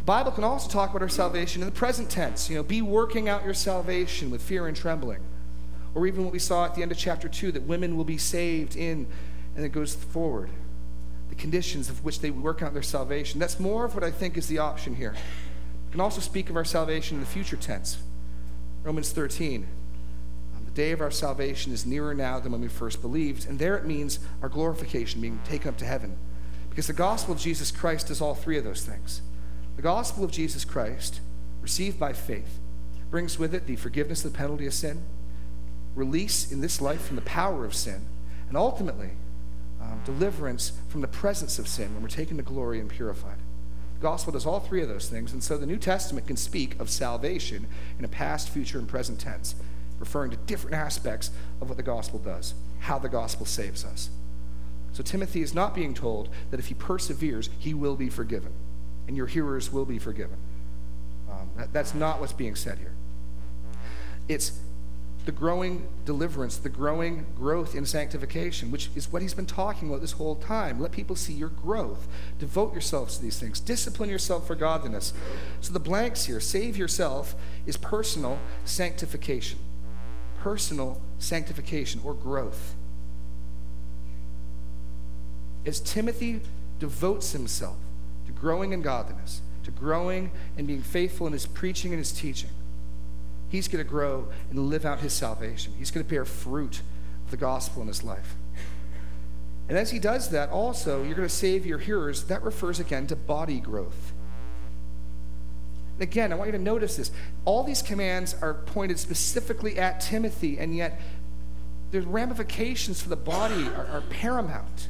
Bible 0.07 0.31
can 0.31 0.45
also 0.45 0.69
talk 0.69 0.91
about 0.91 1.01
our 1.01 1.09
salvation 1.09 1.61
in 1.61 1.65
the 1.65 1.73
present 1.73 2.09
tense. 2.09 2.49
You 2.49 2.55
know, 2.55 2.63
be 2.63 2.81
working 2.81 3.27
out 3.27 3.43
your 3.43 3.53
salvation 3.53 4.31
with 4.31 4.41
fear 4.41 4.65
and 4.65 4.75
trembling. 4.75 5.19
Or 5.93 6.07
even 6.07 6.23
what 6.23 6.31
we 6.31 6.39
saw 6.39 6.63
at 6.63 6.75
the 6.75 6.81
end 6.81 6.93
of 6.93 6.97
chapter 6.97 7.27
2 7.27 7.51
that 7.51 7.63
women 7.63 7.97
will 7.97 8.05
be 8.05 8.17
saved 8.17 8.77
in, 8.77 9.05
and 9.53 9.65
it 9.65 9.73
goes 9.73 9.95
forward. 9.95 10.49
The 11.27 11.35
conditions 11.35 11.89
of 11.89 12.05
which 12.05 12.21
they 12.21 12.31
work 12.31 12.61
out 12.61 12.71
their 12.71 12.83
salvation. 12.83 13.37
That's 13.37 13.59
more 13.59 13.83
of 13.83 13.95
what 13.95 14.03
I 14.05 14.09
think 14.09 14.37
is 14.37 14.47
the 14.47 14.59
option 14.59 14.95
here. 14.95 15.13
We 15.87 15.91
can 15.91 15.99
also 15.99 16.21
speak 16.21 16.49
of 16.49 16.55
our 16.55 16.63
salvation 16.63 17.17
in 17.17 17.21
the 17.21 17.29
future 17.29 17.57
tense. 17.57 17.97
Romans 18.83 19.11
13. 19.11 19.67
Um, 20.55 20.63
the 20.63 20.71
day 20.71 20.93
of 20.93 21.01
our 21.01 21.11
salvation 21.11 21.73
is 21.73 21.85
nearer 21.85 22.13
now 22.13 22.39
than 22.39 22.53
when 22.53 22.61
we 22.61 22.69
first 22.69 23.01
believed. 23.01 23.45
And 23.45 23.59
there 23.59 23.75
it 23.75 23.85
means 23.85 24.19
our 24.41 24.47
glorification, 24.47 25.19
being 25.19 25.41
taken 25.43 25.67
up 25.67 25.77
to 25.79 25.85
heaven. 25.85 26.15
Because 26.69 26.87
the 26.87 26.93
gospel 26.93 27.33
of 27.33 27.41
Jesus 27.41 27.71
Christ 27.71 28.07
does 28.07 28.21
all 28.21 28.35
three 28.35 28.57
of 28.57 28.63
those 28.63 28.85
things. 28.85 29.21
The 29.77 29.83
gospel 29.83 30.23
of 30.23 30.31
Jesus 30.31 30.65
Christ, 30.65 31.21
received 31.61 31.99
by 31.99 32.11
faith, 32.11 32.59
brings 33.11 33.37
with 33.37 33.53
it 33.53 33.67
the 33.67 33.75
forgiveness 33.75 34.25
of 34.25 34.33
the 34.33 34.37
penalty 34.37 34.65
of 34.65 34.73
sin, 34.73 35.03
release 35.95 36.51
in 36.51 36.61
this 36.61 36.81
life 36.81 37.05
from 37.05 37.15
the 37.15 37.21
power 37.21 37.63
of 37.63 37.75
sin, 37.75 38.01
and 38.49 38.57
ultimately, 38.57 39.11
um, 39.79 40.01
deliverance 40.03 40.73
from 40.89 41.01
the 41.01 41.07
presence 41.07 41.59
of 41.59 41.67
sin 41.67 41.93
when 41.93 42.01
we're 42.01 42.09
taken 42.09 42.37
to 42.37 42.43
glory 42.43 42.79
and 42.79 42.89
purified. 42.89 43.37
The 43.99 44.01
gospel 44.01 44.33
does 44.33 44.47
all 44.47 44.59
three 44.59 44.81
of 44.81 44.89
those 44.89 45.09
things, 45.09 45.31
and 45.31 45.43
so 45.43 45.57
the 45.57 45.67
New 45.67 45.77
Testament 45.77 46.25
can 46.25 46.37
speak 46.37 46.79
of 46.79 46.89
salvation 46.89 47.67
in 47.99 48.05
a 48.05 48.07
past, 48.07 48.49
future, 48.49 48.79
and 48.79 48.87
present 48.87 49.19
tense, 49.19 49.53
referring 49.99 50.31
to 50.31 50.37
different 50.37 50.75
aspects 50.75 51.29
of 51.61 51.69
what 51.69 51.77
the 51.77 51.83
gospel 51.83 52.17
does, 52.17 52.55
how 52.79 52.97
the 52.97 53.09
gospel 53.09 53.45
saves 53.45 53.85
us. 53.85 54.09
So 54.91 55.03
Timothy 55.03 55.43
is 55.43 55.53
not 55.53 55.75
being 55.75 55.93
told 55.93 56.29
that 56.49 56.59
if 56.59 56.67
he 56.67 56.73
perseveres, 56.73 57.51
he 57.59 57.75
will 57.75 57.95
be 57.95 58.09
forgiven, 58.09 58.53
and 59.07 59.15
your 59.15 59.27
hearers 59.27 59.71
will 59.71 59.85
be 59.85 59.99
forgiven. 59.99 60.37
Um, 61.29 61.49
that, 61.57 61.73
that's 61.73 61.93
not 61.93 62.19
what's 62.19 62.33
being 62.33 62.55
said 62.55 62.77
here. 62.77 62.93
It's 64.27 64.59
the 65.25 65.31
growing 65.33 65.85
deliverance, 66.05 66.55
the 66.55 66.69
growing 66.69 67.25
growth 67.35 67.75
in 67.75 67.85
sanctification, 67.85 68.71
which 68.71 68.89
is 68.95 69.11
what 69.11 69.21
he's 69.21 69.33
been 69.33 69.45
talking 69.45 69.89
about 69.89 69.99
this 69.99 70.13
whole 70.13 70.35
time. 70.35 70.79
Let 70.79 70.93
people 70.93 71.17
see 71.17 71.33
your 71.33 71.49
growth. 71.49 72.07
Devote 72.39 72.71
yourselves 72.71 73.17
to 73.17 73.23
these 73.23 73.37
things. 73.37 73.59
Discipline 73.59 74.09
yourself 74.09 74.47
for 74.47 74.55
godliness. 74.55 75.13
So 75.59 75.73
the 75.73 75.81
blanks 75.81 76.25
here, 76.25 76.39
save 76.39 76.77
yourself, 76.77 77.35
is 77.65 77.75
personal 77.75 78.39
sanctification. 78.63 79.59
Personal 80.39 81.01
sanctification 81.19 81.99
or 82.05 82.13
growth. 82.13 82.75
As 85.65 85.81
Timothy 85.81 86.39
devotes 86.79 87.33
himself 87.33 87.75
growing 88.39 88.73
in 88.73 88.81
godliness, 88.81 89.41
to 89.63 89.71
growing 89.71 90.31
and 90.57 90.67
being 90.67 90.81
faithful 90.81 91.27
in 91.27 91.33
his 91.33 91.45
preaching 91.45 91.91
and 91.91 91.99
his 91.99 92.11
teaching, 92.11 92.49
he's 93.49 93.67
going 93.67 93.83
to 93.83 93.89
grow 93.89 94.27
and 94.49 94.69
live 94.69 94.85
out 94.85 94.99
his 94.99 95.13
salvation. 95.13 95.73
He's 95.77 95.91
going 95.91 96.05
to 96.05 96.09
bear 96.09 96.25
fruit 96.25 96.81
of 97.25 97.31
the 97.31 97.37
gospel 97.37 97.81
in 97.81 97.87
his 97.87 98.03
life. 98.03 98.35
And 99.69 99.77
as 99.77 99.91
he 99.91 99.99
does 99.99 100.29
that, 100.29 100.49
also, 100.49 101.03
you're 101.03 101.15
going 101.15 101.27
to 101.27 101.33
save 101.33 101.65
your 101.65 101.79
hearers. 101.79 102.23
That 102.25 102.43
refers 102.43 102.79
again 102.79 103.07
to 103.07 103.15
body 103.15 103.59
growth. 103.59 104.13
Again, 105.99 106.31
I 106.31 106.35
want 106.35 106.49
you 106.49 106.57
to 106.57 106.63
notice 106.63 106.95
this. 106.95 107.11
All 107.43 107.63
these 107.63 107.81
commands 107.81 108.35
are 108.41 108.53
pointed 108.53 108.99
specifically 108.99 109.77
at 109.77 109.99
Timothy, 109.99 110.59
and 110.59 110.75
yet 110.75 111.01
the 111.91 112.01
ramifications 112.01 113.01
for 113.01 113.09
the 113.09 113.15
body 113.15 113.67
are, 113.67 113.87
are 113.87 114.03
paramount. 114.09 114.89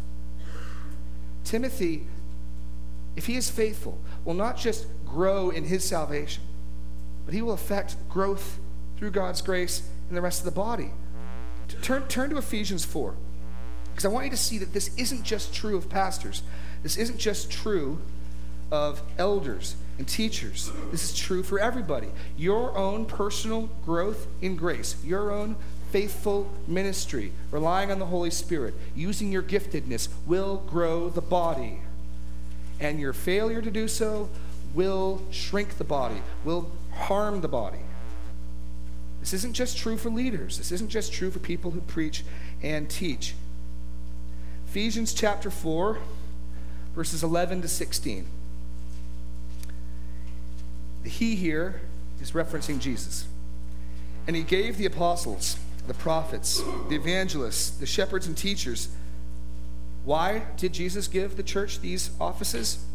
Timothy, 1.44 2.08
if 3.18 3.26
he 3.26 3.36
is 3.36 3.50
faithful, 3.50 4.00
will 4.24 4.36
not 4.36 4.56
just 4.56 4.86
grow 5.06 5.50
in 5.50 5.66
his 5.66 5.84
salvation, 5.84 6.44
but 7.26 7.34
he 7.34 7.42
will 7.42 7.54
affect 7.54 7.98
growth 8.08 8.60
through 8.96 9.12
God's 9.12 9.42
grace 9.42 9.90
in 10.08 10.16
the 10.16 10.22
rest 10.22 10.40
of 10.40 10.46
the 10.46 10.52
body. 10.52 10.92
Turn, 11.82 12.08
turn 12.08 12.30
to 12.30 12.38
Ephesians 12.38 12.86
4, 12.86 13.16
because 13.90 14.06
I 14.06 14.08
want 14.08 14.26
you 14.26 14.32
to 14.32 14.38
see 14.38 14.60
that 14.60 14.72
this 14.72 14.96
isn't 14.96 15.24
just 15.24 15.54
true 15.54 15.76
of 15.76 15.90
pastors, 15.90 16.44
this 16.84 16.96
isn't 16.96 17.18
just 17.18 17.52
true 17.52 18.00
of 18.72 19.02
elders 19.18 19.76
and 19.98 20.08
teachers. 20.08 20.72
This 20.92 21.04
is 21.04 21.16
true 21.16 21.42
for 21.42 21.60
everybody. 21.60 22.10
Your 22.38 22.78
own 22.78 23.06
personal 23.06 23.70
growth 23.84 24.28
in 24.42 24.56
grace, 24.56 24.96
your 25.04 25.32
own 25.32 25.56
faithful 25.92 26.52
ministry, 26.68 27.32
relying 27.50 27.92
on 27.92 27.98
the 27.98 28.06
Holy 28.06 28.30
Spirit, 28.30 28.76
using 28.96 29.32
your 29.32 29.42
giftedness, 29.42 30.10
will 30.28 30.58
grow 30.68 31.10
the 31.10 31.22
body. 31.22 31.80
And 32.80 33.00
your 33.00 33.14
failure 33.14 33.62
to 33.62 33.72
do 33.72 33.88
so 33.88 34.30
will 34.74 35.22
shrink 35.32 35.78
the 35.78 35.84
body, 35.84 36.22
will 36.44 36.72
harm 36.94 37.42
the 37.42 37.48
body. 37.48 37.80
This 39.20 39.34
isn't 39.34 39.54
just 39.54 39.78
true 39.78 39.98
for 39.98 40.10
leaders, 40.10 40.58
this 40.58 40.72
isn't 40.72 40.90
just 40.90 41.12
true 41.12 41.32
for 41.32 41.40
people 41.40 41.72
who 41.72 41.82
preach 41.82 42.24
and 42.62 42.90
teach. 42.90 43.34
Ephesians 44.68 45.14
chapter 45.14 45.50
4, 45.50 45.98
verses 46.96 47.24
11 47.24 47.62
to 47.62 47.68
16. 47.68 48.28
The 51.04 51.10
he 51.10 51.36
here 51.36 51.82
is 52.22 52.32
referencing 52.32 52.80
Jesus. 52.80 53.28
And 54.28 54.36
he 54.36 54.44
gave 54.44 54.78
the 54.78 54.86
apostles, 54.86 55.58
the 55.88 55.94
prophets, 55.94 56.62
the 56.90 56.96
evangelists, 56.96 57.70
the 57.70 57.86
shepherds, 57.86 58.28
and 58.28 58.36
teachers. 58.36 58.90
Why 60.08 60.44
did 60.56 60.72
Jesus 60.72 61.10
give 61.10 61.36
the 61.36 61.44
church 61.44 61.82
these 61.82 62.12
offices? 62.18 62.86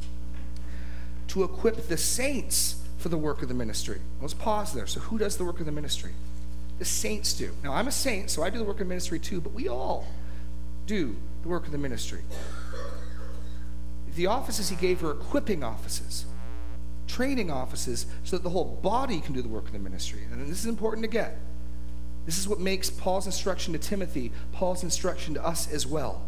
To 1.29 1.45
equip 1.45 1.89
the 1.89 1.99
saints 1.99 2.83
for 2.97 3.11
the 3.11 3.19
work 3.19 3.43
of 3.43 3.49
the 3.49 3.55
ministry. 3.55 4.01
Let's 4.23 4.33
pause 4.33 4.73
there. 4.73 4.87
So, 4.87 5.01
who 5.01 5.19
does 5.19 5.37
the 5.37 5.45
work 5.45 5.61
of 5.61 5.67
the 5.67 5.73
ministry? 5.73 6.13
The 6.79 6.87
saints 6.87 7.35
do. 7.35 7.51
Now, 7.63 7.75
I'm 7.75 7.87
a 7.87 7.93
saint, 7.93 8.31
so 8.31 8.43
I 8.43 8.49
do 8.49 8.57
the 8.57 8.65
work 8.65 8.81
of 8.81 8.87
ministry 8.87 9.19
too, 9.19 9.43
but 9.43 9.53
we 9.53 9.69
all 9.69 10.07
do 10.87 11.15
the 11.43 11.49
work 11.49 11.67
of 11.67 11.73
the 11.73 11.77
ministry. 11.77 12.23
The 14.15 14.25
offices 14.25 14.71
he 14.71 14.77
gave 14.77 15.03
were 15.03 15.11
equipping 15.11 15.63
offices, 15.63 16.25
training 17.07 17.51
offices, 17.51 18.07
so 18.25 18.37
that 18.37 18.43
the 18.43 18.49
whole 18.49 18.81
body 18.83 19.21
can 19.21 19.35
do 19.35 19.43
the 19.43 19.49
work 19.49 19.67
of 19.67 19.73
the 19.73 19.79
ministry. 19.79 20.21
And 20.33 20.41
this 20.51 20.61
is 20.61 20.67
important 20.67 21.05
to 21.05 21.11
get. 21.11 21.37
This 22.25 22.39
is 22.39 22.49
what 22.49 22.59
makes 22.59 22.89
Paul's 22.89 23.27
instruction 23.27 23.75
to 23.75 23.79
Timothy 23.79 24.33
Paul's 24.53 24.83
instruction 24.83 25.35
to 25.35 25.45
us 25.45 25.71
as 25.71 25.87
well. 25.87 26.23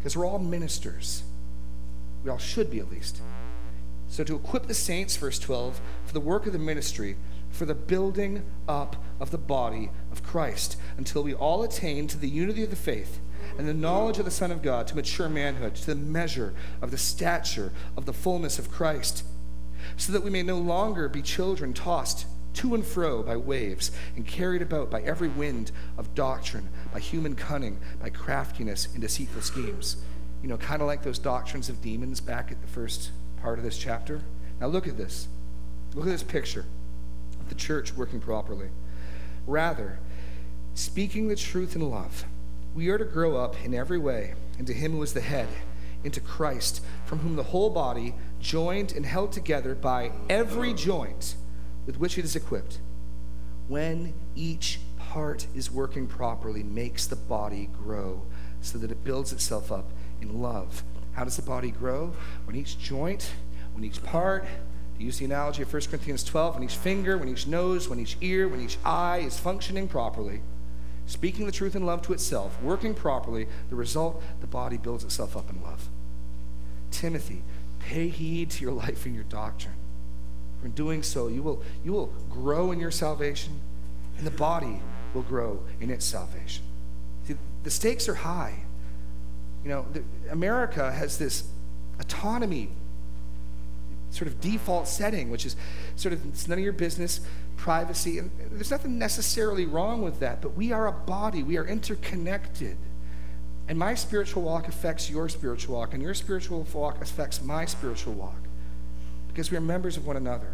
Because 0.00 0.16
we're 0.16 0.26
all 0.26 0.38
ministers. 0.38 1.24
We 2.24 2.30
all 2.30 2.38
should 2.38 2.70
be, 2.70 2.80
at 2.80 2.90
least. 2.90 3.20
So, 4.08 4.24
to 4.24 4.34
equip 4.34 4.66
the 4.66 4.74
saints, 4.74 5.16
verse 5.16 5.38
12, 5.38 5.80
for 6.06 6.12
the 6.12 6.20
work 6.20 6.46
of 6.46 6.54
the 6.54 6.58
ministry, 6.58 7.16
for 7.50 7.66
the 7.66 7.74
building 7.74 8.42
up 8.66 8.96
of 9.20 9.30
the 9.30 9.38
body 9.38 9.90
of 10.10 10.22
Christ, 10.22 10.76
until 10.96 11.22
we 11.22 11.34
all 11.34 11.62
attain 11.62 12.06
to 12.08 12.18
the 12.18 12.28
unity 12.28 12.64
of 12.64 12.70
the 12.70 12.76
faith 12.76 13.20
and 13.58 13.68
the 13.68 13.74
knowledge 13.74 14.18
of 14.18 14.24
the 14.24 14.30
Son 14.30 14.50
of 14.50 14.62
God, 14.62 14.86
to 14.86 14.96
mature 14.96 15.28
manhood, 15.28 15.74
to 15.74 15.86
the 15.86 15.94
measure 15.94 16.54
of 16.80 16.90
the 16.90 16.98
stature 16.98 17.72
of 17.96 18.06
the 18.06 18.12
fullness 18.12 18.58
of 18.58 18.70
Christ, 18.70 19.24
so 19.96 20.12
that 20.12 20.22
we 20.22 20.30
may 20.30 20.42
no 20.42 20.58
longer 20.58 21.08
be 21.08 21.22
children 21.22 21.74
tossed 21.74 22.26
to 22.54 22.74
and 22.74 22.84
fro 22.84 23.22
by 23.22 23.36
waves 23.36 23.90
and 24.16 24.26
carried 24.26 24.62
about 24.62 24.90
by 24.90 25.00
every 25.02 25.28
wind 25.28 25.70
of 25.96 26.14
doctrine, 26.14 26.68
by 26.92 27.00
human 27.00 27.34
cunning, 27.34 27.78
by 28.00 28.10
craftiness 28.10 28.88
and 28.92 29.00
deceitful 29.00 29.42
schemes. 29.42 29.96
You 30.42 30.48
know, 30.48 30.56
kind 30.56 30.80
of 30.80 30.88
like 30.88 31.02
those 31.02 31.18
doctrines 31.18 31.68
of 31.68 31.82
demons 31.82 32.20
back 32.20 32.50
at 32.50 32.60
the 32.60 32.68
first 32.68 33.10
part 33.42 33.58
of 33.58 33.64
this 33.64 33.78
chapter. 33.78 34.22
Now, 34.60 34.68
look 34.68 34.86
at 34.86 34.96
this. 34.96 35.28
Look 35.94 36.06
at 36.06 36.12
this 36.12 36.22
picture 36.22 36.64
of 37.40 37.48
the 37.48 37.54
church 37.54 37.94
working 37.94 38.20
properly. 38.20 38.68
Rather, 39.46 39.98
speaking 40.74 41.28
the 41.28 41.36
truth 41.36 41.74
in 41.74 41.90
love, 41.90 42.24
we 42.74 42.88
are 42.88 42.98
to 42.98 43.04
grow 43.04 43.36
up 43.36 43.56
in 43.64 43.74
every 43.74 43.98
way 43.98 44.34
into 44.58 44.72
Him 44.72 44.92
who 44.92 45.02
is 45.02 45.12
the 45.12 45.20
head, 45.20 45.48
into 46.04 46.20
Christ, 46.20 46.82
from 47.04 47.18
whom 47.20 47.36
the 47.36 47.42
whole 47.42 47.70
body, 47.70 48.14
joined 48.40 48.92
and 48.92 49.04
held 49.04 49.32
together 49.32 49.74
by 49.74 50.12
every 50.28 50.72
joint 50.72 51.34
with 51.86 51.98
which 51.98 52.16
it 52.16 52.24
is 52.24 52.36
equipped, 52.36 52.78
when 53.68 54.14
each 54.34 54.78
part 55.10 55.48
is 55.56 55.72
working 55.72 56.06
properly, 56.06 56.62
makes 56.62 57.08
the 57.08 57.16
body 57.16 57.68
grow 57.84 58.22
so 58.60 58.78
that 58.78 58.92
it 58.92 59.02
builds 59.02 59.32
itself 59.32 59.72
up 59.72 59.90
in 60.22 60.40
love. 60.40 60.84
How 61.14 61.24
does 61.24 61.34
the 61.34 61.42
body 61.42 61.72
grow? 61.72 62.12
When 62.44 62.54
each 62.54 62.78
joint, 62.78 63.32
when 63.74 63.82
each 63.82 64.00
part, 64.04 64.44
to 64.96 65.02
use 65.02 65.18
the 65.18 65.24
analogy 65.24 65.62
of 65.62 65.72
1 65.72 65.82
Corinthians 65.82 66.22
12, 66.22 66.54
when 66.54 66.62
each 66.62 66.76
finger, 66.76 67.18
when 67.18 67.28
each 67.28 67.48
nose, 67.48 67.88
when 67.88 67.98
each 67.98 68.16
ear, 68.20 68.46
when 68.46 68.60
each 68.60 68.78
eye 68.84 69.18
is 69.18 69.36
functioning 69.36 69.88
properly, 69.88 70.42
speaking 71.06 71.44
the 71.44 71.52
truth 71.52 71.74
in 71.74 71.84
love 71.84 72.02
to 72.02 72.12
itself, 72.12 72.62
working 72.62 72.94
properly, 72.94 73.48
the 73.68 73.74
result, 73.74 74.22
the 74.40 74.46
body 74.46 74.76
builds 74.76 75.02
itself 75.02 75.36
up 75.36 75.50
in 75.50 75.60
love. 75.60 75.88
Timothy, 76.92 77.42
pay 77.80 78.08
heed 78.08 78.50
to 78.50 78.62
your 78.62 78.72
life 78.74 79.06
and 79.06 79.14
your 79.16 79.24
doctrine. 79.24 79.74
In 80.62 80.70
doing 80.70 81.02
so, 81.02 81.26
you 81.26 81.42
will, 81.42 81.62
you 81.84 81.92
will 81.92 82.12
grow 82.30 82.70
in 82.70 82.78
your 82.78 82.92
salvation, 82.92 83.58
and 84.16 84.24
the 84.24 84.30
body 84.30 84.80
will 85.14 85.22
grow 85.22 85.60
in 85.80 85.90
its 85.90 86.04
salvation. 86.04 86.64
See, 87.24 87.36
the 87.62 87.70
stakes 87.70 88.08
are 88.08 88.14
high. 88.14 88.54
You 89.64 89.70
know, 89.70 89.86
the, 89.92 90.02
America 90.30 90.90
has 90.90 91.18
this 91.18 91.44
autonomy 91.98 92.70
sort 94.10 94.26
of 94.26 94.40
default 94.40 94.88
setting, 94.88 95.30
which 95.30 95.46
is 95.46 95.56
sort 95.96 96.12
of 96.12 96.24
it's 96.26 96.48
none 96.48 96.58
of 96.58 96.64
your 96.64 96.72
business, 96.72 97.20
privacy. 97.56 98.18
And 98.18 98.30
there's 98.50 98.70
nothing 98.70 98.98
necessarily 98.98 99.66
wrong 99.66 100.02
with 100.02 100.20
that, 100.20 100.40
but 100.40 100.56
we 100.56 100.72
are 100.72 100.86
a 100.86 100.92
body, 100.92 101.42
we 101.42 101.56
are 101.56 101.66
interconnected. 101.66 102.76
And 103.68 103.78
my 103.78 103.94
spiritual 103.94 104.42
walk 104.42 104.66
affects 104.66 105.08
your 105.08 105.28
spiritual 105.28 105.76
walk, 105.76 105.94
and 105.94 106.02
your 106.02 106.14
spiritual 106.14 106.66
walk 106.72 107.00
affects 107.00 107.40
my 107.40 107.64
spiritual 107.66 108.14
walk 108.14 108.42
because 109.28 109.50
we 109.50 109.56
are 109.56 109.60
members 109.60 109.96
of 109.96 110.06
one 110.06 110.16
another. 110.16 110.52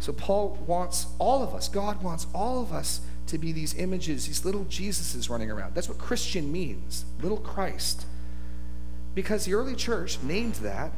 So 0.00 0.12
Paul 0.12 0.58
wants 0.66 1.06
all 1.18 1.42
of 1.42 1.54
us, 1.54 1.68
God 1.68 2.02
wants 2.02 2.26
all 2.34 2.60
of 2.60 2.72
us 2.72 3.02
to 3.26 3.38
be 3.38 3.52
these 3.52 3.74
images, 3.74 4.26
these 4.26 4.44
little 4.44 4.64
Jesuses 4.64 5.30
running 5.30 5.50
around. 5.50 5.74
That's 5.74 5.88
what 5.88 5.98
Christian 5.98 6.50
means, 6.50 7.04
little 7.22 7.38
Christ. 7.38 8.06
Because 9.14 9.44
the 9.44 9.54
early 9.54 9.76
church 9.76 10.18
named 10.22 10.54
that, 10.56 10.92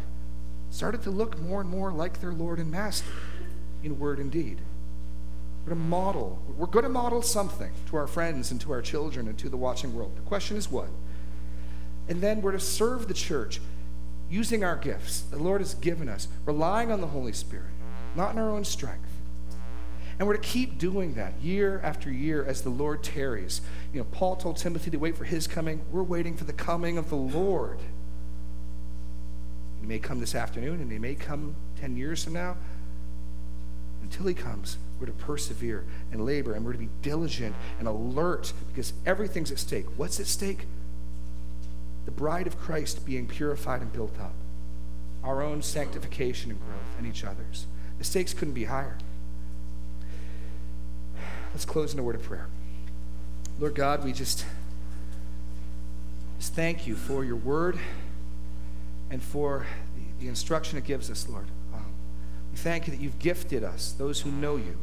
started 0.70 1.02
to 1.02 1.10
look 1.10 1.38
more 1.38 1.60
and 1.60 1.68
more 1.68 1.92
like 1.92 2.20
their 2.20 2.32
Lord 2.32 2.58
and 2.58 2.70
Master 2.70 3.10
in 3.82 3.98
word 3.98 4.18
and 4.18 4.30
deed. 4.30 4.60
We're 5.64 5.74
going 5.74 5.82
to 5.82 5.88
model, 5.88 6.42
we're 6.56 6.66
going 6.66 6.84
to 6.84 6.88
model 6.88 7.22
something 7.22 7.70
to 7.90 7.96
our 7.96 8.06
friends 8.06 8.50
and 8.50 8.60
to 8.62 8.72
our 8.72 8.82
children 8.82 9.28
and 9.28 9.38
to 9.38 9.48
the 9.48 9.56
watching 9.56 9.94
world. 9.94 10.16
The 10.16 10.22
question 10.22 10.56
is 10.56 10.70
what? 10.70 10.88
And 12.08 12.20
then 12.20 12.40
we're 12.40 12.52
to 12.52 12.60
serve 12.60 13.08
the 13.08 13.14
church 13.14 13.60
using 14.30 14.64
our 14.64 14.76
gifts 14.76 15.20
the 15.20 15.36
Lord 15.36 15.60
has 15.60 15.74
given 15.74 16.08
us, 16.08 16.26
relying 16.46 16.90
on 16.90 17.00
the 17.00 17.08
Holy 17.08 17.32
Spirit, 17.32 17.71
not 18.16 18.32
in 18.32 18.38
our 18.38 18.50
own 18.50 18.64
strength. 18.64 19.08
And 20.18 20.28
we're 20.28 20.36
to 20.36 20.42
keep 20.42 20.78
doing 20.78 21.14
that 21.14 21.40
year 21.40 21.80
after 21.82 22.10
year 22.10 22.44
as 22.44 22.62
the 22.62 22.70
Lord 22.70 23.02
tarries. 23.02 23.60
You 23.92 24.00
know, 24.00 24.06
Paul 24.12 24.36
told 24.36 24.56
Timothy 24.56 24.90
to 24.90 24.98
wait 24.98 25.16
for 25.16 25.24
his 25.24 25.46
coming. 25.46 25.80
We're 25.90 26.02
waiting 26.02 26.36
for 26.36 26.44
the 26.44 26.52
coming 26.52 26.98
of 26.98 27.08
the 27.08 27.16
Lord. 27.16 27.80
He 29.80 29.86
may 29.86 29.98
come 29.98 30.20
this 30.20 30.34
afternoon 30.34 30.80
and 30.80 30.92
he 30.92 30.98
may 30.98 31.14
come 31.14 31.56
10 31.80 31.96
years 31.96 32.22
from 32.22 32.34
now. 32.34 32.56
Until 34.02 34.26
he 34.26 34.34
comes, 34.34 34.78
we're 35.00 35.06
to 35.06 35.12
persevere 35.12 35.84
and 36.12 36.24
labor 36.24 36.54
and 36.54 36.64
we're 36.64 36.72
to 36.72 36.78
be 36.78 36.88
diligent 37.02 37.56
and 37.78 37.88
alert 37.88 38.52
because 38.68 38.92
everything's 39.06 39.50
at 39.50 39.58
stake. 39.58 39.86
What's 39.96 40.20
at 40.20 40.26
stake? 40.26 40.66
The 42.04 42.10
bride 42.10 42.46
of 42.46 42.58
Christ 42.58 43.04
being 43.04 43.26
purified 43.26 43.80
and 43.80 43.92
built 43.92 44.20
up, 44.20 44.34
our 45.24 45.42
own 45.42 45.62
sanctification 45.62 46.50
and 46.50 46.60
growth, 46.60 46.98
and 46.98 47.06
each 47.06 47.24
other's. 47.24 47.66
The 47.98 48.04
stakes 48.04 48.34
couldn't 48.34 48.54
be 48.54 48.64
higher. 48.64 48.98
Let's 51.52 51.64
close 51.64 51.92
in 51.92 51.98
a 51.98 52.02
word 52.02 52.14
of 52.14 52.22
prayer. 52.22 52.48
Lord 53.58 53.74
God, 53.74 54.04
we 54.04 54.12
just, 54.12 54.46
just 56.38 56.54
thank 56.54 56.86
you 56.86 56.96
for 56.96 57.24
your 57.24 57.36
word 57.36 57.78
and 59.10 59.22
for 59.22 59.66
the, 59.94 60.24
the 60.24 60.28
instruction 60.28 60.78
it 60.78 60.84
gives 60.84 61.10
us, 61.10 61.28
Lord. 61.28 61.46
Um, 61.74 61.84
we 62.50 62.56
thank 62.56 62.86
you 62.86 62.92
that 62.92 63.00
you've 63.00 63.18
gifted 63.18 63.62
us, 63.62 63.92
those 63.92 64.22
who 64.22 64.30
know 64.30 64.56
you, 64.56 64.78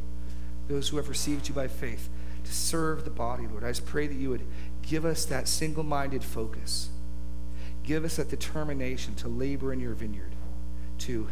those 0.68 0.88
who 0.88 0.96
have 0.96 1.08
received 1.08 1.48
you 1.48 1.54
by 1.54 1.66
faith, 1.66 2.08
to 2.44 2.52
serve 2.52 3.04
the 3.04 3.10
body, 3.10 3.46
Lord. 3.46 3.64
I 3.64 3.68
just 3.68 3.84
pray 3.84 4.06
that 4.06 4.14
you 4.14 4.30
would 4.30 4.46
give 4.82 5.04
us 5.04 5.24
that 5.26 5.48
single 5.48 5.82
minded 5.82 6.22
focus. 6.22 6.90
Give 7.82 8.04
us 8.04 8.16
that 8.16 8.28
determination 8.28 9.14
to 9.16 9.28
labor 9.28 9.72
in 9.72 9.80
your 9.80 9.94
vineyard, 9.94 10.34
to 10.98 11.28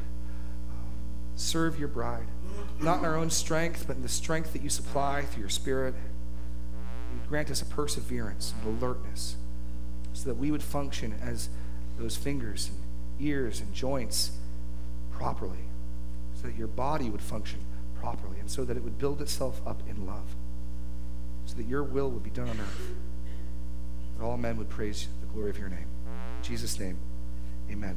serve 1.39 1.79
your 1.79 1.89
bride, 1.89 2.27
not 2.81 2.99
in 2.99 3.05
our 3.05 3.17
own 3.17 3.31
strength, 3.31 3.85
but 3.87 3.97
in 3.97 4.03
the 4.03 4.09
strength 4.09 4.53
that 4.53 4.63
you 4.63 4.69
supply 4.69 5.23
through 5.23 5.41
your 5.41 5.49
Spirit. 5.49 5.95
You 7.13 7.21
grant 7.29 7.51
us 7.51 7.63
a 7.63 7.67
perseverance 7.67 8.55
and 8.61 8.83
alertness 8.83 9.37
so 10.13 10.29
that 10.29 10.35
we 10.35 10.51
would 10.51 10.63
function 10.63 11.15
as 11.23 11.49
those 11.99 12.17
fingers 12.17 12.71
and 12.71 13.27
ears 13.27 13.61
and 13.61 13.73
joints 13.73 14.33
properly, 15.13 15.67
so 16.35 16.49
that 16.49 16.57
your 16.57 16.69
body 16.69 17.11
would 17.11 17.23
function 17.23 17.61
properly, 18.01 18.39
and 18.39 18.51
so 18.51 18.65
that 18.65 18.77
it 18.77 18.83
would 18.85 18.99
build 18.99 19.21
itself 19.21 19.61
up 19.67 19.83
in 19.89 20.07
love, 20.07 20.35
so 21.47 21.57
that 21.57 21.67
your 21.67 21.83
will 21.83 22.11
would 22.11 22.23
be 22.23 22.31
done 22.31 22.49
on 22.49 22.61
earth, 22.61 22.91
that 24.17 24.25
all 24.25 24.37
men 24.37 24.57
would 24.57 24.69
praise 24.69 25.09
the 25.21 25.27
glory 25.27 25.51
of 25.51 25.59
your 25.59 25.69
name. 25.69 25.87
In 26.09 26.43
Jesus' 26.43 26.79
name, 26.79 26.99
amen. 27.71 27.97